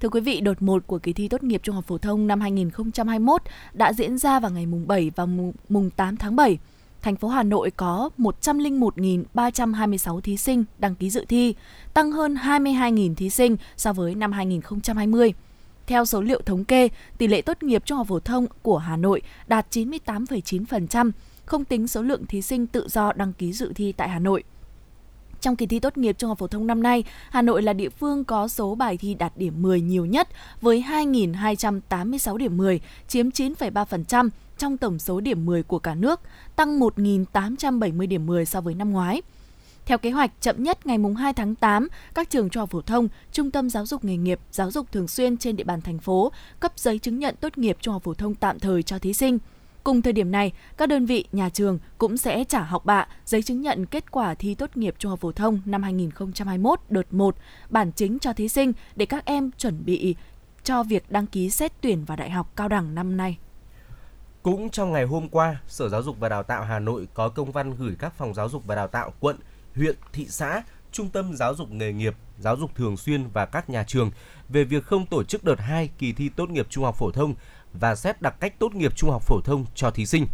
Thưa 0.00 0.08
quý 0.08 0.20
vị, 0.20 0.40
đợt 0.40 0.62
1 0.62 0.86
của 0.86 0.98
kỳ 0.98 1.12
thi 1.12 1.28
tốt 1.28 1.42
nghiệp 1.42 1.60
trung 1.64 1.74
học 1.74 1.84
phổ 1.84 1.98
thông 1.98 2.26
năm 2.26 2.40
2021 2.40 3.42
đã 3.72 3.92
diễn 3.92 4.18
ra 4.18 4.40
vào 4.40 4.50
ngày 4.50 4.66
mùng 4.66 4.86
7 4.86 5.10
và 5.16 5.26
mùng, 5.26 5.52
mùng 5.68 5.90
8 5.90 6.16
tháng 6.16 6.36
7 6.36 6.58
thành 7.02 7.16
phố 7.16 7.28
Hà 7.28 7.42
Nội 7.42 7.70
có 7.70 8.10
101.326 8.18 10.20
thí 10.20 10.36
sinh 10.36 10.64
đăng 10.78 10.94
ký 10.94 11.10
dự 11.10 11.24
thi, 11.28 11.54
tăng 11.94 12.12
hơn 12.12 12.34
22.000 12.34 13.14
thí 13.14 13.30
sinh 13.30 13.56
so 13.76 13.92
với 13.92 14.14
năm 14.14 14.32
2020. 14.32 15.32
Theo 15.86 16.04
số 16.04 16.20
liệu 16.20 16.40
thống 16.46 16.64
kê, 16.64 16.88
tỷ 17.18 17.26
lệ 17.26 17.42
tốt 17.42 17.62
nghiệp 17.62 17.82
trung 17.86 17.98
học 17.98 18.06
phổ 18.06 18.20
thông 18.20 18.46
của 18.62 18.78
Hà 18.78 18.96
Nội 18.96 19.22
đạt 19.46 19.66
98,9%, 19.70 21.10
không 21.46 21.64
tính 21.64 21.88
số 21.88 22.02
lượng 22.02 22.26
thí 22.26 22.42
sinh 22.42 22.66
tự 22.66 22.88
do 22.88 23.12
đăng 23.12 23.32
ký 23.32 23.52
dự 23.52 23.72
thi 23.74 23.92
tại 23.92 24.08
Hà 24.08 24.18
Nội. 24.18 24.44
Trong 25.40 25.56
kỳ 25.56 25.66
thi 25.66 25.80
tốt 25.80 25.96
nghiệp 25.96 26.18
trung 26.18 26.28
học 26.28 26.38
phổ 26.38 26.46
thông 26.46 26.66
năm 26.66 26.82
nay, 26.82 27.04
Hà 27.30 27.42
Nội 27.42 27.62
là 27.62 27.72
địa 27.72 27.88
phương 27.88 28.24
có 28.24 28.48
số 28.48 28.74
bài 28.74 28.96
thi 28.96 29.14
đạt 29.14 29.32
điểm 29.36 29.62
10 29.62 29.80
nhiều 29.80 30.06
nhất 30.06 30.28
với 30.60 30.84
2.286 30.88 32.36
điểm 32.36 32.56
10, 32.56 32.80
chiếm 33.08 33.28
9,3% 33.28 34.28
trong 34.58 34.76
tổng 34.76 34.98
số 34.98 35.20
điểm 35.20 35.46
10 35.46 35.62
của 35.62 35.78
cả 35.78 35.94
nước, 35.94 36.20
tăng 36.56 36.80
1.870 36.80 38.08
điểm 38.08 38.26
10 38.26 38.46
so 38.46 38.60
với 38.60 38.74
năm 38.74 38.92
ngoái. 38.92 39.22
Theo 39.86 39.98
kế 39.98 40.10
hoạch, 40.10 40.30
chậm 40.40 40.62
nhất 40.62 40.86
ngày 40.86 40.98
2 41.18 41.32
tháng 41.32 41.54
8, 41.54 41.88
các 42.14 42.30
trường 42.30 42.50
trung 42.50 42.60
học 42.60 42.70
phổ 42.70 42.80
thông, 42.80 43.08
trung 43.32 43.50
tâm 43.50 43.70
giáo 43.70 43.86
dục 43.86 44.04
nghề 44.04 44.16
nghiệp, 44.16 44.40
giáo 44.52 44.70
dục 44.70 44.92
thường 44.92 45.08
xuyên 45.08 45.36
trên 45.36 45.56
địa 45.56 45.64
bàn 45.64 45.80
thành 45.80 45.98
phố 45.98 46.32
cấp 46.60 46.72
giấy 46.76 46.98
chứng 46.98 47.18
nhận 47.18 47.34
tốt 47.40 47.58
nghiệp 47.58 47.76
trung 47.80 47.92
học 47.92 48.02
phổ 48.02 48.14
thông 48.14 48.34
tạm 48.34 48.58
thời 48.58 48.82
cho 48.82 48.98
thí 48.98 49.12
sinh. 49.12 49.38
Cùng 49.84 50.02
thời 50.02 50.12
điểm 50.12 50.30
này, 50.30 50.52
các 50.76 50.88
đơn 50.88 51.06
vị, 51.06 51.24
nhà 51.32 51.48
trường 51.48 51.78
cũng 51.98 52.16
sẽ 52.16 52.44
trả 52.44 52.62
học 52.62 52.84
bạ, 52.84 53.06
giấy 53.24 53.42
chứng 53.42 53.60
nhận 53.60 53.86
kết 53.86 54.10
quả 54.10 54.34
thi 54.34 54.54
tốt 54.54 54.76
nghiệp 54.76 54.94
trung 54.98 55.10
học 55.10 55.20
phổ 55.20 55.32
thông 55.32 55.60
năm 55.64 55.82
2021 55.82 56.80
đợt 56.88 57.12
1, 57.12 57.36
bản 57.68 57.92
chính 57.92 58.18
cho 58.18 58.32
thí 58.32 58.48
sinh 58.48 58.72
để 58.96 59.06
các 59.06 59.24
em 59.24 59.50
chuẩn 59.58 59.84
bị 59.84 60.16
cho 60.64 60.82
việc 60.82 61.10
đăng 61.10 61.26
ký 61.26 61.50
xét 61.50 61.72
tuyển 61.80 62.04
vào 62.04 62.16
đại 62.16 62.30
học 62.30 62.52
cao 62.56 62.68
đẳng 62.68 62.94
năm 62.94 63.16
nay. 63.16 63.38
Cũng 64.42 64.70
trong 64.70 64.92
ngày 64.92 65.04
hôm 65.04 65.28
qua, 65.28 65.60
Sở 65.66 65.88
Giáo 65.88 66.02
dục 66.02 66.16
và 66.20 66.28
Đào 66.28 66.42
tạo 66.42 66.64
Hà 66.64 66.78
Nội 66.78 67.08
có 67.14 67.28
công 67.28 67.52
văn 67.52 67.74
gửi 67.76 67.96
các 67.98 68.14
phòng 68.18 68.34
giáo 68.34 68.48
dục 68.48 68.66
và 68.66 68.74
đào 68.74 68.88
tạo 68.88 69.12
quận, 69.20 69.36
huyện, 69.74 69.96
thị 70.12 70.26
xã, 70.28 70.62
trung 70.92 71.08
tâm 71.08 71.36
giáo 71.36 71.54
dục 71.54 71.70
nghề 71.70 71.92
nghiệp, 71.92 72.14
giáo 72.38 72.56
dục 72.56 72.74
thường 72.74 72.96
xuyên 72.96 73.26
và 73.32 73.46
các 73.46 73.70
nhà 73.70 73.84
trường 73.84 74.10
về 74.48 74.64
việc 74.64 74.84
không 74.84 75.06
tổ 75.06 75.24
chức 75.24 75.44
đợt 75.44 75.60
2 75.60 75.88
kỳ 75.98 76.12
thi 76.12 76.28
tốt 76.28 76.50
nghiệp 76.50 76.66
trung 76.70 76.84
học 76.84 76.96
phổ 76.98 77.10
thông 77.10 77.34
và 77.72 77.94
xét 77.94 78.22
đặc 78.22 78.34
cách 78.40 78.58
tốt 78.58 78.74
nghiệp 78.74 78.96
trung 78.96 79.10
học 79.10 79.22
phổ 79.22 79.40
thông 79.40 79.64
cho 79.74 79.90
thí 79.90 80.06
sinh. 80.06 80.26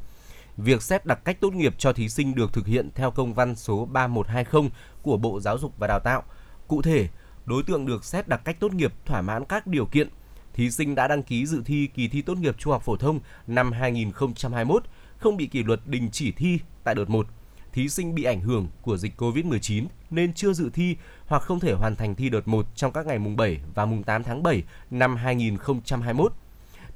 Việc 0.57 0.83
xét 0.83 1.07
đặc 1.07 1.25
cách 1.25 1.41
tốt 1.41 1.53
nghiệp 1.55 1.75
cho 1.79 1.93
thí 1.93 2.09
sinh 2.09 2.35
được 2.35 2.53
thực 2.53 2.67
hiện 2.67 2.91
theo 2.95 3.11
công 3.11 3.35
văn 3.35 3.57
số 3.57 3.85
3120 3.85 4.71
của 5.03 5.17
Bộ 5.17 5.41
Giáo 5.41 5.59
dục 5.59 5.73
và 5.79 5.87
Đào 5.87 6.01
tạo. 6.01 6.23
Cụ 6.69 6.83
thể, 6.83 7.09
đối 7.45 7.63
tượng 7.63 7.87
được 7.87 8.05
xét 8.05 8.29
đặc 8.29 8.41
cách 8.45 8.57
tốt 8.61 8.75
nghiệp 8.75 8.93
thỏa 9.05 9.23
mãn 9.23 9.45
các 9.45 9.67
điều 9.67 9.87
kiện 9.87 10.09
thí 10.57 10.71
sinh 10.71 10.95
đã 10.95 11.09
đăng 11.09 11.23
ký 11.23 11.47
dự 11.47 11.63
thi 11.65 11.89
kỳ 11.95 12.09
thi 12.09 12.23
tốt 12.23 12.39
nghiệp 12.39 12.57
trung 12.59 12.73
học 12.73 12.83
phổ 12.83 12.97
thông 12.97 13.21
năm 13.47 13.73
2021 13.73 14.83
không 15.19 15.37
bị 15.37 15.47
kỷ 15.47 15.63
luật 15.63 15.81
đình 15.87 16.09
chỉ 16.13 16.33
thi 16.33 16.59
tại 16.85 16.95
đợt 16.95 17.11
1. 17.11 17.27
thí 17.73 17.89
sinh 17.89 18.15
bị 18.15 18.25
ảnh 18.25 18.41
hưởng 18.41 18.69
của 18.83 18.97
dịch 18.97 19.23
Covid-19 19.23 19.85
nên 20.11 20.35
chưa 20.35 20.53
dự 20.53 20.71
thi 20.71 20.97
hoặc 21.27 21.43
không 21.43 21.61
thể 21.61 21.73
hoàn 21.73 21.97
thành 21.97 22.15
thi 22.15 22.29
đợt 22.29 22.49
1 22.49 22.67
trong 22.75 22.93
các 22.93 23.07
ngày 23.07 23.19
mùng 23.19 23.37
7 23.37 23.61
và 23.75 23.85
mùng 23.85 24.03
8 24.03 24.23
tháng 24.23 24.43
7 24.43 24.63
năm 24.91 25.17
2021. 25.17 26.33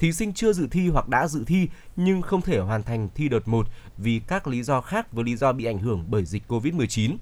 Thí 0.01 0.12
sinh 0.12 0.32
chưa 0.32 0.53
dự 0.53 0.68
thi 0.70 0.88
hoặc 0.88 1.09
đã 1.09 1.28
dự 1.28 1.44
thi 1.46 1.68
nhưng 1.96 2.22
không 2.22 2.42
thể 2.42 2.59
hoàn 2.59 2.82
thành 2.82 3.09
thi 3.14 3.28
đợt 3.28 3.48
1 3.48 3.66
vì 3.98 4.20
các 4.26 4.46
lý 4.46 4.62
do 4.62 4.80
khác 4.80 5.12
với 5.12 5.24
lý 5.24 5.36
do 5.36 5.53
bị 5.53 5.64
ảnh 5.64 5.78
hưởng 5.78 6.05
bởi 6.09 6.24
dịch 6.24 6.42
Covid-19 6.48 7.16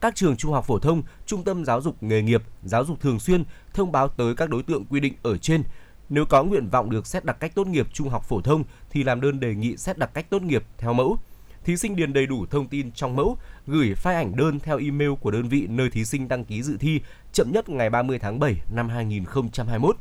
các 0.00 0.14
trường 0.14 0.36
trung 0.36 0.52
học 0.52 0.64
phổ 0.66 0.78
thông, 0.78 1.02
trung 1.26 1.44
tâm 1.44 1.64
giáo 1.64 1.80
dục 1.80 2.02
nghề 2.02 2.22
nghiệp, 2.22 2.42
giáo 2.64 2.84
dục 2.84 3.00
thường 3.00 3.20
xuyên 3.20 3.44
thông 3.74 3.92
báo 3.92 4.08
tới 4.08 4.34
các 4.34 4.50
đối 4.50 4.62
tượng 4.62 4.84
quy 4.84 5.00
định 5.00 5.14
ở 5.22 5.38
trên. 5.38 5.62
Nếu 6.08 6.24
có 6.24 6.44
nguyện 6.44 6.68
vọng 6.68 6.90
được 6.90 7.06
xét 7.06 7.24
đặc 7.24 7.36
cách 7.40 7.54
tốt 7.54 7.66
nghiệp 7.66 7.86
trung 7.92 8.08
học 8.08 8.24
phổ 8.28 8.40
thông 8.40 8.64
thì 8.90 9.02
làm 9.02 9.20
đơn 9.20 9.40
đề 9.40 9.54
nghị 9.54 9.76
xét 9.76 9.98
đặc 9.98 10.10
cách 10.14 10.30
tốt 10.30 10.42
nghiệp 10.42 10.64
theo 10.78 10.92
mẫu. 10.92 11.18
Thí 11.64 11.76
sinh 11.76 11.96
điền 11.96 12.12
đầy 12.12 12.26
đủ 12.26 12.46
thông 12.46 12.68
tin 12.68 12.92
trong 12.92 13.16
mẫu, 13.16 13.36
gửi 13.66 13.94
file 13.94 14.16
ảnh 14.16 14.36
đơn 14.36 14.60
theo 14.60 14.78
email 14.78 15.10
của 15.20 15.30
đơn 15.30 15.48
vị 15.48 15.66
nơi 15.66 15.90
thí 15.90 16.04
sinh 16.04 16.28
đăng 16.28 16.44
ký 16.44 16.62
dự 16.62 16.76
thi 16.76 17.00
chậm 17.32 17.52
nhất 17.52 17.68
ngày 17.68 17.90
30 17.90 18.18
tháng 18.18 18.38
7 18.38 18.56
năm 18.72 18.88
2021 18.88 19.96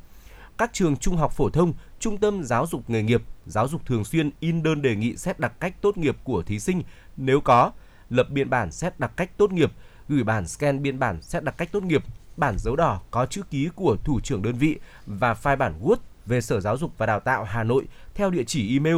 các 0.62 0.74
trường 0.74 0.98
trung 0.98 1.18
học 1.18 1.32
phổ 1.32 1.50
thông, 1.50 1.74
trung 2.00 2.18
tâm 2.18 2.44
giáo 2.44 2.68
dục 2.68 2.90
nghề 2.90 3.04
nghiệp, 3.04 3.22
giáo 3.46 3.68
dục 3.68 3.86
thường 3.86 4.04
xuyên 4.04 4.32
in 4.40 4.64
đơn 4.64 4.82
đề 4.82 4.96
nghị 4.96 5.18
xét 5.18 5.40
đặc 5.40 5.54
cách 5.60 5.82
tốt 5.82 5.98
nghiệp 5.98 6.18
của 6.24 6.44
thí 6.44 6.60
sinh 6.60 6.84
nếu 7.18 7.42
có, 7.42 7.72
lập 8.10 8.30
biên 8.30 8.50
bản 8.50 8.72
xét 8.72 9.00
đặc 9.00 9.12
cách 9.16 9.38
tốt 9.38 9.52
nghiệp, 9.52 9.72
gửi 10.10 10.24
bản 10.24 10.48
scan 10.48 10.82
biên 10.82 11.00
bản 11.00 11.22
xét 11.22 11.44
đặc 11.44 11.58
cách 11.58 11.72
tốt 11.72 11.84
nghiệp, 11.84 12.04
bản 12.38 12.58
dấu 12.58 12.76
đỏ 12.76 13.02
có 13.12 13.26
chữ 13.26 13.42
ký 13.50 13.70
của 13.76 13.98
thủ 14.04 14.20
trưởng 14.20 14.42
đơn 14.42 14.54
vị 14.54 14.80
và 15.06 15.34
file 15.34 15.58
bản 15.58 15.74
Word 15.82 15.96
về 16.26 16.42
Sở 16.42 16.60
Giáo 16.60 16.78
dục 16.78 16.92
và 16.98 17.06
Đào 17.06 17.20
tạo 17.20 17.44
Hà 17.44 17.64
Nội 17.64 17.88
theo 18.16 18.30
địa 18.30 18.44
chỉ 18.44 18.74
email 18.74 18.98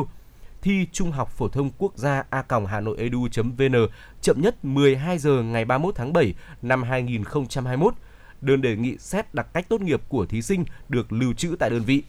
thi 0.61 0.87
trung 0.91 1.11
học 1.11 1.29
phổ 1.29 1.47
thông 1.47 1.69
quốc 1.77 1.97
gia 1.97 2.23
a 2.29 2.43
hà 2.67 2.79
nội 2.79 2.97
edu.vn 2.97 3.87
chậm 4.21 4.41
nhất 4.41 4.65
12 4.65 5.17
giờ 5.17 5.43
ngày 5.43 5.65
31 5.65 5.95
tháng 5.95 6.13
7 6.13 6.33
năm 6.61 6.83
2021. 6.83 7.93
Đơn 8.43 8.61
đề 8.61 8.75
nghị 8.75 8.97
xét 8.97 9.33
đặc 9.33 9.47
cách 9.53 9.65
tốt 9.69 9.81
nghiệp 9.81 10.01
của 10.09 10.25
thí 10.25 10.41
sinh 10.41 10.65
được 10.89 11.13
lưu 11.13 11.33
trữ 11.33 11.55
tại 11.59 11.69
đơn 11.69 11.81
vị. 11.81 12.03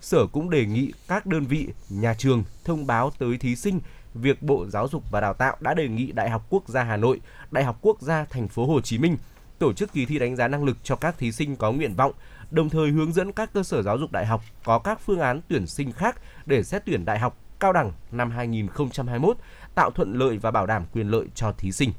Sở 0.00 0.26
cũng 0.26 0.50
đề 0.50 0.66
nghị 0.66 0.92
các 1.08 1.26
đơn 1.26 1.44
vị, 1.44 1.68
nhà 1.88 2.14
trường 2.14 2.44
thông 2.64 2.86
báo 2.86 3.10
tới 3.18 3.38
thí 3.38 3.56
sinh 3.56 3.80
việc 4.14 4.42
Bộ 4.42 4.66
Giáo 4.66 4.88
dục 4.88 5.10
và 5.10 5.20
Đào 5.20 5.34
tạo 5.34 5.56
đã 5.60 5.74
đề 5.74 5.88
nghị 5.88 6.12
Đại 6.12 6.30
học 6.30 6.46
Quốc 6.50 6.68
gia 6.68 6.82
Hà 6.82 6.96
Nội, 6.96 7.20
Đại 7.50 7.64
học 7.64 7.78
Quốc 7.80 8.02
gia 8.02 8.24
Thành 8.24 8.48
phố 8.48 8.66
Hồ 8.66 8.80
Chí 8.80 8.98
Minh 8.98 9.16
tổ 9.58 9.72
chức 9.72 9.92
kỳ 9.92 10.06
thi 10.06 10.18
đánh 10.18 10.36
giá 10.36 10.48
năng 10.48 10.64
lực 10.64 10.76
cho 10.82 10.96
các 10.96 11.18
thí 11.18 11.32
sinh 11.32 11.56
có 11.56 11.72
nguyện 11.72 11.94
vọng, 11.94 12.12
đồng 12.50 12.70
thời 12.70 12.90
hướng 12.90 13.12
dẫn 13.12 13.32
các 13.32 13.52
cơ 13.52 13.62
sở 13.62 13.82
giáo 13.82 13.98
dục 13.98 14.12
đại 14.12 14.26
học 14.26 14.42
có 14.64 14.78
các 14.78 15.00
phương 15.00 15.20
án 15.20 15.40
tuyển 15.48 15.66
sinh 15.66 15.92
khác 15.92 16.20
để 16.46 16.62
xét 16.62 16.82
tuyển 16.86 17.04
đại 17.04 17.18
học 17.18 17.36
cao 17.60 17.72
đẳng 17.72 17.92
năm 18.12 18.30
2021, 18.30 19.36
tạo 19.74 19.90
thuận 19.90 20.12
lợi 20.12 20.38
và 20.38 20.50
bảo 20.50 20.66
đảm 20.66 20.84
quyền 20.92 21.08
lợi 21.08 21.26
cho 21.34 21.52
thí 21.52 21.72
sinh. 21.72 21.92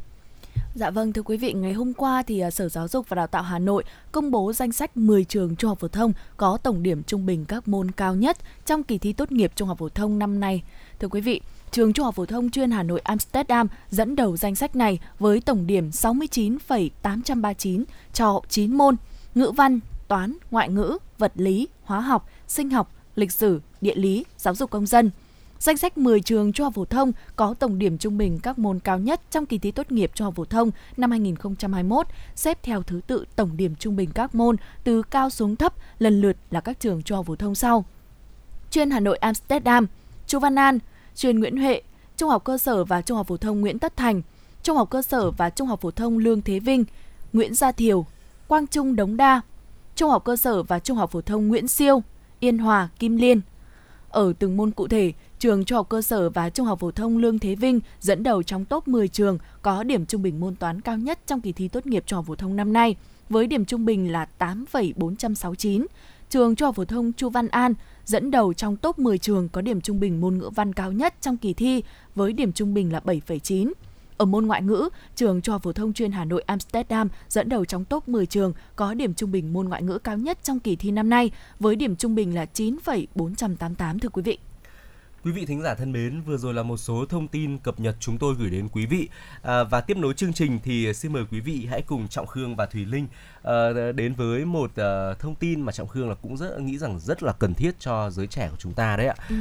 Dạ 0.76 0.90
vâng 0.90 1.14
thưa 1.14 1.22
quý 1.22 1.38
vị, 1.38 1.54
ngày 1.54 1.74
hôm 1.74 1.94
qua 1.94 2.24
thì 2.28 2.40
à, 2.40 2.52
Sở 2.52 2.70
Giáo 2.70 2.88
dục 2.88 3.10
và 3.10 3.16
Đào 3.16 3.28
tạo 3.28 3.44
Hà 3.44 3.60
Nội 3.60 3.84
công 4.12 4.32
bố 4.32 4.54
danh 4.54 4.72
sách 4.72 4.98
10 4.98 5.24
trường 5.24 5.56
trung 5.56 5.70
học 5.70 5.80
phổ 5.80 5.88
thông 5.88 6.14
có 6.38 6.58
tổng 6.64 6.84
điểm 6.84 7.04
trung 7.04 7.26
bình 7.26 7.46
các 7.46 7.68
môn 7.68 7.92
cao 7.92 8.16
nhất 8.16 8.38
trong 8.66 8.84
kỳ 8.84 8.98
thi 8.98 9.14
tốt 9.14 9.32
nghiệp 9.32 9.52
trung 9.56 9.68
học 9.68 9.78
phổ 9.78 9.90
thông 9.90 10.20
năm 10.20 10.40
nay. 10.40 10.64
Thưa 11.00 11.08
quý 11.08 11.22
vị, 11.22 11.42
trường 11.72 11.94
Trung 11.94 12.06
học 12.06 12.16
phổ 12.16 12.26
thông 12.26 12.50
chuyên 12.50 12.72
Hà 12.72 12.84
Nội 12.84 13.00
Amsterdam 13.00 13.68
dẫn 13.90 14.16
đầu 14.16 14.38
danh 14.38 14.56
sách 14.56 14.76
này 14.76 15.00
với 15.20 15.42
tổng 15.42 15.68
điểm 15.68 15.92
69,839 15.92 17.84
cho 18.14 18.42
9 18.50 18.78
môn: 18.78 18.96
ngữ 19.36 19.52
văn, 19.56 19.80
toán, 20.08 20.38
ngoại 20.52 20.70
ngữ, 20.70 20.98
vật 21.18 21.32
lý, 21.36 21.68
hóa 21.84 22.00
học, 22.00 22.30
sinh 22.48 22.70
học, 22.70 22.92
lịch 23.16 23.32
sử, 23.32 23.62
địa 23.82 23.96
lý, 23.96 24.26
giáo 24.38 24.56
dục 24.56 24.70
công 24.70 24.86
dân. 24.86 25.12
Danh 25.60 25.78
sách 25.78 25.98
10 25.98 26.22
trường 26.22 26.54
trung 26.54 26.64
học 26.64 26.74
phổ 26.74 26.86
thông 26.86 27.12
có 27.36 27.54
tổng 27.60 27.80
điểm 27.80 27.98
trung 27.98 28.18
bình 28.18 28.40
các 28.44 28.60
môn 28.60 28.80
cao 28.80 29.00
nhất 29.00 29.22
trong 29.32 29.46
kỳ 29.46 29.58
thi 29.58 29.72
tốt 29.72 29.92
nghiệp 29.92 30.12
trung 30.14 30.26
học 30.26 30.36
phổ 30.36 30.46
thông 30.46 30.72
năm 30.98 31.12
2021 31.12 32.08
xếp 32.36 32.64
theo 32.64 32.84
thứ 32.84 33.02
tự 33.08 33.26
tổng 33.36 33.58
điểm 33.58 33.76
trung 33.76 33.96
bình 33.96 34.10
các 34.14 34.36
môn 34.36 34.56
từ 34.84 35.02
cao 35.02 35.30
xuống 35.30 35.56
thấp 35.56 35.74
lần 36.00 36.22
lượt 36.22 36.38
là 36.52 36.62
các 36.62 36.80
trường 36.80 37.04
trung 37.04 37.16
học 37.16 37.26
phổ 37.26 37.36
thông 37.36 37.56
sau. 37.56 37.86
Chuyên 38.72 38.92
Hà 38.92 39.00
Nội 39.00 39.18
Amsterdam, 39.18 39.88
Chu 40.28 40.40
Văn 40.40 40.56
An, 40.56 40.80
chuyên 41.16 41.40
Nguyễn 41.40 41.58
Huệ, 41.58 41.82
Trung 42.18 42.30
học 42.30 42.44
cơ 42.44 42.58
sở 42.58 42.84
và 42.84 43.02
Trung 43.02 43.18
học 43.18 43.28
phổ 43.28 43.38
thông 43.38 43.62
Nguyễn 43.62 43.80
Tất 43.80 43.98
Thành, 43.98 44.22
Trung 44.64 44.78
học 44.78 44.90
cơ 44.90 45.02
sở 45.02 45.32
và 45.32 45.50
Trung 45.50 45.68
học 45.68 45.82
phổ 45.82 45.92
thông 45.92 46.18
Lương 46.18 46.42
Thế 46.42 46.60
Vinh, 46.60 46.86
Nguyễn 47.34 47.56
Gia 47.56 47.72
Thiều, 47.72 48.06
Quang 48.48 48.68
Trung 48.68 48.96
Đống 48.96 49.18
Đa, 49.18 49.42
Trung 49.96 50.10
học 50.10 50.24
cơ 50.24 50.36
sở 50.36 50.64
và 50.64 50.80
Trung 50.80 50.98
học 50.98 51.12
phổ 51.12 51.22
thông 51.22 51.48
Nguyễn 51.48 51.68
Siêu, 51.68 52.04
Yên 52.40 52.58
Hòa, 52.58 52.90
Kim 53.00 53.18
Liên. 53.18 53.42
Ở 54.10 54.34
từng 54.40 54.58
môn 54.58 54.72
cụ 54.72 54.88
thể, 54.88 55.14
trường 55.40 55.66
Trung 55.66 55.76
học 55.76 55.90
cơ 55.90 56.02
sở 56.02 56.30
và 56.30 56.50
Trung 56.50 56.66
học 56.66 56.80
phổ 56.80 56.92
thông 56.92 57.18
Lương 57.18 57.40
Thế 57.40 57.56
Vinh 57.56 57.80
dẫn 58.00 58.24
đầu 58.24 58.44
trong 58.44 58.66
top 58.66 58.88
10 58.88 59.08
trường 59.08 59.38
có 59.62 59.84
điểm 59.84 60.06
trung 60.06 60.22
bình 60.22 60.40
môn 60.40 60.56
toán 60.56 60.82
cao 60.82 60.98
nhất 60.98 61.20
trong 61.26 61.42
kỳ 61.42 61.52
thi 61.52 61.68
tốt 61.68 61.86
nghiệp 61.86 62.04
Trung 62.06 62.18
học 62.18 62.26
phổ 62.28 62.36
thông 62.36 62.56
năm 62.56 62.74
nay 62.74 62.96
với 63.30 63.48
điểm 63.48 63.66
trung 63.66 63.86
bình 63.86 64.12
là 64.12 64.26
8,469. 64.26 65.86
Trường 66.30 66.56
Trung 66.56 66.66
học 66.66 66.76
phổ 66.76 66.86
thông 66.86 67.14
Chu 67.14 67.30
Văn 67.30 67.48
An 67.48 67.74
dẫn 68.06 68.32
đầu 68.32 68.54
trong 68.54 68.78
top 68.78 69.00
10 69.00 69.18
trường 69.18 69.50
có 69.50 69.62
điểm 69.62 69.82
trung 69.82 70.00
bình 70.00 70.22
môn 70.22 70.38
ngữ 70.38 70.50
văn 70.56 70.74
cao 70.74 70.92
nhất 70.92 71.16
trong 71.22 71.38
kỳ 71.38 71.54
thi 71.54 71.84
với 72.16 72.34
điểm 72.34 72.52
trung 72.52 72.74
bình 72.74 72.94
là 72.94 73.00
7,9. 73.06 73.72
Ở 74.20 74.26
môn 74.26 74.46
ngoại 74.46 74.62
ngữ, 74.62 74.90
trường 75.16 75.42
Trung 75.42 75.54
học 75.54 75.64
phổ 75.64 75.74
thông 75.74 75.94
chuyên 75.94 76.12
Hà 76.12 76.26
Nội 76.26 76.44
Amsterdam 76.46 77.10
dẫn 77.30 77.50
đầu 77.50 77.66
trong 77.66 77.86
top 77.86 78.08
10 78.08 78.26
trường 78.26 78.54
có 78.76 78.94
điểm 78.94 79.14
trung 79.14 79.32
bình 79.32 79.54
môn 79.54 79.70
ngoại 79.70 79.84
ngữ 79.84 79.98
cao 79.98 80.18
nhất 80.18 80.38
trong 80.44 80.60
kỳ 80.60 80.76
thi 80.76 80.92
năm 80.92 81.10
nay 81.10 81.32
với 81.60 81.76
điểm 81.76 81.96
trung 81.96 82.16
bình 82.16 82.36
là 82.36 82.46
9,488 82.46 84.00
thưa 84.00 84.10
quý 84.10 84.22
vị. 84.22 84.38
Quý 85.24 85.32
vị 85.32 85.46
thính 85.46 85.62
giả 85.62 85.76
thân 85.76 85.92
mến, 85.92 86.22
vừa 86.22 86.38
rồi 86.38 86.54
là 86.54 86.64
một 86.64 86.78
số 86.78 87.06
thông 87.10 87.28
tin 87.28 87.58
cập 87.58 87.80
nhật 87.80 87.96
chúng 88.00 88.18
tôi 88.18 88.36
gửi 88.40 88.50
đến 88.50 88.68
quý 88.68 88.86
vị 88.86 89.10
à, 89.42 89.64
và 89.64 89.82
tiếp 89.82 89.98
nối 89.98 90.14
chương 90.14 90.34
trình 90.34 90.60
thì 90.64 90.94
xin 90.94 91.14
mời 91.14 91.24
quý 91.32 91.40
vị 91.40 91.68
hãy 91.70 91.82
cùng 91.82 92.08
Trọng 92.08 92.28
Khương 92.28 92.56
và 92.56 92.66
Thùy 92.66 92.86
Linh 92.86 93.08
à, 93.44 93.54
đến 93.96 94.14
với 94.14 94.46
một 94.46 94.72
à, 94.76 95.14
thông 95.20 95.36
tin 95.36 95.62
mà 95.62 95.72
Trọng 95.72 95.88
Khương 95.88 96.10
là 96.10 96.16
cũng 96.16 96.38
rất 96.38 96.60
nghĩ 96.60 96.78
rằng 96.78 97.00
rất 97.00 97.24
là 97.24 97.34
cần 97.40 97.54
thiết 97.54 97.80
cho 97.80 98.10
giới 98.10 98.28
trẻ 98.28 98.48
của 98.52 98.58
chúng 98.60 98.74
ta 98.74 98.98
đấy 98.98 99.08
ạ. 99.08 99.16
Ừ. 99.30 99.36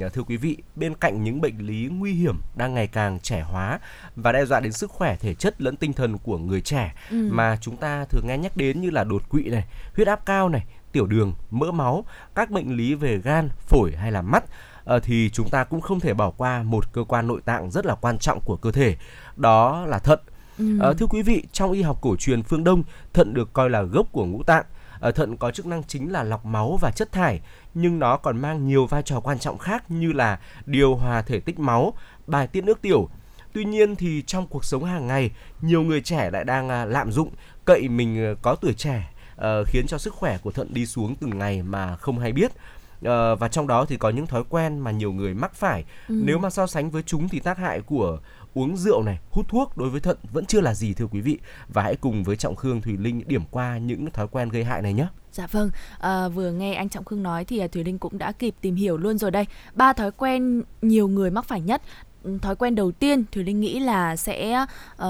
À, 0.00 0.08
thưa 0.12 0.22
quý 0.22 0.36
vị, 0.36 0.56
bên 0.76 0.94
cạnh 0.94 1.24
những 1.24 1.40
bệnh 1.40 1.66
lý 1.66 1.88
nguy 1.92 2.12
hiểm 2.12 2.36
đang 2.56 2.74
ngày 2.74 2.86
càng 2.86 3.20
trẻ 3.20 3.40
hóa 3.40 3.80
và 4.16 4.32
đe 4.32 4.44
dọa 4.44 4.60
đến 4.60 4.72
sức 4.72 4.90
khỏe 4.90 5.16
thể 5.16 5.34
chất 5.34 5.62
lẫn 5.62 5.76
tinh 5.76 5.92
thần 5.92 6.18
của 6.18 6.38
người 6.38 6.60
trẻ 6.60 6.94
ừ. 7.10 7.28
mà 7.30 7.58
chúng 7.60 7.76
ta 7.76 8.04
thường 8.04 8.26
nghe 8.26 8.38
nhắc 8.38 8.56
đến 8.56 8.80
như 8.80 8.90
là 8.90 9.04
đột 9.04 9.28
quỵ 9.28 9.42
này, 9.42 9.64
huyết 9.96 10.08
áp 10.08 10.26
cao 10.26 10.48
này, 10.48 10.64
tiểu 10.92 11.06
đường, 11.06 11.34
mỡ 11.50 11.72
máu, 11.72 12.04
các 12.34 12.50
bệnh 12.50 12.76
lý 12.76 12.94
về 12.94 13.18
gan, 13.18 13.48
phổi 13.68 13.92
hay 13.96 14.12
là 14.12 14.22
mắt 14.22 14.44
thì 15.02 15.30
chúng 15.32 15.48
ta 15.48 15.64
cũng 15.64 15.80
không 15.80 16.00
thể 16.00 16.14
bỏ 16.14 16.30
qua 16.30 16.62
một 16.62 16.92
cơ 16.92 17.04
quan 17.04 17.26
nội 17.26 17.40
tạng 17.44 17.70
rất 17.70 17.86
là 17.86 17.94
quan 17.94 18.18
trọng 18.18 18.40
của 18.40 18.56
cơ 18.56 18.72
thể 18.72 18.96
đó 19.36 19.86
là 19.86 19.98
thận. 19.98 20.18
Ừ. 20.58 20.78
à, 20.80 20.92
thưa 20.98 21.06
quý 21.06 21.22
vị 21.22 21.42
trong 21.52 21.72
y 21.72 21.82
học 21.82 21.98
cổ 22.00 22.16
truyền 22.16 22.42
phương 22.42 22.64
đông 22.64 22.82
thận 23.12 23.34
được 23.34 23.52
coi 23.52 23.70
là 23.70 23.82
gốc 23.82 24.06
của 24.12 24.24
ngũ 24.24 24.42
tạng. 24.42 24.64
À, 25.00 25.10
thận 25.10 25.36
có 25.36 25.50
chức 25.50 25.66
năng 25.66 25.82
chính 25.82 26.12
là 26.12 26.22
lọc 26.22 26.44
máu 26.44 26.78
và 26.80 26.90
chất 26.90 27.12
thải 27.12 27.40
nhưng 27.74 27.98
nó 27.98 28.16
còn 28.16 28.38
mang 28.38 28.66
nhiều 28.66 28.86
vai 28.86 29.02
trò 29.02 29.20
quan 29.20 29.38
trọng 29.38 29.58
khác 29.58 29.90
như 29.90 30.12
là 30.12 30.40
điều 30.66 30.94
hòa 30.94 31.22
thể 31.22 31.40
tích 31.40 31.58
máu 31.58 31.94
bài 32.26 32.46
tiết 32.46 32.64
nước 32.64 32.82
tiểu. 32.82 33.08
Tuy 33.52 33.64
nhiên 33.64 33.96
thì 33.96 34.22
trong 34.26 34.46
cuộc 34.46 34.64
sống 34.64 34.84
hàng 34.84 35.06
ngày, 35.06 35.30
nhiều 35.60 35.82
người 35.82 36.00
trẻ 36.00 36.30
lại 36.30 36.44
đang 36.44 36.68
à, 36.68 36.84
lạm 36.84 37.12
dụng, 37.12 37.30
cậy 37.64 37.88
mình 37.88 38.36
có 38.42 38.54
tuổi 38.54 38.72
trẻ 38.72 39.12
uh, 39.42 39.66
khiến 39.66 39.86
cho 39.86 39.98
sức 39.98 40.14
khỏe 40.14 40.38
của 40.38 40.50
thận 40.50 40.68
đi 40.74 40.86
xuống 40.86 41.14
từng 41.14 41.38
ngày 41.38 41.62
mà 41.62 41.96
không 41.96 42.18
hay 42.18 42.32
biết 42.32 42.52
uh, 43.02 43.40
và 43.40 43.48
trong 43.48 43.66
đó 43.66 43.84
thì 43.84 43.96
có 43.96 44.10
những 44.10 44.26
thói 44.26 44.42
quen 44.48 44.78
mà 44.78 44.90
nhiều 44.90 45.12
người 45.12 45.34
mắc 45.34 45.54
phải. 45.54 45.84
Ừ. 46.08 46.20
nếu 46.24 46.38
mà 46.38 46.50
so 46.50 46.66
sánh 46.66 46.90
với 46.90 47.02
chúng 47.02 47.28
thì 47.28 47.40
tác 47.40 47.58
hại 47.58 47.80
của 47.80 48.18
uống 48.54 48.76
rượu 48.76 49.02
này 49.02 49.18
hút 49.30 49.48
thuốc 49.48 49.76
đối 49.76 49.90
với 49.90 50.00
thận 50.00 50.16
vẫn 50.32 50.46
chưa 50.46 50.60
là 50.60 50.74
gì 50.74 50.94
thưa 50.94 51.06
quý 51.06 51.20
vị. 51.20 51.38
Và 51.68 51.82
hãy 51.82 51.96
cùng 51.96 52.24
với 52.24 52.36
trọng 52.36 52.56
khương 52.56 52.80
thùy 52.80 52.96
linh 52.96 53.22
điểm 53.26 53.42
qua 53.50 53.78
những 53.78 54.10
thói 54.10 54.28
quen 54.28 54.48
gây 54.48 54.64
hại 54.64 54.82
này 54.82 54.92
nhé. 54.92 55.06
Dạ 55.32 55.46
vâng, 55.46 55.70
à, 55.98 56.28
vừa 56.28 56.50
nghe 56.50 56.74
anh 56.74 56.88
Trọng 56.88 57.04
Khương 57.04 57.22
nói 57.22 57.44
thì 57.44 57.58
à, 57.58 57.66
Thùy 57.68 57.84
Linh 57.84 57.98
cũng 57.98 58.18
đã 58.18 58.32
kịp 58.32 58.54
tìm 58.60 58.74
hiểu 58.74 58.96
luôn 58.96 59.18
rồi 59.18 59.30
đây. 59.30 59.46
Ba 59.74 59.92
thói 59.92 60.10
quen 60.10 60.62
nhiều 60.82 61.08
người 61.08 61.30
mắc 61.30 61.44
phải 61.44 61.60
nhất. 61.60 61.82
Thói 62.42 62.56
quen 62.56 62.74
đầu 62.74 62.92
tiên 62.92 63.24
thì 63.32 63.42
linh 63.42 63.60
nghĩ 63.60 63.80
là 63.80 64.16
sẽ 64.16 64.64
uh, 64.92 65.06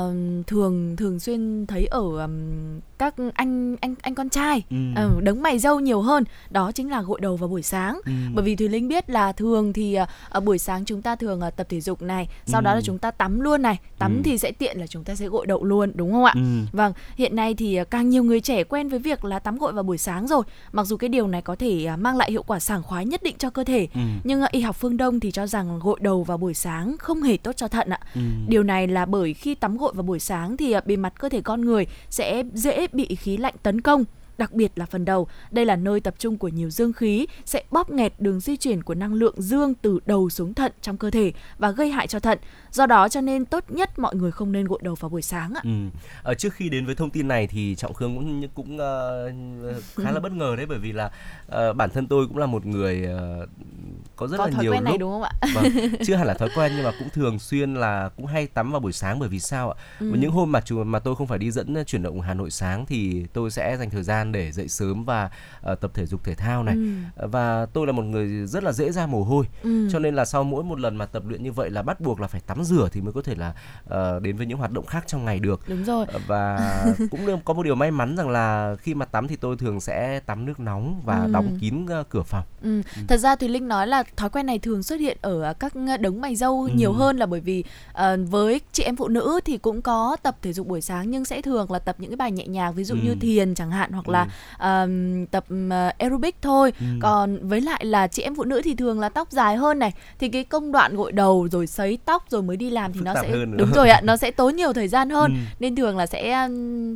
thường 0.47 0.97
thường 0.97 1.20
xuyên 1.20 1.66
thấy 1.66 1.86
ở 1.86 2.01
um, 2.01 2.80
các 3.03 3.14
anh 3.34 3.76
anh 3.80 3.94
anh 4.03 4.14
con 4.14 4.28
trai 4.28 4.62
ừ. 4.70 4.76
uh, 5.16 5.22
đấng 5.22 5.42
mày 5.42 5.59
dâu 5.59 5.80
nhiều 5.80 6.00
hơn 6.00 6.24
đó 6.50 6.72
chính 6.72 6.90
là 6.90 7.03
gội 7.03 7.20
đầu 7.20 7.36
vào 7.36 7.48
buổi 7.48 7.62
sáng 7.62 8.00
ừ. 8.05 8.12
bởi 8.34 8.44
vì 8.44 8.57
thùy 8.57 8.68
linh 8.68 8.88
biết 8.88 9.11
là 9.11 9.32
thường 9.32 9.72
thì 9.72 9.98
uh, 10.03 10.09
ở 10.28 10.40
buổi 10.40 10.59
sáng 10.59 10.84
chúng 10.84 11.03
ta 11.03 11.16
thường 11.16 11.40
uh, 11.46 11.57
tập 11.57 11.66
thể 11.70 11.80
dục 11.80 12.03
này 12.03 12.28
sau 12.46 12.61
ừ. 12.61 12.64
đó 12.64 12.74
là 12.74 12.80
chúng 12.80 12.98
ta 12.98 13.11
tắm 13.11 13.40
luôn 13.40 13.62
này 13.62 13.78
tắm 13.98 14.16
ừ. 14.16 14.20
thì 14.24 14.38
sẽ 14.38 14.53
tiện 14.53 14.80
là 14.80 14.86
chúng 14.86 15.05
ta 15.05 15.14
sẽ 15.14 15.28
gội 15.28 15.46
đầu 15.46 15.64
luôn 15.64 15.92
đúng 15.94 16.12
không 16.12 16.24
ạ 16.24 16.32
ừ. 16.34 16.42
vâng 16.72 16.92
hiện 17.16 17.36
nay 17.36 17.55
thì 17.55 17.78
càng 17.90 18.09
nhiều 18.09 18.24
người 18.24 18.40
trẻ 18.40 18.64
quen 18.64 18.88
với 18.88 18.98
việc 18.98 19.24
là 19.24 19.38
tắm 19.38 19.59
gội 19.59 19.72
vào 19.72 19.82
buổi 19.82 19.98
sáng 19.98 20.26
rồi 20.26 20.42
mặc 20.72 20.86
dù 20.86 20.96
cái 20.96 21.09
điều 21.09 21.26
này 21.28 21.42
có 21.42 21.57
thể 21.57 21.88
mang 21.98 22.16
lại 22.16 22.30
hiệu 22.30 22.42
quả 22.42 22.61
sảng 22.61 22.82
khoái 22.82 23.07
nhất 23.07 23.22
định 23.22 23.36
cho 23.38 23.50
cơ 23.50 23.64
thể 23.64 23.88
ừ. 23.94 24.00
nhưng 24.24 24.42
y 24.50 24.61
học 24.61 24.76
phương 24.80 24.96
đông 24.96 25.20
thì 25.20 25.30
cho 25.30 25.46
rằng 25.46 25.78
gội 25.78 25.98
đầu 26.00 26.24
vào 26.24 26.38
buổi 26.38 26.55
sáng 26.55 26.96
không 26.98 27.22
hề 27.22 27.36
tốt 27.36 27.53
cho 27.57 27.68
thận 27.68 27.90
ạ. 27.90 28.00
Ừ. 28.14 28.20
Điều 28.48 28.62
này 28.62 28.86
là 28.86 29.07
bởi 29.07 29.34
khi 29.34 29.55
tắm 29.55 29.76
gội 29.76 29.92
vào 29.94 30.03
buổi 30.03 30.18
sáng 30.18 30.57
thì 30.57 30.74
bề 30.86 30.96
mặt 30.96 31.12
cơ 31.18 31.28
thể 31.28 31.40
con 31.40 31.61
người 31.61 31.86
sẽ 32.11 32.42
dễ 32.55 32.86
bị 32.93 33.14
khí 33.20 33.36
lạnh 33.36 33.55
tấn 33.62 33.80
công 33.80 34.05
đặc 34.43 34.53
biệt 34.53 34.72
là 34.76 34.86
phần 34.86 35.05
đầu. 35.05 35.28
Đây 35.51 35.64
là 35.64 35.76
nơi 35.76 36.01
tập 36.01 36.14
trung 36.18 36.38
của 36.38 36.49
nhiều 36.49 36.70
dương 36.70 36.93
khí 36.93 37.26
sẽ 37.45 37.62
bóp 37.70 37.90
nghẹt 37.90 38.12
đường 38.18 38.40
di 38.40 38.57
chuyển 38.57 38.82
của 38.82 38.95
năng 38.95 39.14
lượng 39.14 39.34
dương 39.38 39.74
từ 39.74 40.01
đầu 40.07 40.30
xuống 40.30 40.55
thận 40.55 40.72
trong 40.80 40.97
cơ 40.97 41.11
thể 41.11 41.32
và 41.59 41.70
gây 41.70 41.90
hại 41.90 42.07
cho 42.07 42.20
thận. 42.20 42.38
Do 42.70 42.86
đó 42.86 43.09
cho 43.09 43.20
nên 43.20 43.45
tốt 43.45 43.64
nhất 43.68 43.99
mọi 43.99 44.14
người 44.14 44.30
không 44.30 44.53
nên 44.53 44.66
gội 44.66 44.78
đầu 44.82 44.95
vào 44.95 45.09
buổi 45.09 45.22
sáng 45.22 45.55
ạ. 45.55 45.61
Ừ. 45.64 45.70
À, 46.22 46.34
trước 46.34 46.55
khi 46.55 46.68
đến 46.68 46.86
với 46.86 46.95
thông 46.95 47.11
tin 47.11 47.28
này 47.28 47.47
thì 47.47 47.74
trọng 47.74 47.95
khương 47.95 48.14
cũng 48.14 48.49
cũng 48.55 48.74
uh, 48.74 50.05
khá 50.05 50.11
là 50.11 50.20
bất 50.24 50.32
ngờ 50.32 50.55
đấy 50.57 50.66
bởi 50.66 50.78
vì 50.78 50.93
là 50.93 51.11
uh, 51.47 51.76
bản 51.76 51.90
thân 51.90 52.07
tôi 52.07 52.26
cũng 52.26 52.38
là 52.38 52.47
một 52.47 52.66
người 52.66 53.09
uh, 53.43 53.49
có 54.16 54.26
rất 54.26 54.36
có 54.38 54.47
là 54.47 54.51
thói 54.51 54.64
nhiều 54.64 54.72
quen 54.72 54.84
này 54.84 54.93
lúc 54.93 55.01
đúng 55.01 55.12
không 55.12 55.22
ạ? 55.22 55.32
vâng, 55.55 55.64
chưa 56.07 56.14
hẳn 56.14 56.26
là 56.26 56.34
thói 56.34 56.49
quen 56.57 56.72
nhưng 56.76 56.84
mà 56.84 56.93
cũng 56.99 57.09
thường 57.11 57.38
xuyên 57.38 57.74
là 57.74 58.09
cũng 58.16 58.26
hay 58.26 58.47
tắm 58.47 58.72
vào 58.72 58.80
buổi 58.80 58.93
sáng 58.93 59.18
bởi 59.18 59.28
vì 59.28 59.40
sao 59.40 59.70
ạ? 59.70 59.76
Ừ. 60.01 60.11
Và 60.11 60.16
những 60.16 60.30
hôm 60.30 60.53
mà 60.53 60.61
mà 60.84 60.99
tôi 60.99 61.16
không 61.16 61.26
phải 61.26 61.38
đi 61.38 61.51
dẫn 61.51 61.84
chuyển 61.86 62.03
động 62.03 62.20
Hà 62.20 62.34
Nội 62.34 62.51
sáng 62.51 62.86
thì 62.86 63.26
tôi 63.32 63.51
sẽ 63.51 63.76
dành 63.76 63.90
thời 63.90 64.03
gian 64.03 64.32
để 64.33 64.53
dậy 64.53 64.68
sớm 64.68 65.05
và 65.05 65.30
uh, 65.72 65.80
tập 65.80 65.91
thể 65.95 66.07
dục 66.07 66.24
thể 66.24 66.35
thao 66.35 66.62
này. 66.62 66.74
Ừ. 67.16 67.28
Và 67.28 67.66
tôi 67.72 67.87
là 67.87 67.93
một 67.93 68.03
người 68.03 68.47
rất 68.47 68.64
là 68.64 68.72
dễ 68.72 68.93
ra 68.93 69.07
mồ 69.07 69.24
hôi. 69.24 69.45
Ừ. 69.62 69.89
Cho 69.93 69.99
nên 69.99 70.14
là 70.14 70.24
sau 70.24 70.45
mỗi 70.45 70.64
một 70.64 70.80
lần 70.80 70.97
mà 70.97 71.07
tập 71.07 71.22
luyện 71.28 71.43
như 71.43 71.53
vậy 71.53 71.70
là 71.70 71.83
bắt 71.83 72.01
buộc 72.01 72.20
là 72.20 72.26
phải 72.26 72.41
tắm 72.47 72.64
rửa 72.64 72.89
thì 72.93 73.01
mới 73.01 73.12
có 73.12 73.22
thể 73.22 73.35
là 73.35 73.55
uh, 73.85 74.22
đến 74.22 74.37
với 74.37 74.47
những 74.47 74.59
hoạt 74.59 74.70
động 74.72 74.87
khác 74.87 75.05
trong 75.07 75.24
ngày 75.24 75.39
được. 75.39 75.61
Đúng 75.68 75.85
rồi. 75.85 76.07
Và 76.26 76.59
cũng 77.11 77.41
có 77.45 77.55
một 77.55 77.62
điều 77.62 77.74
may 77.74 77.91
mắn 77.91 78.16
rằng 78.16 78.28
là 78.30 78.76
khi 78.78 78.95
mà 78.95 79.05
tắm 79.05 79.28
thì 79.28 79.37
tôi 79.37 79.57
thường 79.57 79.80
sẽ 79.80 80.20
tắm 80.20 80.47
nước 80.47 80.61
nóng 80.61 81.01
và 81.05 81.18
Ừ. 81.22 81.30
đóng 81.33 81.57
kín 81.61 81.85
uh, 82.01 82.09
cửa 82.09 82.22
phòng. 82.22 82.45
Ừ. 82.62 82.83
Thật 83.09 83.16
ra 83.16 83.37
thì 83.37 83.49
Linh 83.49 83.68
nói 83.68 83.87
là 83.87 84.03
thói 84.16 84.30
quen 84.30 84.47
này 84.47 84.59
thường 84.59 84.83
xuất 84.83 85.01
hiện 85.01 85.18
ở 85.22 85.55
các 85.59 85.72
đấng 86.01 86.20
mày 86.20 86.37
râu 86.37 86.62
Ừ. 86.62 86.70
nhiều 86.74 86.93
hơn 86.93 87.16
là 87.16 87.26
bởi 87.26 87.41
vì 87.41 87.64
ờ, 87.93 88.16
với 88.30 88.61
chị 88.72 88.83
em 88.83 88.97
phụ 88.97 89.09
nữ 89.09 89.41
thì 89.45 89.59
cũng 89.59 89.83
có 89.83 90.16
tập 90.22 90.37
thể 90.43 90.53
dục 90.53 90.66
buổi 90.66 90.80
sáng 90.80 91.11
nhưng 91.11 91.24
sẽ 91.24 91.43
thường 91.43 91.72
là 91.72 91.78
tập 91.78 91.97
những 91.99 92.11
cái 92.11 92.16
bài 92.16 92.33
nhẹ 92.33 92.47
nhàng 92.47 92.74
ví 92.74 92.85
dụ 92.85 92.95
Ừ. 92.95 92.99
như 93.05 93.14
thiền 93.20 93.55
chẳng 93.55 93.70
hạn 93.70 93.93
hoặc 93.93 94.07
Ừ. 94.07 94.12
là 94.13 94.27
ờm, 94.59 95.27
tập 95.27 95.45
ờ, 95.71 95.91
aerobic 95.99 96.37
thôi. 96.43 96.73
Ừ. 96.81 96.87
Còn 97.01 97.49
với 97.49 97.61
lại 97.61 97.85
là 97.85 98.07
chị 98.07 98.23
em 98.23 98.35
phụ 98.35 98.45
nữ 98.45 98.61
thì 98.65 98.75
thường 98.75 99.01
là 99.01 99.09
tóc 99.09 99.31
dài 99.31 99.57
hơn 99.57 99.79
này 99.79 99.93
thì 100.19 100.29
cái 100.29 100.45
công 100.45 100.73
đoạn 100.73 100.97
gội 100.97 101.13
đầu 101.13 101.49
rồi 101.53 101.67
sấy 101.67 101.99
tóc 102.05 102.25
rồi 102.29 102.43
mới 102.43 102.57
đi 102.57 102.71
làm 102.71 102.93
thì 102.93 102.99
Phức 102.99 103.05
nó 103.07 103.15
sẽ 103.23 103.31
hơn 103.31 103.51
nữa. 103.51 103.57
đúng 103.59 103.73
rồi 103.73 103.89
ạ, 103.91 104.01
nó 104.05 104.17
sẽ 104.17 104.31
tốn 104.37 104.57
nhiều 104.57 104.73
thời 104.73 104.89
gian 104.89 105.11
hơn 105.11 105.33
Ừ. 105.35 105.39
nên 105.61 105.77
thường 105.77 105.97
là 105.97 106.07
sẽ 106.07 106.49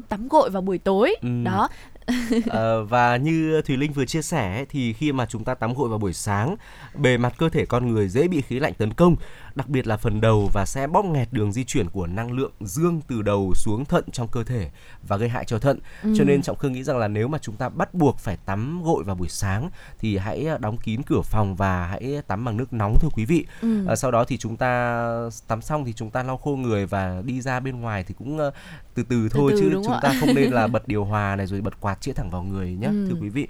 tắm 0.09 0.29
gội 0.31 0.51
vào 0.51 0.63
buổi 0.63 0.79
tối. 0.79 1.17
Ừ. 1.23 1.29
Đó. 1.45 1.69
Ờ, 2.51 2.85
và 2.85 3.17
như 3.17 3.61
Thùy 3.67 3.77
Linh 3.77 3.93
vừa 3.93 4.05
chia 4.05 4.23
sẻ 4.23 4.65
thì 4.71 4.93
khi 4.93 5.13
mà 5.13 5.27
chúng 5.27 5.45
ta 5.45 5.55
tắm 5.55 5.75
gội 5.75 5.89
vào 5.89 5.99
buổi 5.99 6.13
sáng, 6.13 6.57
bề 6.95 7.17
mặt 7.19 7.35
cơ 7.39 7.49
thể 7.49 7.67
con 7.67 7.93
người 7.93 8.09
dễ 8.09 8.29
bị 8.29 8.41
khí 8.41 8.59
lạnh 8.61 8.73
tấn 8.75 8.93
công, 8.93 9.17
đặc 9.57 9.69
biệt 9.69 9.87
là 9.87 9.97
phần 9.97 10.21
đầu 10.21 10.51
và 10.53 10.65
sẽ 10.67 10.87
bóp 10.87 11.05
nghẹt 11.05 11.29
đường 11.33 11.53
di 11.53 11.65
chuyển 11.65 11.89
của 11.91 12.07
năng 12.07 12.33
lượng 12.33 12.53
dương 12.61 13.01
từ 13.09 13.23
đầu 13.23 13.53
xuống 13.55 13.85
thận 13.85 14.05
trong 14.13 14.29
cơ 14.29 14.45
thể 14.45 14.71
và 15.09 15.17
gây 15.17 15.29
hại 15.29 15.45
cho 15.45 15.59
thận. 15.59 15.79
Ừ. 16.03 16.15
Cho 16.19 16.25
nên 16.25 16.43
Trọng 16.43 16.57
Khương 16.57 16.73
nghĩ 16.73 16.83
rằng 16.85 16.99
là 16.99 17.09
nếu 17.09 17.29
mà 17.29 17.39
chúng 17.39 17.57
ta 17.57 17.69
bắt 17.69 17.95
buộc 17.95 18.19
phải 18.19 18.37
tắm 18.37 18.83
gội 18.85 19.05
vào 19.05 19.17
buổi 19.17 19.29
sáng 19.29 19.71
thì 19.99 20.17
hãy 20.19 20.47
đóng 20.61 20.77
kín 20.77 21.03
cửa 21.03 21.21
phòng 21.25 21.57
và 21.57 21.87
hãy 21.87 22.23
tắm 22.27 22.45
bằng 22.45 22.57
nước 22.57 22.73
nóng 22.73 22.95
thôi 23.01 23.11
quý 23.15 23.25
vị. 23.25 23.47
Ừ. 23.63 23.87
Ờ, 23.87 23.97
sau 23.97 24.11
đó 24.11 24.25
thì 24.25 24.39
chúng 24.39 24.57
ta 24.57 25.03
tắm 25.49 25.63
xong 25.63 25.85
thì 25.85 25.93
chúng 25.93 26.11
ta 26.11 26.23
lau 26.23 26.37
khô 26.37 26.57
người 26.57 26.87
và 26.87 27.23
đi 27.25 27.41
ra 27.41 27.61
bên 27.61 27.81
ngoài 27.81 28.05
thì 28.09 28.15
cũng 28.19 28.39
ờ, 28.39 28.51
từ 28.95 29.03
từ 29.03 29.29
thôi 29.29 29.53
từ 29.55 29.61
chứ 29.61 29.69
đúng 29.71 29.85
chúng 29.85 29.93
không 29.93 30.03
ta 30.03 30.09
ạ? 30.09 30.17
không 30.21 30.35
nên 30.35 30.51
là 30.51 30.67
bật 30.77 30.89
điều 30.89 31.05
hòa 31.05 31.37
này 31.37 31.47
rồi 31.47 31.61
bật 31.61 31.81
quạt 31.81 32.01
chĩa 32.01 32.13
thẳng 32.13 32.31
vào 32.31 32.43
người 32.43 32.73
nhé 32.75 32.87
Ừ. 32.89 33.07
thưa 33.11 33.17
quý 33.21 33.29
vị. 33.29 33.49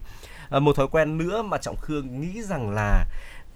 À, 0.50 0.59
một 0.61 0.76
thói 0.76 0.86
quen 0.88 1.18
nữa 1.18 1.42
mà 1.42 1.59
Trọng 1.59 1.76
Khương 1.76 2.20
nghĩ 2.20 2.42
rằng 2.42 2.70
là 2.70 3.04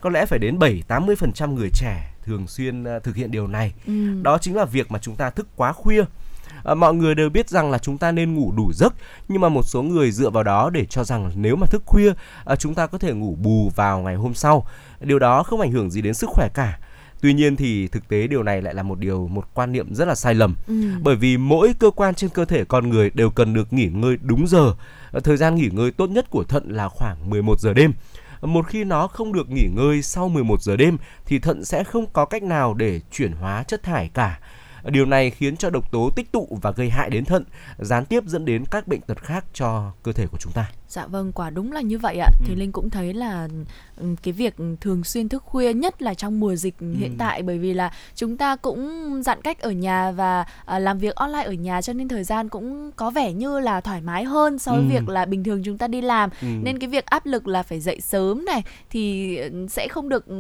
có 0.01 0.11
lẽ 0.11 0.27
phải 0.27 0.39
đến 0.39 0.59
7-80% 0.59 1.55
người 1.55 1.71
trẻ 1.75 2.15
thường 2.25 2.47
xuyên 2.47 2.85
ờ, 2.85 2.99
thực 2.99 3.17
hiện 3.17 3.31
điều 3.31 3.47
này. 3.47 3.73
Ừ. 3.87 4.23
Đó 4.23 4.39
chính 4.39 4.57
là 4.57 4.65
việc 4.65 4.91
mà 4.91 4.99
chúng 4.99 5.17
ta 5.17 5.31
thức 5.31 5.49
quá 5.57 5.73
khuya. 5.73 6.05
À, 6.65 6.75
mọi 6.75 6.95
người 6.95 7.15
đều 7.15 7.31
biết 7.31 7.49
rằng 7.49 7.71
là 7.71 7.79
chúng 7.79 7.99
ta 7.99 8.13
nên 8.13 8.35
ngủ 8.35 8.53
đủ 8.57 8.73
giấc 8.75 8.95
nhưng 9.29 9.41
mà 9.41 9.49
một 9.49 9.63
số 9.63 9.83
người 9.83 10.11
dựa 10.13 10.31
vào 10.31 10.43
đó 10.43 10.71
để 10.71 10.85
cho 10.85 11.05
rằng 11.05 11.31
nếu 11.35 11.57
mà 11.57 11.67
thức 11.67 11.83
khuya 11.87 12.13
à, 12.45 12.57
chúng 12.57 12.75
ta 12.75 12.87
có 12.87 12.99
thể 12.99 13.13
ngủ 13.13 13.37
bù 13.43 13.71
vào 13.77 14.01
ngày 14.01 14.15
hôm 14.15 14.35
sau 14.35 14.67
điều 15.01 15.19
đó 15.19 15.43
không 15.43 15.61
ảnh 15.61 15.73
hưởng 15.73 15.91
gì 15.91 16.03
đến 16.03 16.15
sức 16.15 16.31
khỏe 16.31 16.49
cả 16.55 16.79
tuy 17.21 17.35
nhiên 17.35 17.57
thì 17.57 17.89
thực 17.89 18.09
tế 18.09 18.27
điều 18.27 18.43
này 18.43 18.63
lại 18.63 18.75
là 18.75 18.83
một 18.83 18.99
điều 18.99 19.29
một 19.29 19.45
quan 19.55 19.73
niệm 19.73 19.95
rất 19.95 20.09
là 20.09 20.15
sai 20.15 20.35
lầm 20.35 20.55
Ừ. 20.69 20.75
bởi 21.03 21.17
vì 21.17 21.37
mỗi 21.37 21.73
cơ 21.79 21.91
quan 21.91 22.15
trên 22.15 22.31
cơ 22.31 22.45
thể 22.45 22.65
con 22.65 22.89
người 22.91 23.11
đều 23.15 23.31
cần 23.31 23.55
được 23.55 23.73
nghỉ 23.73 23.87
ngơi 23.87 24.17
đúng 24.23 24.47
giờ 24.47 24.75
thời 25.25 25.37
gian 25.37 25.55
nghỉ 25.55 25.69
ngơi 25.73 25.91
tốt 25.91 26.11
nhất 26.11 26.31
của 26.31 26.45
thận 26.45 26.65
là 26.69 26.89
khoảng 26.89 27.31
11 27.31 27.61
giờ 27.61 27.75
đêm 27.75 27.93
một 28.41 28.67
khi 28.67 28.85
nó 28.85 29.07
không 29.07 29.33
được 29.33 29.51
nghỉ 29.51 29.69
ngơi 29.77 30.03
sau 30.03 30.29
11 30.29 30.63
giờ 30.63 30.77
đêm 30.77 30.99
thì 31.27 31.39
thận 31.39 31.65
sẽ 31.65 31.85
không 31.85 32.07
có 32.13 32.25
cách 32.25 32.43
nào 32.43 32.75
để 32.75 33.01
chuyển 33.11 33.33
hóa 33.33 33.63
chất 33.63 33.83
thải 33.83 34.11
cả 34.15 34.41
Điều 34.85 35.07
này 35.07 35.31
khiến 35.31 35.57
cho 35.57 35.71
độc 35.71 35.91
tố 35.93 36.11
tích 36.17 36.33
tụ 36.33 36.59
và 36.63 36.71
gây 36.71 36.91
hại 36.91 37.11
đến 37.11 37.25
thận, 37.25 37.45
gián 37.79 38.05
tiếp 38.05 38.25
dẫn 38.27 38.45
đến 38.45 38.65
các 38.71 38.89
bệnh 38.89 39.01
tật 39.01 39.23
khác 39.23 39.45
cho 39.53 39.93
cơ 40.03 40.13
thể 40.13 40.27
của 40.27 40.39
chúng 40.39 40.53
ta. 40.53 40.71
Dạ 40.91 41.07
vâng, 41.07 41.33
quả 41.33 41.51
đúng 41.51 41.73
là 41.73 41.81
như 41.81 41.99
vậy 41.99 42.19
ạ. 42.19 42.29
Thì 42.45 42.55
Linh 42.55 42.73
cũng 42.73 42.91
thấy 42.91 43.15
là 43.15 43.49
ừ, 43.97 44.07
cái 44.23 44.33
việc 44.33 44.55
thường 44.81 45.05
xuyên 45.05 45.29
thức 45.29 45.43
khuya 45.47 45.73
nhất 45.75 46.03
là 46.03 46.15
trong 46.15 46.41
mùa 46.41 46.55
dịch 46.57 46.75
hiện 46.81 47.15
tại 47.19 47.43
bởi 47.43 47.59
vì 47.59 47.75
là 47.75 47.93
chúng 48.15 48.37
ta 48.37 48.57
cũng 48.57 49.11
giãn 49.23 49.43
cách 49.43 49.61
ở 49.61 49.71
nhà 49.71 50.11
và 50.11 50.45
à, 50.67 50.79
làm 50.79 50.99
việc 50.99 51.15
online 51.15 51.43
ở 51.43 51.53
nhà 51.53 51.83
cho 51.83 51.93
nên 51.93 52.09
thời 52.09 52.25
gian 52.25 52.49
cũng 52.49 52.91
có 52.97 53.11
vẻ 53.11 53.33
như 53.33 53.61
là 53.61 53.81
thoải 53.81 54.01
mái 54.01 54.25
hơn 54.25 54.59
so 54.59 54.73
với 54.73 54.81
Ừ. 54.83 54.89
việc 54.89 55.09
là 55.09 55.25
bình 55.25 55.45
thường 55.45 55.63
chúng 55.65 55.79
ta 55.79 55.89
đi 55.89 56.01
làm. 56.01 56.31
Ừ. 56.43 56.47
Nên 56.63 56.79
cái 56.79 56.89
việc 56.89 57.07
áp 57.07 57.27
lực 57.27 57.49
là 57.49 57.63
phải 57.63 57.81
dậy 57.81 58.01
sớm 58.01 58.45
này 58.45 58.63
thì 58.91 59.37
ừ, 59.37 59.67
sẽ 59.71 59.89
không 59.89 60.09
được 60.09 60.27
ừ, 60.27 60.35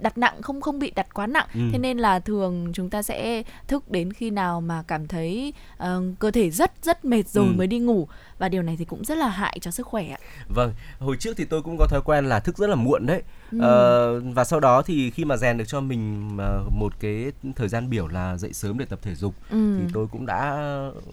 đặt 0.00 0.18
nặng 0.18 0.42
không 0.42 0.60
không 0.60 0.78
bị 0.78 0.90
đặt 0.90 1.14
quá 1.14 1.26
nặng. 1.26 1.46
Ừ. 1.54 1.60
Thế 1.72 1.78
nên 1.78 1.98
là 1.98 2.18
thường 2.20 2.70
chúng 2.74 2.90
ta 2.90 3.02
sẽ 3.02 3.42
thức 3.66 3.90
đến 3.90 4.12
khi 4.12 4.30
nào 4.30 4.60
mà 4.60 4.82
cảm 4.88 5.06
thấy 5.08 5.52
ờ, 5.76 6.02
cơ 6.18 6.30
thể 6.30 6.50
rất 6.50 6.72
rất 6.82 7.04
mệt 7.04 7.28
rồi 7.28 7.46
Ừ. 7.46 7.52
mới 7.56 7.66
đi 7.66 7.78
ngủ 7.78 8.08
và 8.38 8.48
điều 8.48 8.62
này 8.62 8.76
thì 8.78 8.84
cũng 8.84 9.04
rất 9.04 9.18
là 9.18 9.28
hại 9.28 9.58
cho 9.60 9.70
sức 9.70 9.86
khỏe 9.86 10.08
ạ. 10.08 10.18
Vâng, 10.48 10.74
hồi 10.98 11.16
trước 11.20 11.36
thì 11.36 11.44
tôi 11.44 11.62
cũng 11.62 11.76
có 11.78 11.86
thói 11.86 12.00
quen 12.04 12.24
là 12.24 12.40
thức 12.40 12.58
rất 12.58 12.66
là 12.66 12.76
muộn 12.76 13.06
đấy. 13.06 13.22
Ừ. 13.52 13.58
Ờ, 13.60 14.20
và 14.20 14.44
sau 14.44 14.60
đó 14.60 14.82
thì 14.82 15.10
khi 15.10 15.24
mà 15.24 15.36
rèn 15.36 15.58
được 15.58 15.64
cho 15.68 15.80
mình 15.80 16.28
ờ, 16.38 16.64
một 16.70 16.92
cái 17.00 17.32
thời 17.56 17.68
gian 17.68 17.90
biểu 17.90 18.08
là 18.08 18.36
dậy 18.36 18.52
sớm 18.52 18.78
để 18.78 18.84
tập 18.84 18.98
thể 19.02 19.14
dục 19.14 19.34
Ừ. 19.50 19.76
thì 19.78 19.84
tôi 19.92 20.06
cũng 20.12 20.26
đã 20.26 20.52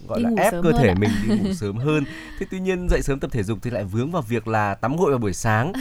gọi 0.08 0.20
Đi 0.20 0.24
là 0.24 0.44
ép 0.44 0.54
cơ 0.64 0.72
thể 0.72 0.88
ạ. 0.88 0.96
mình 1.00 1.10
đi 1.28 1.36
ngủ 1.36 1.54
sớm 1.60 1.78
hơn. 1.78 2.04
Thế 2.40 2.46
tuy 2.52 2.60
nhiên 2.60 2.90
dậy 2.90 3.02
sớm 3.02 3.20
tập 3.20 3.32
thể 3.34 3.44
dục 3.44 3.60
thì 3.62 3.70
lại 3.72 3.84
vướng 3.84 4.12
vào 4.12 4.22
việc 4.22 4.48
là 4.48 4.76
tắm 4.76 4.96
gội 4.98 5.10
vào 5.12 5.20
buổi 5.20 5.34
sáng. 5.34 5.74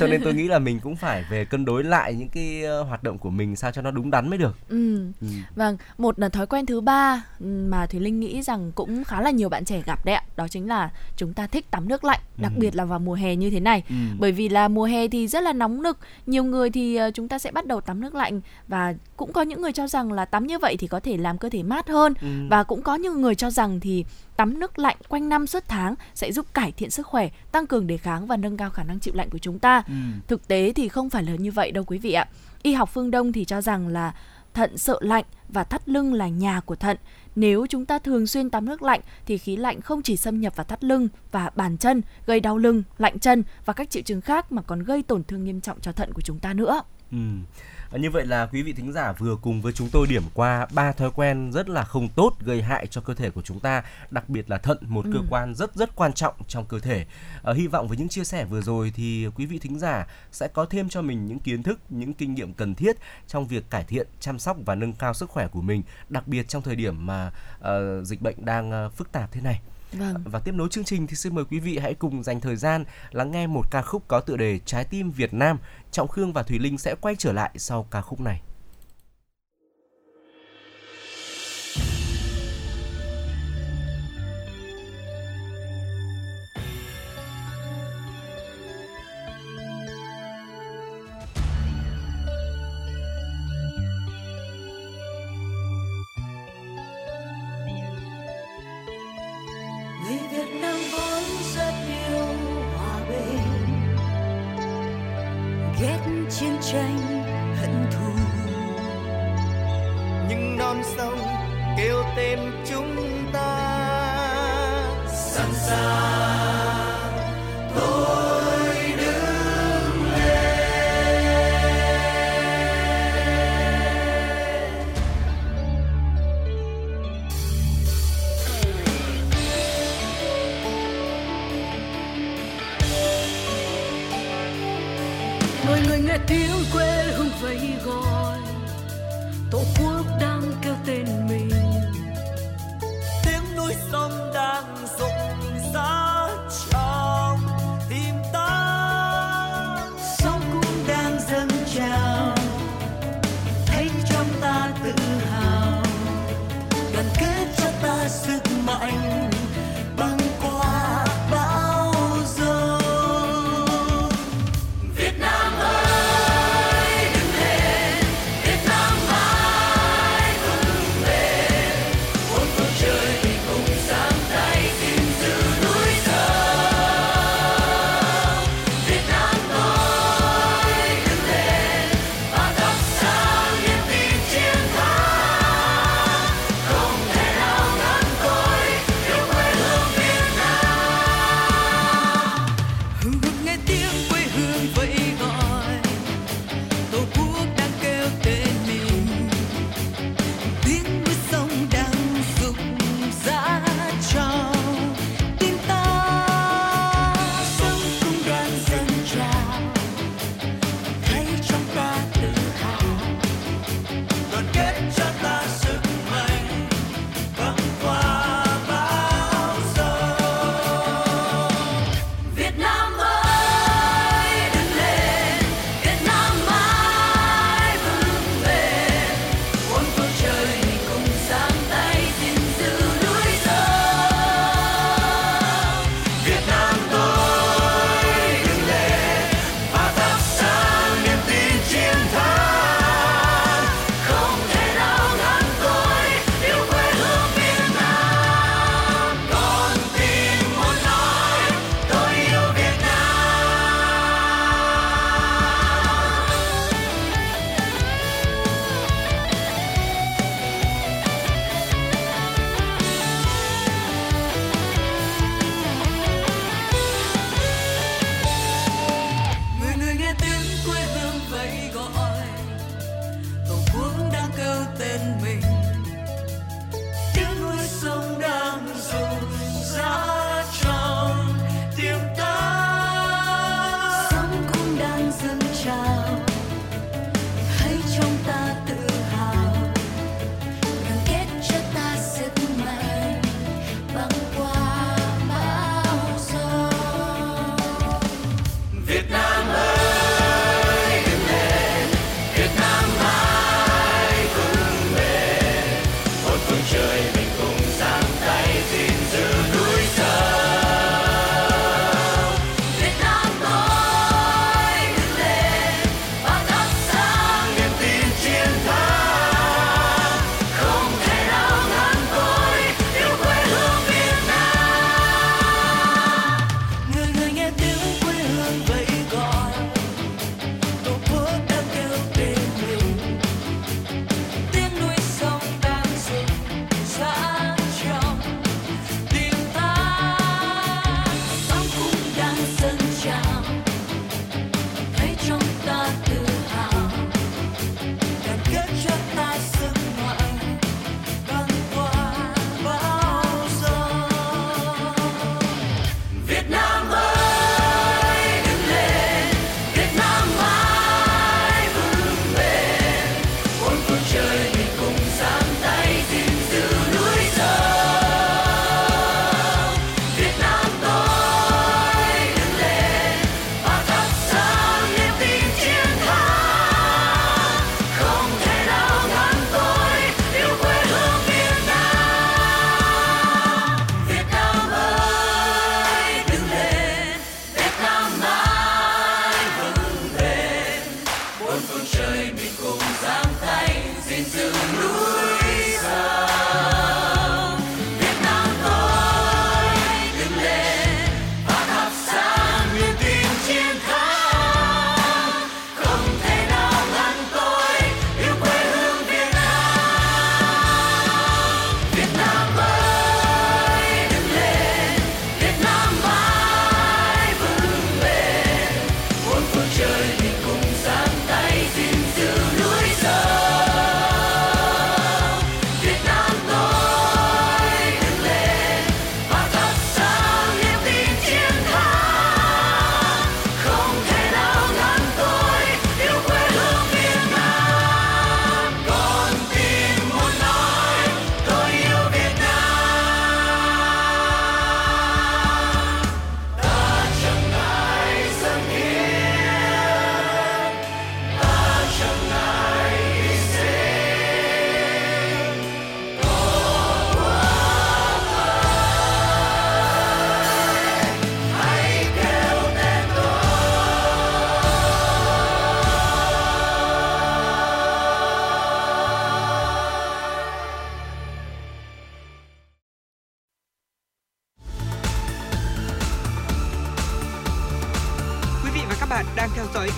cho 0.00 0.06
nên 0.06 0.20
tôi 0.24 0.34
nghĩ 0.34 0.48
là 0.48 0.58
mình 0.58 0.80
cũng 0.80 0.96
phải 0.96 1.24
về 1.30 1.44
cân 1.44 1.64
đối 1.64 1.84
lại 1.84 2.14
những 2.14 2.28
cái 2.28 2.62
ờ, 2.62 2.82
hoạt 2.82 3.02
động 3.02 3.18
của 3.18 3.30
mình 3.30 3.56
sao 3.56 3.70
cho 3.72 3.82
nó 3.82 3.90
đúng 3.90 4.10
đắn 4.10 4.28
mới 4.30 4.38
được. 4.38 4.56
Ừ. 4.68 5.06
Ừ. 5.20 5.26
Vâng, 5.56 5.76
một 5.98 6.18
là 6.18 6.28
thói 6.28 6.46
quen 6.46 6.66
thứ 6.66 6.80
ba 6.80 7.24
mà 7.40 7.86
Thùy 7.86 8.00
Linh 8.00 8.20
nghĩ 8.20 8.42
rằng 8.42 8.72
cũng 8.74 9.04
khá 9.04 9.20
là 9.20 9.30
nhiều 9.30 9.48
bạn 9.48 9.64
trẻ 9.64 9.82
gặp 9.86 10.04
đấy 10.04 10.14
ạ. 10.14 10.22
Đó 10.36 10.48
chính 10.48 10.68
là 10.68 10.90
chúng 11.16 11.32
ta 11.34 11.46
thích 11.46 11.70
tắm 11.70 11.88
nước 11.88 12.04
lạnh, 12.04 12.20
đặc 12.36 12.52
biệt 12.56 12.76
là 12.76 12.84
vào 12.84 12.98
mùa 12.98 13.14
hè 13.14 13.36
như 13.36 13.50
thế 13.50 13.60
này. 13.60 13.82
Ừ. 13.88 13.94
Bởi 14.18 14.32
vì 14.32 14.48
là 14.48 14.68
mùa 14.68 14.84
hè 14.84 15.08
thì 15.08 15.28
rất 15.28 15.42
là 15.42 15.52
nóng 15.52 15.82
nực, 15.82 15.98
nhiều 16.26 16.44
người 16.44 16.70
thì 16.70 16.96
ờ, 16.96 17.10
chúng 17.10 17.28
ta 17.28 17.38
sẽ 17.38 17.50
bắt 17.50 17.66
đầu 17.66 17.80
tắm 17.80 18.00
nước 18.00 18.14
lạnh 18.14 18.40
và 18.68 18.94
cũng 19.16 19.32
có 19.32 19.42
những 19.42 19.62
người 19.62 19.72
cho 19.72 19.86
rằng 19.86 20.12
là 20.12 20.24
tắm 20.24 20.46
như 20.46 20.58
vậy 20.58 20.76
thì 20.76 20.86
có 20.86 21.00
thể 21.00 21.16
làm 21.16 21.38
cơ 21.38 21.48
thể 21.48 21.62
mát 21.62 21.88
hơn 21.88 22.14
Ừ. 22.20 22.26
và 22.50 22.62
cũng 22.62 22.82
có 22.82 22.94
những 22.94 23.20
người 23.20 23.34
cho 23.34 23.50
rằng 23.50 23.80
thì 23.80 24.04
tắm 24.36 24.58
nước 24.58 24.78
lạnh 24.78 24.96
quanh 25.08 25.28
năm 25.28 25.46
suốt 25.46 25.64
tháng 25.68 25.94
sẽ 26.14 26.32
giúp 26.32 26.46
cải 26.54 26.72
thiện 26.72 26.90
sức 26.90 27.06
khỏe, 27.06 27.28
tăng 27.52 27.66
cường 27.66 27.86
đề 27.86 27.96
kháng 27.96 28.26
và 28.26 28.36
nâng 28.36 28.56
cao 28.56 28.70
khả 28.70 28.82
năng 28.84 28.98
chịu 29.00 29.14
lạnh 29.14 29.30
của 29.30 29.38
chúng 29.38 29.58
ta. 29.58 29.82
Ừ. 29.86 29.94
Thực 30.26 30.48
tế 30.48 30.72
thì 30.72 30.88
không 30.88 31.10
phải 31.10 31.22
là 31.22 31.32
như 31.34 31.50
vậy 31.52 31.70
đâu 31.72 31.84
quý 31.84 31.98
vị 31.98 32.12
ạ. 32.12 32.28
Y 32.62 32.72
học 32.72 32.90
phương 32.92 33.10
Đông 33.10 33.32
thì 33.32 33.44
cho 33.44 33.60
rằng 33.60 33.88
là 33.88 34.14
thận 34.54 34.78
sợ 34.78 34.98
lạnh 35.00 35.24
và 35.48 35.64
thắt 35.64 35.88
lưng 35.88 36.14
là 36.14 36.28
nhà 36.28 36.60
của 36.60 36.76
thận. 36.76 36.96
Nếu 37.40 37.66
chúng 37.66 37.86
ta 37.86 37.98
thường 37.98 38.26
xuyên 38.26 38.50
tắm 38.50 38.64
nước 38.64 38.82
lạnh 38.82 39.00
thì 39.26 39.38
khí 39.38 39.56
lạnh 39.56 39.80
không 39.80 40.02
chỉ 40.02 40.16
xâm 40.16 40.40
nhập 40.40 40.56
vào 40.56 40.64
thắt 40.64 40.84
lưng 40.84 41.08
và 41.32 41.50
bàn 41.56 41.76
chân, 41.76 42.02
gây 42.26 42.40
đau 42.40 42.58
lưng, 42.58 42.82
lạnh 42.98 43.18
chân 43.18 43.42
và 43.64 43.72
các 43.72 43.90
triệu 43.90 44.02
chứng 44.02 44.20
khác 44.20 44.52
mà 44.52 44.62
còn 44.62 44.82
gây 44.82 45.02
tổn 45.02 45.24
thương 45.24 45.44
nghiêm 45.44 45.60
trọng 45.60 45.80
cho 45.80 45.92
thận 45.92 46.12
của 46.12 46.20
chúng 46.20 46.38
ta 46.38 46.54
nữa. 46.54 46.82
Ừ. 47.12 47.18
À, 47.92 47.98
Như 47.98 48.10
vậy 48.10 48.26
là 48.26 48.46
quý 48.46 48.62
vị 48.62 48.72
thính 48.72 48.92
giả 48.92 49.12
vừa 49.12 49.36
cùng 49.36 49.62
với 49.62 49.72
chúng 49.72 49.88
tôi 49.92 50.06
điểm 50.06 50.22
qua 50.34 50.66
ba 50.74 50.92
thói 50.92 51.10
quen 51.10 51.52
rất 51.52 51.68
là 51.68 51.84
không 51.84 52.08
tốt 52.08 52.36
gây 52.44 52.62
hại 52.62 52.86
cho 52.86 53.00
cơ 53.00 53.14
thể 53.14 53.30
của 53.30 53.42
chúng 53.42 53.60
ta, 53.60 53.82
đặc 54.10 54.28
biệt 54.28 54.50
là 54.50 54.58
thận, 54.58 54.78
một 54.80 55.04
cơ 55.12 55.18
quan 55.30 55.54
rất 55.54 55.74
rất 55.74 55.96
quan 55.96 56.12
trọng 56.12 56.34
trong 56.48 56.64
cơ 56.64 56.78
thể. 56.78 57.06
À, 57.42 57.52
hy 57.52 57.66
vọng 57.66 57.88
với 57.88 57.98
những 57.98 58.08
chia 58.08 58.24
sẻ 58.24 58.44
vừa 58.44 58.60
rồi 58.62 58.92
thì 58.96 59.28
quý 59.34 59.46
vị 59.46 59.58
thính 59.58 59.78
giả 59.78 60.06
sẽ 60.32 60.48
có 60.48 60.64
thêm 60.64 60.88
cho 60.88 61.02
mình 61.02 61.26
những 61.26 61.38
kiến 61.38 61.62
thức, 61.62 61.78
những 61.88 62.14
kinh 62.14 62.34
nghiệm 62.34 62.54
cần 62.54 62.74
thiết 62.74 62.96
trong 63.26 63.46
việc 63.46 63.70
cải 63.70 63.84
thiện, 63.84 64.06
chăm 64.20 64.38
sóc 64.38 64.56
và 64.64 64.74
nâng 64.74 64.92
cao 64.92 65.14
sức 65.14 65.30
khỏe 65.30 65.48
của 65.48 65.62
mình, 65.62 65.82
đặc 66.08 66.28
biệt 66.28 66.48
trong 66.48 66.62
thời 66.62 66.76
điểm 66.76 67.06
mà 67.06 67.32
ờ, 67.60 68.04
dịch 68.04 68.22
bệnh 68.22 68.44
đang 68.44 68.70
ờ, 68.70 68.88
phức 68.88 69.12
tạp 69.12 69.32
thế 69.32 69.40
này. 69.40 69.60
Vâng. 69.92 70.14
Và 70.24 70.38
tiếp 70.38 70.52
nối 70.52 70.68
chương 70.68 70.84
trình 70.84 71.06
thì 71.06 71.16
xin 71.16 71.34
mời 71.34 71.44
quý 71.44 71.58
vị 71.58 71.78
hãy 71.78 71.94
cùng 71.94 72.22
dành 72.22 72.40
thời 72.40 72.56
gian 72.56 72.84
lắng 73.10 73.30
nghe 73.30 73.46
một 73.46 73.70
ca 73.70 73.82
khúc 73.82 74.08
có 74.08 74.20
tựa 74.20 74.36
đề 74.36 74.58
Trái 74.64 74.84
tim 74.84 75.10
Việt 75.10 75.34
Nam. 75.34 75.58
Trọng 75.90 76.08
Khương 76.08 76.32
và 76.32 76.42
Thùy 76.42 76.58
Linh 76.58 76.78
sẽ 76.78 76.94
quay 77.00 77.16
trở 77.18 77.32
lại 77.32 77.50
sau 77.56 77.86
ca 77.90 78.00
khúc 78.00 78.20
này. 78.20 78.40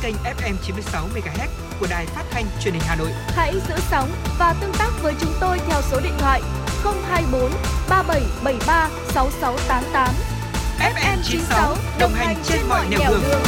Kênh 0.03 0.15
FM 0.15 0.55
96 0.63 1.09
MHz 1.15 1.49
của 1.81 1.87
đài 1.91 2.07
phát 2.07 2.25
thanh 2.31 2.45
truyền 2.61 2.75
hình 2.75 2.83
Hà 2.87 2.97
Nội. 2.97 3.09
Hãy 3.27 3.55
giữ 3.69 3.75
sóng 3.91 4.11
và 4.39 4.55
tương 4.61 4.73
tác 4.79 4.91
với 5.03 5.15
chúng 5.21 5.33
tôi 5.41 5.59
theo 5.69 5.81
số 5.83 6.01
điện 6.01 6.13
thoại 6.19 6.43
024 6.85 7.51
3773 7.89 8.91
6688. 9.15 10.15
FM 10.79 11.19
96 11.23 11.77
đồng 12.01 12.13
hành 12.13 12.37
trên 12.45 12.61
mọi 12.69 12.87
nẻo 12.91 13.01
đường. 13.11 13.23
đường. 13.23 13.41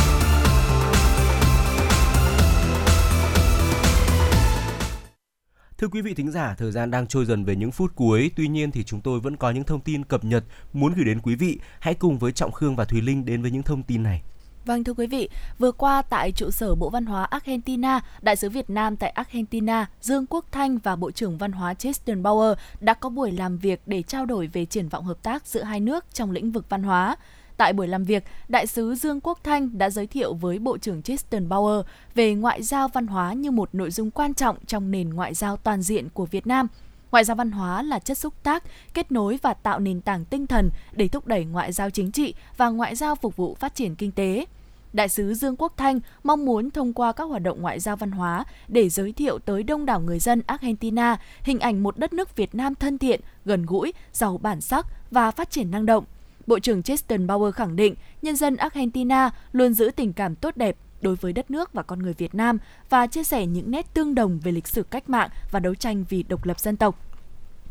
Thưa 5.79 5.89
quý 5.89 6.03
vị 6.03 6.15
thính 6.15 6.31
giả, 6.31 6.55
thời 6.59 6.73
gian 6.73 6.91
đang 6.91 7.07
trôi 7.07 7.25
dần 7.25 7.45
về 7.45 7.57
những 7.57 7.73
phút 7.73 7.93
cuối, 7.95 8.31
tuy 8.37 8.49
nhiên 8.49 8.71
thì 8.71 8.85
chúng 8.85 9.01
tôi 9.01 9.21
vẫn 9.21 9.37
có 9.37 9.51
những 9.51 9.65
thông 9.65 9.81
tin 9.81 10.05
cập 10.05 10.25
nhật 10.25 10.45
muốn 10.73 10.95
gửi 10.95 11.05
đến 11.05 11.21
quý 11.21 11.35
vị. 11.35 11.59
Hãy 11.81 11.95
cùng 11.95 12.19
với 12.19 12.33
Trọng 12.33 12.53
Khương 12.53 12.77
và 12.77 12.85
Thùy 12.85 13.01
Linh 13.01 13.25
đến 13.25 13.43
với 13.43 13.51
những 13.51 13.63
thông 13.63 13.83
tin 13.83 14.03
này. 14.03 14.23
Vâng 14.65 14.85
thưa 14.85 14.93
quý 14.93 15.07
vị, 15.07 15.29
vừa 15.59 15.73
qua 15.73 16.03
tại 16.03 16.33
trụ 16.33 16.51
sở 16.51 16.75
Bộ 16.75 16.91
Văn 16.91 17.07
hóa 17.07 17.25
Argentina, 17.25 18.01
Đại 18.23 18.37
sứ 18.37 18.51
Việt 18.51 18.71
Nam 18.71 18.97
tại 18.97 19.11
Argentina 19.11 19.87
Dương 20.01 20.27
Quốc 20.27 20.45
Thanh 20.53 20.79
và 20.79 20.97
Bộ 20.97 21.11
trưởng 21.11 21.39
Văn 21.39 21.53
hóa 21.53 21.75
Tristan 21.75 22.23
Bauer 22.23 22.59
đã 22.81 22.95
có 22.95 23.09
buổi 23.09 23.33
làm 23.33 23.59
việc 23.59 23.81
để 23.87 24.03
trao 24.03 24.27
đổi 24.27 24.47
về 24.47 24.65
triển 24.65 24.89
vọng 24.89 25.05
hợp 25.05 25.23
tác 25.23 25.47
giữa 25.47 25.63
hai 25.63 25.81
nước 25.81 26.05
trong 26.13 26.31
lĩnh 26.31 26.53
vực 26.53 26.67
văn 26.69 26.83
hóa. 26.83 27.17
Tại 27.57 27.73
buổi 27.73 27.89
làm 27.89 28.05
việc, 28.05 28.25
Đại 28.49 28.67
sứ 28.67 28.95
Dương 28.95 29.21
Quốc 29.21 29.39
Thanh 29.45 29.79
đã 29.79 29.91
giới 29.91 30.07
thiệu 30.07 30.35
với 30.35 30.59
Bộ 30.59 30.79
trưởng 30.79 31.03
Tristan 31.03 31.49
Bauer 31.49 31.87
về 32.15 32.35
ngoại 32.35 32.63
giao 32.63 32.89
văn 32.89 33.07
hóa 33.07 33.33
như 33.33 33.51
một 33.51 33.69
nội 33.73 33.91
dung 33.91 34.11
quan 34.11 34.35
trọng 34.35 34.57
trong 34.67 34.91
nền 34.91 35.11
ngoại 35.11 35.35
giao 35.35 35.57
toàn 35.57 35.83
diện 35.83 36.09
của 36.09 36.27
Việt 36.27 36.47
Nam– 36.47 36.69
Ngoại 37.15 37.25
giao 37.25 37.37
văn 37.37 37.51
hóa 37.51 37.83
là 37.83 37.99
chất 37.99 38.19
xúc 38.19 38.35
tác, 38.43 38.65
kết 38.95 39.13
nối 39.13 39.39
và 39.43 39.55
tạo 39.55 39.79
nền 39.79 40.01
tảng 40.01 40.25
tinh 40.25 40.47
thần 40.47 40.71
để 40.93 41.09
thúc 41.09 41.27
đẩy 41.27 41.45
ngoại 41.45 41.73
giao 41.73 41.91
chính 41.91 42.13
trị 42.13 42.35
và 42.57 42.69
ngoại 42.69 42.97
giao 42.97 43.15
phục 43.15 43.37
vụ 43.37 43.55
phát 43.55 43.75
triển 43.75 43.95
kinh 43.95 44.13
tế. 44.13 44.47
Đại 44.93 45.09
sứ 45.09 45.35
Dương 45.35 45.57
Quốc 45.59 45.73
Thanh 45.77 46.01
mong 46.25 46.45
muốn 46.45 46.71
thông 46.71 46.93
qua 46.93 47.13
các 47.13 47.25
hoạt 47.25 47.43
động 47.43 47.63
ngoại 47.63 47.81
giao 47.81 47.97
văn 47.97 48.11
hóa 48.11 48.45
để 48.69 48.89
giới 48.89 49.13
thiệu 49.13 49.39
tới 49.39 49.63
đông 49.63 49.87
đảo 49.87 50.01
người 50.01 50.19
dân 50.19 50.43
Argentina 50.47 51.17
hình 51.43 51.61
ảnh 51.61 51.83
một 51.83 51.99
đất 51.99 52.13
nước 52.13 52.37
Việt 52.37 52.55
Nam 52.55 52.75
thân 52.75 52.99
thiện, 52.99 53.21
gần 53.45 53.67
gũi, 53.67 53.93
giàu 54.13 54.39
bản 54.39 54.61
sắc 54.61 54.87
và 55.11 55.31
phát 55.31 55.51
triển 55.51 55.71
năng 55.71 55.87
động. 55.87 56.05
Bộ 56.47 56.59
trưởng 56.59 56.83
Tristan 56.83 57.27
Bauer 57.27 57.55
khẳng 57.55 57.77
định 57.77 57.95
nhân 58.23 58.37
dân 58.37 58.57
Argentina 58.57 59.31
luôn 59.53 59.75
giữ 59.75 59.91
tình 59.97 60.13
cảm 60.13 60.35
tốt 60.35 60.57
đẹp 60.57 60.77
đối 61.05 61.17
với 61.17 61.33
đất 61.33 61.51
nước 61.51 61.73
và 61.73 61.83
con 61.83 61.99
người 61.99 62.13
Việt 62.13 62.35
Nam 62.35 62.59
và 62.91 63.07
chia 63.07 63.25
sẻ 63.25 63.47
những 63.47 63.71
nét 63.71 63.95
tương 63.95 64.15
đồng 64.15 64.41
về 64.41 64.53
lịch 64.53 64.69
sử 64.69 64.83
cách 64.83 65.11
mạng 65.11 65.31
và 65.51 65.61
đấu 65.61 65.75
tranh 65.75 66.05
vì 66.09 66.23
độc 66.23 66.47
lập 66.47 66.61
dân 66.61 66.77
tộc. 66.77 66.99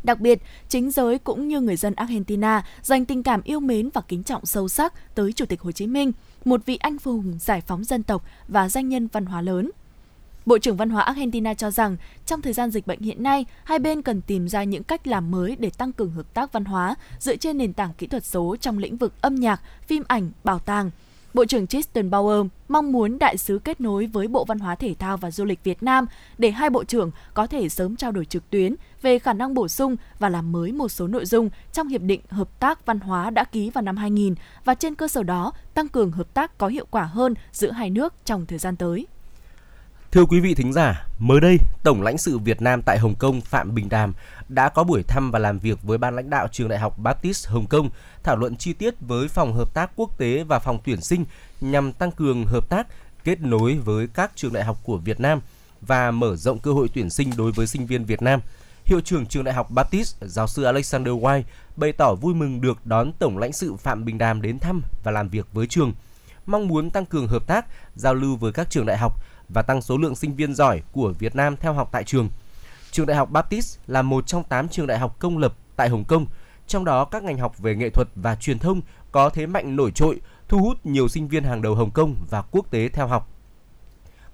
Đặc 0.04 0.20
biệt, 0.20 0.42
chính 0.68 0.90
giới 0.90 1.18
cũng 1.18 1.48
như 1.48 1.60
người 1.60 1.76
dân 1.76 1.94
Argentina 1.94 2.64
dành 2.82 3.04
tình 3.04 3.22
cảm 3.22 3.42
yêu 3.42 3.60
mến 3.60 3.90
và 3.94 4.00
kính 4.08 4.22
trọng 4.22 4.46
sâu 4.46 4.68
sắc 4.68 5.14
tới 5.14 5.32
Chủ 5.32 5.46
tịch 5.46 5.60
Hồ 5.60 5.72
Chí 5.72 5.86
Minh, 5.86 6.12
một 6.44 6.66
vị 6.66 6.76
anh 6.76 6.96
hùng 7.04 7.38
giải 7.40 7.60
phóng 7.60 7.84
dân 7.84 8.02
tộc 8.02 8.24
và 8.48 8.68
danh 8.68 8.88
nhân 8.88 9.08
văn 9.12 9.26
hóa 9.26 9.40
lớn. 9.40 9.70
Bộ 10.46 10.58
trưởng 10.58 10.76
Văn 10.76 10.90
hóa 10.90 11.02
Argentina 11.02 11.54
cho 11.54 11.70
rằng, 11.70 11.96
trong 12.26 12.42
thời 12.42 12.52
gian 12.52 12.70
dịch 12.70 12.86
bệnh 12.86 13.00
hiện 13.00 13.22
nay, 13.22 13.44
hai 13.64 13.78
bên 13.78 14.02
cần 14.02 14.20
tìm 14.20 14.48
ra 14.48 14.64
những 14.64 14.82
cách 14.84 15.06
làm 15.06 15.30
mới 15.30 15.56
để 15.58 15.70
tăng 15.70 15.92
cường 15.92 16.10
hợp 16.10 16.34
tác 16.34 16.52
văn 16.52 16.64
hóa 16.64 16.94
dựa 17.18 17.36
trên 17.36 17.58
nền 17.58 17.72
tảng 17.72 17.94
kỹ 17.98 18.06
thuật 18.06 18.24
số 18.24 18.56
trong 18.60 18.78
lĩnh 18.78 18.96
vực 18.96 19.12
âm 19.20 19.34
nhạc, 19.34 19.60
phim 19.86 20.02
ảnh, 20.06 20.30
bảo 20.44 20.58
tàng, 20.58 20.90
Bộ 21.34 21.44
trưởng 21.44 21.66
Tristan 21.66 22.10
Bauer 22.10 22.46
mong 22.68 22.92
muốn 22.92 23.18
đại 23.18 23.38
sứ 23.38 23.58
kết 23.58 23.80
nối 23.80 24.06
với 24.06 24.28
Bộ 24.28 24.44
Văn 24.44 24.58
hóa 24.58 24.74
Thể 24.74 24.94
thao 24.98 25.16
và 25.16 25.30
Du 25.30 25.44
lịch 25.44 25.64
Việt 25.64 25.82
Nam 25.82 26.06
để 26.38 26.50
hai 26.50 26.70
bộ 26.70 26.84
trưởng 26.84 27.10
có 27.34 27.46
thể 27.46 27.68
sớm 27.68 27.96
trao 27.96 28.12
đổi 28.12 28.24
trực 28.24 28.50
tuyến 28.50 28.74
về 29.02 29.18
khả 29.18 29.32
năng 29.32 29.54
bổ 29.54 29.68
sung 29.68 29.96
và 30.18 30.28
làm 30.28 30.52
mới 30.52 30.72
một 30.72 30.88
số 30.88 31.06
nội 31.06 31.26
dung 31.26 31.50
trong 31.72 31.88
Hiệp 31.88 32.00
định 32.00 32.20
Hợp 32.28 32.60
tác 32.60 32.86
Văn 32.86 33.00
hóa 33.00 33.30
đã 33.30 33.44
ký 33.44 33.70
vào 33.70 33.82
năm 33.82 33.96
2000 33.96 34.34
và 34.64 34.74
trên 34.74 34.94
cơ 34.94 35.08
sở 35.08 35.22
đó 35.22 35.52
tăng 35.74 35.88
cường 35.88 36.12
hợp 36.12 36.34
tác 36.34 36.58
có 36.58 36.68
hiệu 36.68 36.86
quả 36.90 37.04
hơn 37.04 37.34
giữa 37.52 37.70
hai 37.70 37.90
nước 37.90 38.14
trong 38.24 38.46
thời 38.46 38.58
gian 38.58 38.76
tới. 38.76 39.06
Thưa 40.14 40.24
quý 40.24 40.40
vị 40.40 40.54
thính 40.54 40.72
giả, 40.72 41.06
mới 41.18 41.40
đây, 41.40 41.58
Tổng 41.82 42.02
lãnh 42.02 42.18
sự 42.18 42.38
Việt 42.38 42.62
Nam 42.62 42.82
tại 42.82 42.98
Hồng 42.98 43.14
Kông 43.14 43.40
Phạm 43.40 43.74
Bình 43.74 43.88
Đàm 43.88 44.12
đã 44.48 44.68
có 44.68 44.84
buổi 44.84 45.02
thăm 45.02 45.30
và 45.30 45.38
làm 45.38 45.58
việc 45.58 45.82
với 45.82 45.98
ban 45.98 46.16
lãnh 46.16 46.30
đạo 46.30 46.48
trường 46.52 46.68
Đại 46.68 46.78
học 46.78 46.98
Baptist 46.98 47.48
Hồng 47.48 47.66
Kông, 47.66 47.90
thảo 48.22 48.36
luận 48.36 48.56
chi 48.56 48.72
tiết 48.72 48.94
với 49.00 49.28
phòng 49.28 49.52
hợp 49.52 49.74
tác 49.74 49.90
quốc 49.96 50.18
tế 50.18 50.44
và 50.44 50.58
phòng 50.58 50.78
tuyển 50.84 51.00
sinh 51.00 51.24
nhằm 51.60 51.92
tăng 51.92 52.10
cường 52.10 52.46
hợp 52.46 52.68
tác, 52.68 52.86
kết 53.24 53.40
nối 53.40 53.74
với 53.78 54.06
các 54.14 54.32
trường 54.34 54.52
đại 54.52 54.64
học 54.64 54.78
của 54.82 54.96
Việt 54.96 55.20
Nam 55.20 55.40
và 55.80 56.10
mở 56.10 56.36
rộng 56.36 56.58
cơ 56.58 56.72
hội 56.72 56.88
tuyển 56.94 57.10
sinh 57.10 57.30
đối 57.36 57.52
với 57.52 57.66
sinh 57.66 57.86
viên 57.86 58.04
Việt 58.04 58.22
Nam. 58.22 58.40
Hiệu 58.84 59.00
trưởng 59.00 59.26
trường 59.26 59.44
Đại 59.44 59.54
học 59.54 59.70
Baptist, 59.70 60.16
giáo 60.20 60.46
sư 60.46 60.62
Alexander 60.62 61.14
White 61.14 61.42
bày 61.76 61.92
tỏ 61.92 62.14
vui 62.14 62.34
mừng 62.34 62.60
được 62.60 62.86
đón 62.86 63.12
Tổng 63.18 63.38
lãnh 63.38 63.52
sự 63.52 63.74
Phạm 63.76 64.04
Bình 64.04 64.18
Đàm 64.18 64.42
đến 64.42 64.58
thăm 64.58 64.82
và 65.04 65.10
làm 65.10 65.28
việc 65.28 65.46
với 65.52 65.66
trường, 65.66 65.92
mong 66.46 66.68
muốn 66.68 66.90
tăng 66.90 67.06
cường 67.06 67.28
hợp 67.28 67.46
tác, 67.46 67.66
giao 67.94 68.14
lưu 68.14 68.36
với 68.36 68.52
các 68.52 68.70
trường 68.70 68.86
đại 68.86 68.98
học 68.98 69.24
và 69.48 69.62
tăng 69.62 69.82
số 69.82 69.98
lượng 69.98 70.14
sinh 70.14 70.36
viên 70.36 70.54
giỏi 70.54 70.82
của 70.92 71.12
Việt 71.18 71.36
Nam 71.36 71.56
theo 71.56 71.72
học 71.72 71.88
tại 71.92 72.04
trường. 72.04 72.28
Trường 72.90 73.06
Đại 73.06 73.16
học 73.16 73.30
Baptist 73.30 73.78
là 73.86 74.02
một 74.02 74.26
trong 74.26 74.44
8 74.44 74.68
trường 74.68 74.86
đại 74.86 74.98
học 74.98 75.16
công 75.18 75.38
lập 75.38 75.54
tại 75.76 75.88
Hồng 75.88 76.04
Kông, 76.04 76.26
trong 76.66 76.84
đó 76.84 77.04
các 77.04 77.22
ngành 77.22 77.38
học 77.38 77.58
về 77.58 77.74
nghệ 77.76 77.90
thuật 77.90 78.08
và 78.14 78.34
truyền 78.34 78.58
thông 78.58 78.80
có 79.12 79.30
thế 79.30 79.46
mạnh 79.46 79.76
nổi 79.76 79.90
trội, 79.90 80.20
thu 80.48 80.58
hút 80.58 80.86
nhiều 80.86 81.08
sinh 81.08 81.28
viên 81.28 81.44
hàng 81.44 81.62
đầu 81.62 81.74
Hồng 81.74 81.90
Kông 81.90 82.16
và 82.30 82.42
quốc 82.42 82.70
tế 82.70 82.88
theo 82.88 83.06
học. 83.06 83.30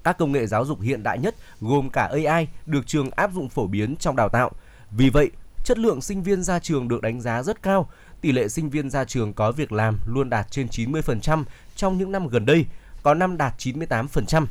Các 0.04 0.18
công 0.18 0.32
nghệ 0.32 0.46
giáo 0.46 0.64
dục 0.64 0.80
hiện 0.80 1.02
đại 1.02 1.18
nhất 1.18 1.34
gồm 1.60 1.90
cả 1.90 2.10
AI 2.12 2.48
được 2.66 2.86
trường 2.86 3.10
áp 3.10 3.30
dụng 3.34 3.48
phổ 3.48 3.66
biến 3.66 3.96
trong 3.96 4.16
đào 4.16 4.28
tạo. 4.28 4.50
Vì 4.90 5.10
vậy, 5.10 5.30
chất 5.64 5.78
lượng 5.78 6.00
sinh 6.00 6.22
viên 6.22 6.42
ra 6.42 6.58
trường 6.58 6.88
được 6.88 7.02
đánh 7.02 7.20
giá 7.20 7.42
rất 7.42 7.62
cao. 7.62 7.88
Tỷ 8.20 8.32
lệ 8.32 8.48
sinh 8.48 8.70
viên 8.70 8.90
ra 8.90 9.04
trường 9.04 9.32
có 9.32 9.52
việc 9.52 9.72
làm 9.72 9.98
luôn 10.06 10.30
đạt 10.30 10.50
trên 10.50 10.66
90% 10.66 11.44
trong 11.76 11.98
những 11.98 12.12
năm 12.12 12.28
gần 12.28 12.46
đây, 12.46 12.66
có 13.02 13.14
năm 13.14 13.36
đạt 13.36 13.54
98%. 13.58 14.46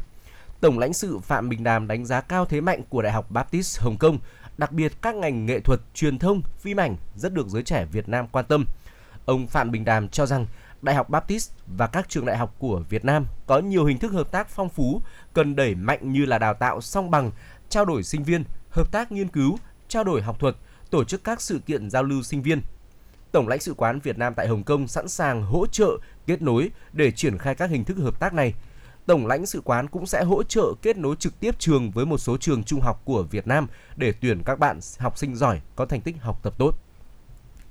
Tổng 0.62 0.80
lãnh 0.80 0.94
sự 0.94 1.20
Phạm 1.20 1.50
Bình 1.50 1.64
Đàm 1.64 1.88
đánh 1.88 2.06
giá 2.06 2.22
cao 2.22 2.46
thế 2.46 2.62
mạnh 2.62 2.82
của 2.90 3.02
Đại 3.02 3.12
học 3.12 3.32
Baptist 3.32 3.80
Hồng 3.80 3.98
Kông, 3.98 4.20
đặc 4.58 4.72
biệt 4.72 4.94
các 5.02 5.16
ngành 5.16 5.46
nghệ 5.46 5.60
thuật, 5.60 5.80
truyền 5.94 6.20
thông, 6.20 6.42
phim 6.60 6.80
ảnh 6.80 6.96
rất 7.16 7.34
được 7.34 7.48
giới 7.48 7.64
trẻ 7.64 7.86
Việt 7.92 8.10
Nam 8.10 8.28
quan 8.32 8.46
tâm. 8.46 8.66
Ông 9.26 9.48
Phạm 9.48 9.72
Bình 9.72 9.86
Đàm 9.86 10.10
cho 10.10 10.26
rằng 10.26 10.46
Đại 10.82 10.96
học 10.96 11.10
Baptist 11.10 11.52
và 11.68 11.88
các 11.88 12.10
trường 12.10 12.26
đại 12.26 12.38
học 12.38 12.56
của 12.60 12.84
Việt 12.90 13.06
Nam 13.06 13.26
có 13.48 13.60
nhiều 13.60 13.86
hình 13.86 13.98
thức 13.98 14.12
hợp 14.12 14.32
tác 14.32 14.50
phong 14.50 14.70
phú, 14.70 15.02
cần 15.34 15.56
đẩy 15.56 15.76
mạnh 15.76 16.12
như 16.12 16.26
là 16.26 16.38
đào 16.38 16.54
tạo 16.54 16.82
song 16.82 17.12
bằng, 17.12 17.32
trao 17.70 17.86
đổi 17.86 18.04
sinh 18.04 18.24
viên, 18.24 18.44
hợp 18.70 18.92
tác 18.92 19.12
nghiên 19.12 19.28
cứu, 19.28 19.58
trao 19.88 20.04
đổi 20.04 20.22
học 20.22 20.40
thuật, 20.40 20.56
tổ 20.90 21.04
chức 21.04 21.24
các 21.24 21.42
sự 21.42 21.60
kiện 21.60 21.90
giao 21.90 22.04
lưu 22.04 22.24
sinh 22.24 22.42
viên. 22.42 22.62
Tổng 23.32 23.48
lãnh 23.48 23.60
sự 23.60 23.74
quán 23.74 24.00
Việt 24.00 24.18
Nam 24.18 24.34
tại 24.34 24.48
Hồng 24.48 24.64
Kông 24.64 24.88
sẵn 24.88 25.08
sàng 25.08 25.44
hỗ 25.44 25.68
trợ, 25.68 25.98
kết 26.28 26.42
nối 26.42 26.72
để 26.94 27.12
triển 27.12 27.38
khai 27.38 27.56
các 27.56 27.70
hình 27.70 27.84
thức 27.84 27.98
hợp 27.98 28.20
tác 28.20 28.34
này– 28.34 28.54
Tổng 29.10 29.28
lãnh 29.28 29.46
sự 29.46 29.62
quán 29.66 29.88
cũng 29.88 30.06
sẽ 30.06 30.24
hỗ 30.24 30.44
trợ 30.44 30.74
kết 30.82 30.98
nối 30.98 31.16
trực 31.20 31.40
tiếp 31.40 31.60
trường 31.60 31.92
với 31.92 32.06
một 32.06 32.18
số 32.18 32.38
trường 32.38 32.64
trung 32.64 32.82
học 32.82 33.02
của 33.06 33.24
Việt 33.24 33.48
Nam 33.48 33.68
để 33.96 34.14
tuyển 34.22 34.44
các 34.44 34.60
bạn 34.60 34.80
học 35.00 35.18
sinh 35.18 35.36
giỏi 35.36 35.62
có 35.76 35.86
thành 35.86 36.02
tích 36.02 36.16
học 36.20 36.40
tập 36.44 36.54
tốt. 36.58 36.76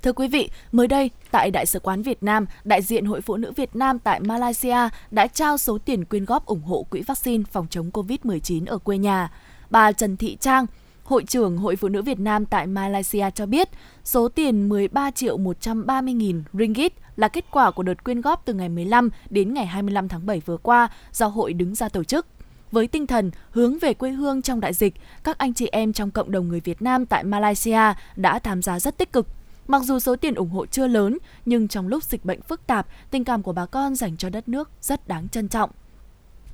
Thưa 0.01 0.13
quý 0.13 0.27
vị, 0.27 0.49
mới 0.71 0.87
đây 0.87 1.11
tại 1.31 1.51
Đại 1.51 1.65
sứ 1.65 1.79
quán 1.79 2.01
Việt 2.01 2.23
Nam, 2.23 2.45
đại 2.63 2.81
diện 2.81 3.05
Hội 3.05 3.21
Phụ 3.21 3.37
nữ 3.37 3.53
Việt 3.55 3.75
Nam 3.75 3.99
tại 3.99 4.19
Malaysia 4.19 4.89
đã 5.11 5.27
trao 5.27 5.57
số 5.57 5.77
tiền 5.77 6.05
quyên 6.05 6.25
góp 6.25 6.45
ủng 6.45 6.63
hộ 6.63 6.85
quỹ 6.89 7.01
vaccine 7.01 7.43
phòng 7.51 7.67
chống 7.69 7.89
COVID-19 7.93 8.65
ở 8.65 8.77
quê 8.77 8.97
nhà. 8.97 9.31
Bà 9.69 9.91
Trần 9.91 10.17
Thị 10.17 10.37
Trang, 10.39 10.65
Hội 11.09 11.23
trưởng 11.23 11.57
Hội 11.57 11.75
Phụ 11.75 11.87
nữ 11.87 12.01
Việt 12.01 12.19
Nam 12.19 12.45
tại 12.45 12.67
Malaysia 12.67 13.29
cho 13.35 13.45
biết, 13.45 13.69
số 14.03 14.27
tiền 14.27 14.69
13 14.69 15.11
triệu 15.11 15.37
130 15.37 16.13
nghìn 16.13 16.43
ringgit 16.53 16.93
là 17.15 17.27
kết 17.27 17.45
quả 17.51 17.71
của 17.71 17.83
đợt 17.83 18.03
quyên 18.03 18.21
góp 18.21 18.45
từ 18.45 18.53
ngày 18.53 18.69
15 18.69 19.09
đến 19.29 19.53
ngày 19.53 19.65
25 19.65 20.07
tháng 20.07 20.25
7 20.25 20.41
vừa 20.45 20.57
qua 20.57 20.89
do 21.11 21.27
hội 21.27 21.53
đứng 21.53 21.75
ra 21.75 21.89
tổ 21.89 22.03
chức. 22.03 22.27
Với 22.71 22.87
tinh 22.87 23.07
thần 23.07 23.31
hướng 23.51 23.79
về 23.79 23.93
quê 23.93 24.11
hương 24.11 24.41
trong 24.41 24.59
đại 24.59 24.73
dịch, 24.73 24.93
các 25.23 25.37
anh 25.37 25.53
chị 25.53 25.67
em 25.71 25.93
trong 25.93 26.11
cộng 26.11 26.31
đồng 26.31 26.47
người 26.47 26.59
Việt 26.59 26.81
Nam 26.81 27.05
tại 27.05 27.23
Malaysia 27.23 27.93
đã 28.15 28.39
tham 28.39 28.61
gia 28.61 28.79
rất 28.79 28.97
tích 28.97 29.13
cực. 29.13 29.27
Mặc 29.67 29.83
dù 29.83 29.99
số 29.99 30.15
tiền 30.15 30.35
ủng 30.35 30.49
hộ 30.49 30.65
chưa 30.65 30.87
lớn, 30.87 31.17
nhưng 31.45 31.67
trong 31.67 31.87
lúc 31.87 32.03
dịch 32.03 32.25
bệnh 32.25 32.41
phức 32.41 32.67
tạp, 32.67 32.87
tình 33.11 33.23
cảm 33.23 33.43
của 33.43 33.53
bà 33.53 33.65
con 33.65 33.95
dành 33.95 34.17
cho 34.17 34.29
đất 34.29 34.47
nước 34.47 34.69
rất 34.81 35.07
đáng 35.07 35.29
trân 35.29 35.47
trọng. 35.47 35.69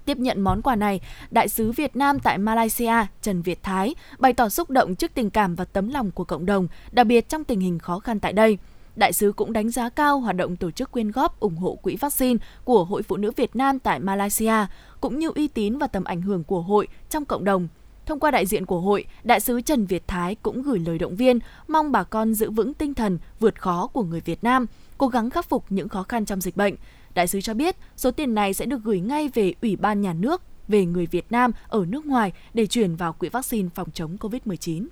Tiếp 0.06 0.18
nhận 0.18 0.42
món 0.42 0.62
quà 0.62 0.76
này, 0.76 1.02
Đại 1.32 1.50
sứ 1.50 1.72
Việt 1.72 1.96
Nam 1.96 2.20
tại 2.20 2.38
Malaysia 2.38 2.94
Trần 3.22 3.42
Việt 3.42 3.64
Thái 3.64 3.96
bày 4.20 4.34
tỏ 4.34 4.50
xúc 4.50 4.70
động 4.70 4.96
trước 4.96 5.12
tình 5.14 5.30
cảm 5.30 5.56
và 5.56 5.66
tấm 5.66 5.90
lòng 5.90 6.12
của 6.12 6.24
cộng 6.24 6.46
đồng, 6.46 6.68
đặc 6.92 7.08
biệt 7.08 7.30
trong 7.30 7.44
tình 7.44 7.60
hình 7.60 7.80
khó 7.80 8.00
khăn 8.00 8.20
tại 8.20 8.34
đây. 8.34 8.58
Đại 8.96 9.14
sứ 9.14 9.32
cũng 9.32 9.54
đánh 9.54 9.70
giá 9.70 9.90
cao 9.90 10.20
hoạt 10.20 10.36
động 10.36 10.56
tổ 10.56 10.72
chức 10.72 10.92
quyên 10.92 11.12
góp 11.12 11.40
ủng 11.40 11.56
hộ 11.56 11.76
quỹ 11.76 11.96
vaccine 11.96 12.38
của 12.64 12.84
Hội 12.84 13.04
Phụ 13.04 13.18
nữ 13.18 13.32
Việt 13.36 13.56
Nam 13.56 13.80
tại 13.80 14.00
Malaysia, 14.00 14.54
cũng 15.02 15.20
như 15.20 15.32
uy 15.36 15.48
tín 15.48 15.78
và 15.78 15.88
tầm 15.88 16.04
ảnh 16.04 16.22
hưởng 16.22 16.44
của 16.44 16.62
hội 16.62 16.88
trong 17.10 17.26
cộng 17.26 17.44
đồng. 17.44 17.68
Thông 18.06 18.20
qua 18.20 18.32
đại 18.32 18.46
diện 18.46 18.66
của 18.66 18.80
hội, 18.80 19.06
đại 19.24 19.40
sứ 19.40 19.62
Trần 19.62 19.86
Việt 19.86 20.08
Thái 20.08 20.36
cũng 20.36 20.62
gửi 20.62 20.80
lời 20.80 20.98
động 20.98 21.16
viên, 21.16 21.40
mong 21.68 21.92
bà 21.92 22.04
con 22.04 22.34
giữ 22.34 22.52
vững 22.52 22.74
tinh 22.74 22.94
thần 22.94 23.20
vượt 23.40 23.62
khó 23.62 23.88
của 23.88 24.04
người 24.04 24.22
Việt 24.22 24.44
Nam, 24.44 24.66
cố 24.98 25.08
gắng 25.08 25.30
khắc 25.30 25.50
phục 25.50 25.66
những 25.70 25.90
khó 25.90 26.04
khăn 26.04 26.26
trong 26.26 26.42
dịch 26.42 26.58
bệnh. 26.58 26.76
Đại 27.16 27.28
sứ 27.28 27.42
cho 27.42 27.54
biết, 27.54 27.76
số 27.98 28.12
tiền 28.12 28.36
này 28.36 28.54
sẽ 28.54 28.66
được 28.66 28.84
gửi 28.84 29.00
ngay 29.00 29.30
về 29.34 29.54
Ủy 29.62 29.76
ban 29.76 30.02
Nhà 30.02 30.14
nước 30.14 30.42
về 30.68 30.86
người 30.86 31.06
Việt 31.06 31.32
Nam 31.32 31.52
ở 31.68 31.86
nước 31.88 32.06
ngoài 32.06 32.32
để 32.54 32.68
chuyển 32.68 32.96
vào 32.96 33.14
quỹ 33.14 33.30
vaccine 33.30 33.70
phòng 33.76 33.92
chống 33.92 34.18
COVID-19. 34.20 34.88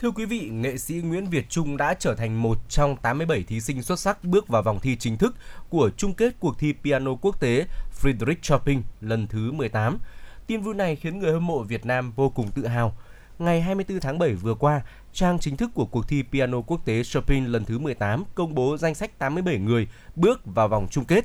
Thưa 0.00 0.10
quý 0.10 0.24
vị, 0.24 0.48
nghệ 0.52 0.76
sĩ 0.76 0.94
Nguyễn 0.94 1.26
Việt 1.26 1.50
Trung 1.50 1.76
đã 1.76 1.94
trở 1.94 2.14
thành 2.14 2.42
một 2.42 2.58
trong 2.68 2.96
87 2.96 3.42
thí 3.42 3.60
sinh 3.60 3.82
xuất 3.82 3.98
sắc 3.98 4.24
bước 4.24 4.48
vào 4.48 4.62
vòng 4.62 4.78
thi 4.80 4.96
chính 4.96 5.16
thức 5.16 5.34
của 5.68 5.90
chung 5.96 6.14
kết 6.14 6.34
cuộc 6.40 6.58
thi 6.58 6.74
piano 6.84 7.14
quốc 7.20 7.40
tế 7.40 7.66
Friedrich 8.00 8.40
Chopin 8.42 8.82
lần 9.00 9.26
thứ 9.26 9.52
18. 9.52 9.98
Tin 10.46 10.60
vui 10.60 10.74
này 10.74 10.96
khiến 10.96 11.18
người 11.18 11.32
hâm 11.32 11.46
mộ 11.46 11.62
Việt 11.62 11.86
Nam 11.86 12.12
vô 12.16 12.28
cùng 12.28 12.50
tự 12.54 12.66
hào. 12.66 12.96
Ngày 13.38 13.60
24 13.60 14.00
tháng 14.00 14.18
7 14.18 14.34
vừa 14.34 14.54
qua, 14.54 14.82
trang 15.12 15.38
chính 15.38 15.56
thức 15.56 15.70
của 15.74 15.84
cuộc 15.84 16.08
thi 16.08 16.22
piano 16.32 16.60
quốc 16.60 16.84
tế 16.84 17.02
Chopin 17.02 17.44
lần 17.44 17.64
thứ 17.64 17.78
18 17.78 18.24
công 18.34 18.54
bố 18.54 18.76
danh 18.76 18.94
sách 18.94 19.18
87 19.18 19.58
người 19.58 19.88
bước 20.16 20.40
vào 20.44 20.68
vòng 20.68 20.86
chung 20.90 21.04
kết. 21.04 21.24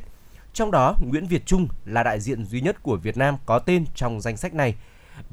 Trong 0.54 0.72
đó, 0.72 0.96
Nguyễn 1.02 1.28
Việt 1.28 1.46
Trung 1.46 1.68
là 1.86 2.04
đại 2.04 2.20
diện 2.20 2.46
duy 2.46 2.62
nhất 2.62 2.84
của 2.84 2.98
Việt 2.98 3.18
Nam 3.18 3.36
có 3.46 3.60
tên 3.60 3.86
trong 3.96 4.22
danh 4.22 4.38
sách 4.38 4.54
này. 4.54 4.76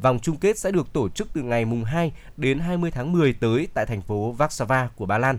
Vòng 0.02 0.18
chung 0.22 0.36
kết 0.36 0.58
sẽ 0.58 0.70
được 0.70 0.92
tổ 0.92 1.08
chức 1.08 1.28
từ 1.32 1.42
ngày 1.42 1.64
mùng 1.64 1.84
2 1.84 2.12
đến 2.36 2.58
20 2.58 2.90
tháng 2.90 3.12
10 3.12 3.32
tới 3.32 3.68
tại 3.74 3.86
thành 3.86 4.02
phố 4.02 4.36
Warsaw 4.38 4.88
của 4.96 5.06
Ba 5.06 5.18
Lan. 5.18 5.38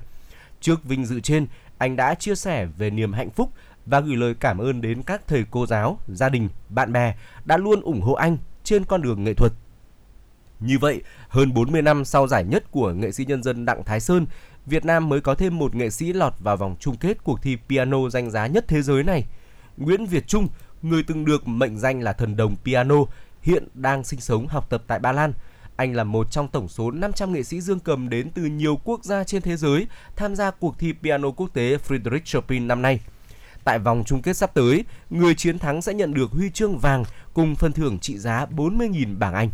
Trước 0.62 0.84
vinh 0.84 1.06
dự 1.06 1.20
trên, 1.20 1.48
anh 1.78 1.96
đã 1.96 2.16
chia 2.16 2.36
sẻ 2.36 2.66
về 2.66 2.90
niềm 2.90 3.14
hạnh 3.14 3.30
phúc 3.30 3.50
và 3.86 4.00
gửi 4.00 4.16
lời 4.16 4.36
cảm 4.40 4.58
ơn 4.58 4.82
đến 4.82 5.04
các 5.04 5.22
thầy 5.28 5.46
cô 5.52 5.66
giáo, 5.66 6.00
gia 6.08 6.30
đình, 6.30 6.50
bạn 6.70 6.94
bè 6.94 7.16
đã 7.46 7.58
luôn 7.58 7.82
ủng 7.82 8.02
hộ 8.02 8.14
anh 8.14 8.38
trên 8.64 8.86
con 8.86 9.02
đường 9.02 9.24
nghệ 9.24 9.34
thuật. 9.34 9.54
Như 10.66 10.80
vậy, 10.80 11.02
hơn 11.28 11.54
40 11.54 11.82
năm 11.82 12.06
sau 12.06 12.28
giải 12.28 12.44
nhất 12.44 12.72
của 12.72 12.92
nghệ 12.92 13.12
sĩ 13.12 13.26
nhân 13.26 13.44
dân 13.44 13.66
Đặng 13.66 13.84
Thái 13.84 14.00
Sơn, 14.00 14.26
Việt 14.66 14.86
Nam 14.86 15.10
mới 15.10 15.22
có 15.22 15.36
thêm 15.36 15.60
một 15.60 15.76
nghệ 15.76 15.90
sĩ 15.90 16.14
lọt 16.14 16.34
vào 16.40 16.58
vòng 16.58 16.76
chung 16.80 16.98
kết 16.98 17.24
cuộc 17.24 17.42
thi 17.42 17.58
piano 17.70 18.10
danh 18.10 18.32
giá 18.32 18.48
nhất 18.48 18.66
thế 18.68 18.82
giới 18.82 19.04
này. 19.04 19.26
Nguyễn 19.78 20.06
Việt 20.06 20.28
Trung, 20.28 20.48
người 20.82 21.04
từng 21.04 21.26
được 21.26 21.48
mệnh 21.48 21.78
danh 21.78 22.02
là 22.02 22.14
thần 22.14 22.36
đồng 22.36 22.56
piano, 22.64 22.96
hiện 23.42 23.68
đang 23.74 24.04
sinh 24.04 24.20
sống 24.20 24.48
học 24.48 24.70
tập 24.70 24.84
tại 24.88 25.00
Ba 25.00 25.12
Lan. 25.12 25.34
Anh 25.76 25.96
là 25.96 26.04
một 26.04 26.32
trong 26.32 26.48
tổng 26.48 26.68
số 26.68 26.92
500 26.92 27.34
nghệ 27.34 27.44
sĩ 27.44 27.62
dương 27.62 27.80
cầm 27.80 28.10
đến 28.10 28.30
từ 28.36 28.42
nhiều 28.42 28.80
quốc 28.84 29.04
gia 29.04 29.24
trên 29.24 29.42
thế 29.42 29.58
giới 29.58 29.88
tham 30.16 30.36
gia 30.36 30.52
cuộc 30.52 30.80
thi 30.80 30.94
piano 31.04 31.32
quốc 31.32 31.54
tế 31.54 31.78
Friedrich 31.88 32.20
Chopin 32.26 32.68
năm 32.68 32.82
nay. 32.82 33.00
Tại 33.64 33.80
vòng 33.80 34.04
chung 34.06 34.22
kết 34.22 34.38
sắp 34.38 34.54
tới, 34.54 34.86
người 35.10 35.36
chiến 35.36 35.60
thắng 35.60 35.82
sẽ 35.82 35.94
nhận 35.94 36.14
được 36.14 36.32
huy 36.32 36.50
chương 36.50 36.78
vàng 36.78 37.04
cùng 37.34 37.56
phần 37.56 37.72
thưởng 37.72 38.00
trị 38.00 38.18
giá 38.18 38.46
40.000 38.46 39.18
bảng 39.20 39.34
Anh. 39.34 39.50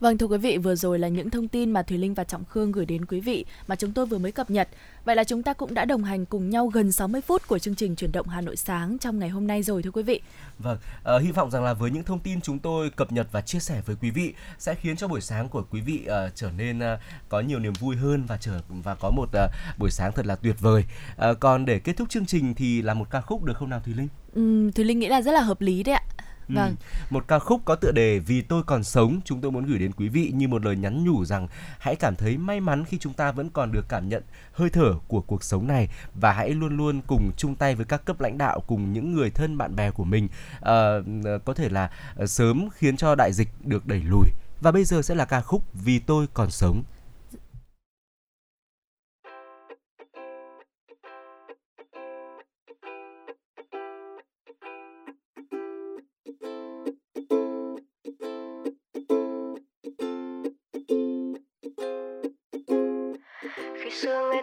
Vâng 0.00 0.18
thưa 0.18 0.26
quý 0.26 0.38
vị, 0.38 0.58
vừa 0.58 0.74
rồi 0.74 0.98
là 0.98 1.08
những 1.08 1.30
thông 1.30 1.48
tin 1.48 1.70
mà 1.70 1.82
Thùy 1.82 1.98
Linh 1.98 2.14
và 2.14 2.24
Trọng 2.24 2.44
Khương 2.44 2.72
gửi 2.72 2.86
đến 2.86 3.04
quý 3.04 3.20
vị 3.20 3.44
mà 3.66 3.76
chúng 3.76 3.92
tôi 3.92 4.06
vừa 4.06 4.18
mới 4.18 4.32
cập 4.32 4.50
nhật. 4.50 4.68
Vậy 5.04 5.16
là 5.16 5.24
chúng 5.24 5.42
ta 5.42 5.52
cũng 5.52 5.74
đã 5.74 5.84
đồng 5.84 6.04
hành 6.04 6.26
cùng 6.26 6.50
nhau 6.50 6.66
gần 6.66 6.92
60 6.92 7.20
phút 7.20 7.48
của 7.48 7.58
chương 7.58 7.74
trình 7.74 7.96
chuyển 7.96 8.12
động 8.12 8.28
Hà 8.28 8.40
Nội 8.40 8.56
sáng 8.56 8.98
trong 8.98 9.18
ngày 9.18 9.28
hôm 9.28 9.46
nay 9.46 9.62
rồi 9.62 9.82
thưa 9.82 9.90
quý 9.90 10.02
vị. 10.02 10.20
Vâng, 10.58 10.78
uh, 11.16 11.22
hy 11.22 11.32
vọng 11.32 11.50
rằng 11.50 11.64
là 11.64 11.74
với 11.74 11.90
những 11.90 12.04
thông 12.04 12.18
tin 12.18 12.40
chúng 12.40 12.58
tôi 12.58 12.90
cập 12.90 13.12
nhật 13.12 13.26
và 13.32 13.40
chia 13.40 13.58
sẻ 13.58 13.82
với 13.86 13.96
quý 14.02 14.10
vị 14.10 14.34
sẽ 14.58 14.74
khiến 14.74 14.96
cho 14.96 15.08
buổi 15.08 15.20
sáng 15.20 15.48
của 15.48 15.64
quý 15.70 15.80
vị 15.80 16.06
uh, 16.06 16.34
trở 16.34 16.50
nên 16.56 16.78
uh, 16.78 16.84
có 17.28 17.40
nhiều 17.40 17.58
niềm 17.58 17.72
vui 17.72 17.96
hơn 17.96 18.24
và 18.26 18.38
trở 18.40 18.60
và 18.68 18.94
có 18.94 19.10
một 19.10 19.28
uh, 19.28 19.50
buổi 19.78 19.90
sáng 19.90 20.12
thật 20.12 20.26
là 20.26 20.36
tuyệt 20.36 20.56
vời. 20.60 20.84
Uh, 21.30 21.40
còn 21.40 21.64
để 21.64 21.78
kết 21.78 21.96
thúc 21.96 22.10
chương 22.10 22.26
trình 22.26 22.54
thì 22.54 22.82
là 22.82 22.94
một 22.94 23.10
ca 23.10 23.20
khúc 23.20 23.44
được 23.44 23.56
không 23.56 23.70
nào 23.70 23.80
Thùy 23.84 23.94
Linh? 23.94 24.08
Ừ, 24.34 24.70
Thùy 24.74 24.84
Linh 24.84 24.98
nghĩ 24.98 25.08
là 25.08 25.22
rất 25.22 25.32
là 25.32 25.40
hợp 25.40 25.60
lý 25.60 25.82
đấy 25.82 25.94
ạ. 25.94 26.02
Ừ. 26.48 26.54
Vâng. 26.54 26.76
Một 27.10 27.24
ca 27.28 27.38
khúc 27.38 27.62
có 27.64 27.74
tựa 27.74 27.92
đề 27.92 28.18
Vì 28.18 28.42
tôi 28.42 28.62
còn 28.62 28.84
sống, 28.84 29.20
chúng 29.24 29.40
tôi 29.40 29.50
muốn 29.50 29.66
gửi 29.66 29.78
đến 29.78 29.92
quý 29.92 30.08
vị 30.08 30.32
như 30.34 30.48
một 30.48 30.64
lời 30.64 30.76
nhắn 30.76 31.04
nhủ 31.04 31.24
rằng 31.24 31.48
hãy 31.78 31.96
cảm 31.96 32.16
thấy 32.16 32.38
may 32.38 32.60
mắn 32.60 32.84
khi 32.84 32.98
chúng 32.98 33.12
ta 33.12 33.32
vẫn 33.32 33.50
còn 33.50 33.72
được 33.72 33.88
cảm 33.88 34.08
nhận 34.08 34.22
hơi 34.52 34.70
thở 34.70 34.94
của 35.08 35.20
cuộc 35.20 35.44
sống 35.44 35.66
này 35.66 35.88
và 36.14 36.32
hãy 36.32 36.50
luôn 36.50 36.76
luôn 36.76 37.00
cùng 37.06 37.30
chung 37.36 37.54
tay 37.54 37.74
với 37.74 37.86
các 37.86 38.04
cấp 38.04 38.20
lãnh 38.20 38.38
đạo 38.38 38.60
cùng 38.66 38.92
những 38.92 39.14
người 39.14 39.30
thân 39.30 39.58
bạn 39.58 39.76
bè 39.76 39.90
của 39.90 40.04
mình 40.04 40.28
uh, 40.58 41.44
có 41.44 41.54
thể 41.54 41.68
là 41.68 41.90
uh, 42.22 42.30
sớm 42.30 42.68
khiến 42.72 42.96
cho 42.96 43.14
đại 43.14 43.32
dịch 43.32 43.48
được 43.64 43.86
đẩy 43.86 44.00
lùi. 44.00 44.26
Và 44.60 44.72
bây 44.72 44.84
giờ 44.84 45.02
sẽ 45.02 45.14
là 45.14 45.24
ca 45.24 45.40
khúc 45.40 45.62
Vì 45.74 45.98
tôi 45.98 46.26
còn 46.34 46.50
sống. 46.50 46.82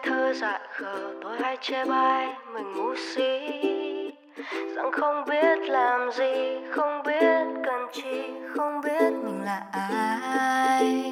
Thơ 0.05 0.33
dại 0.33 0.59
khờ 0.75 1.13
tôi 1.21 1.37
hay 1.41 1.57
chê 1.61 1.85
bai 1.85 2.27
mình 2.53 2.73
ngu 2.75 2.95
si 2.95 3.39
rằng 4.75 4.91
không 4.91 5.23
biết 5.29 5.69
làm 5.69 6.11
gì 6.11 6.33
không 6.71 7.03
biết 7.05 7.45
cần 7.65 7.87
chi 7.93 8.23
không 8.55 8.81
biết 8.81 9.13
mình 9.23 9.41
là 9.45 9.63
ai 9.71 11.11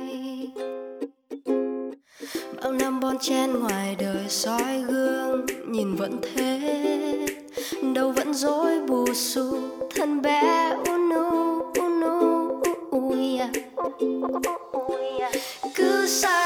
bao 2.64 2.72
năm 2.72 3.00
bon 3.00 3.18
chen 3.18 3.60
ngoài 3.60 3.96
đời 4.00 4.30
soi 4.30 4.84
gương 4.88 5.46
nhìn 5.68 5.96
vẫn 5.96 6.20
thế 6.22 6.60
đâu 7.96 8.12
vẫn 8.12 8.34
dối 8.34 8.80
bù 8.88 9.06
xù 9.14 9.58
thân 9.96 10.22
bé 10.22 10.74
unu 10.90 11.60
unu 11.80 12.62
cứ 15.76 16.06
sai 16.08 16.43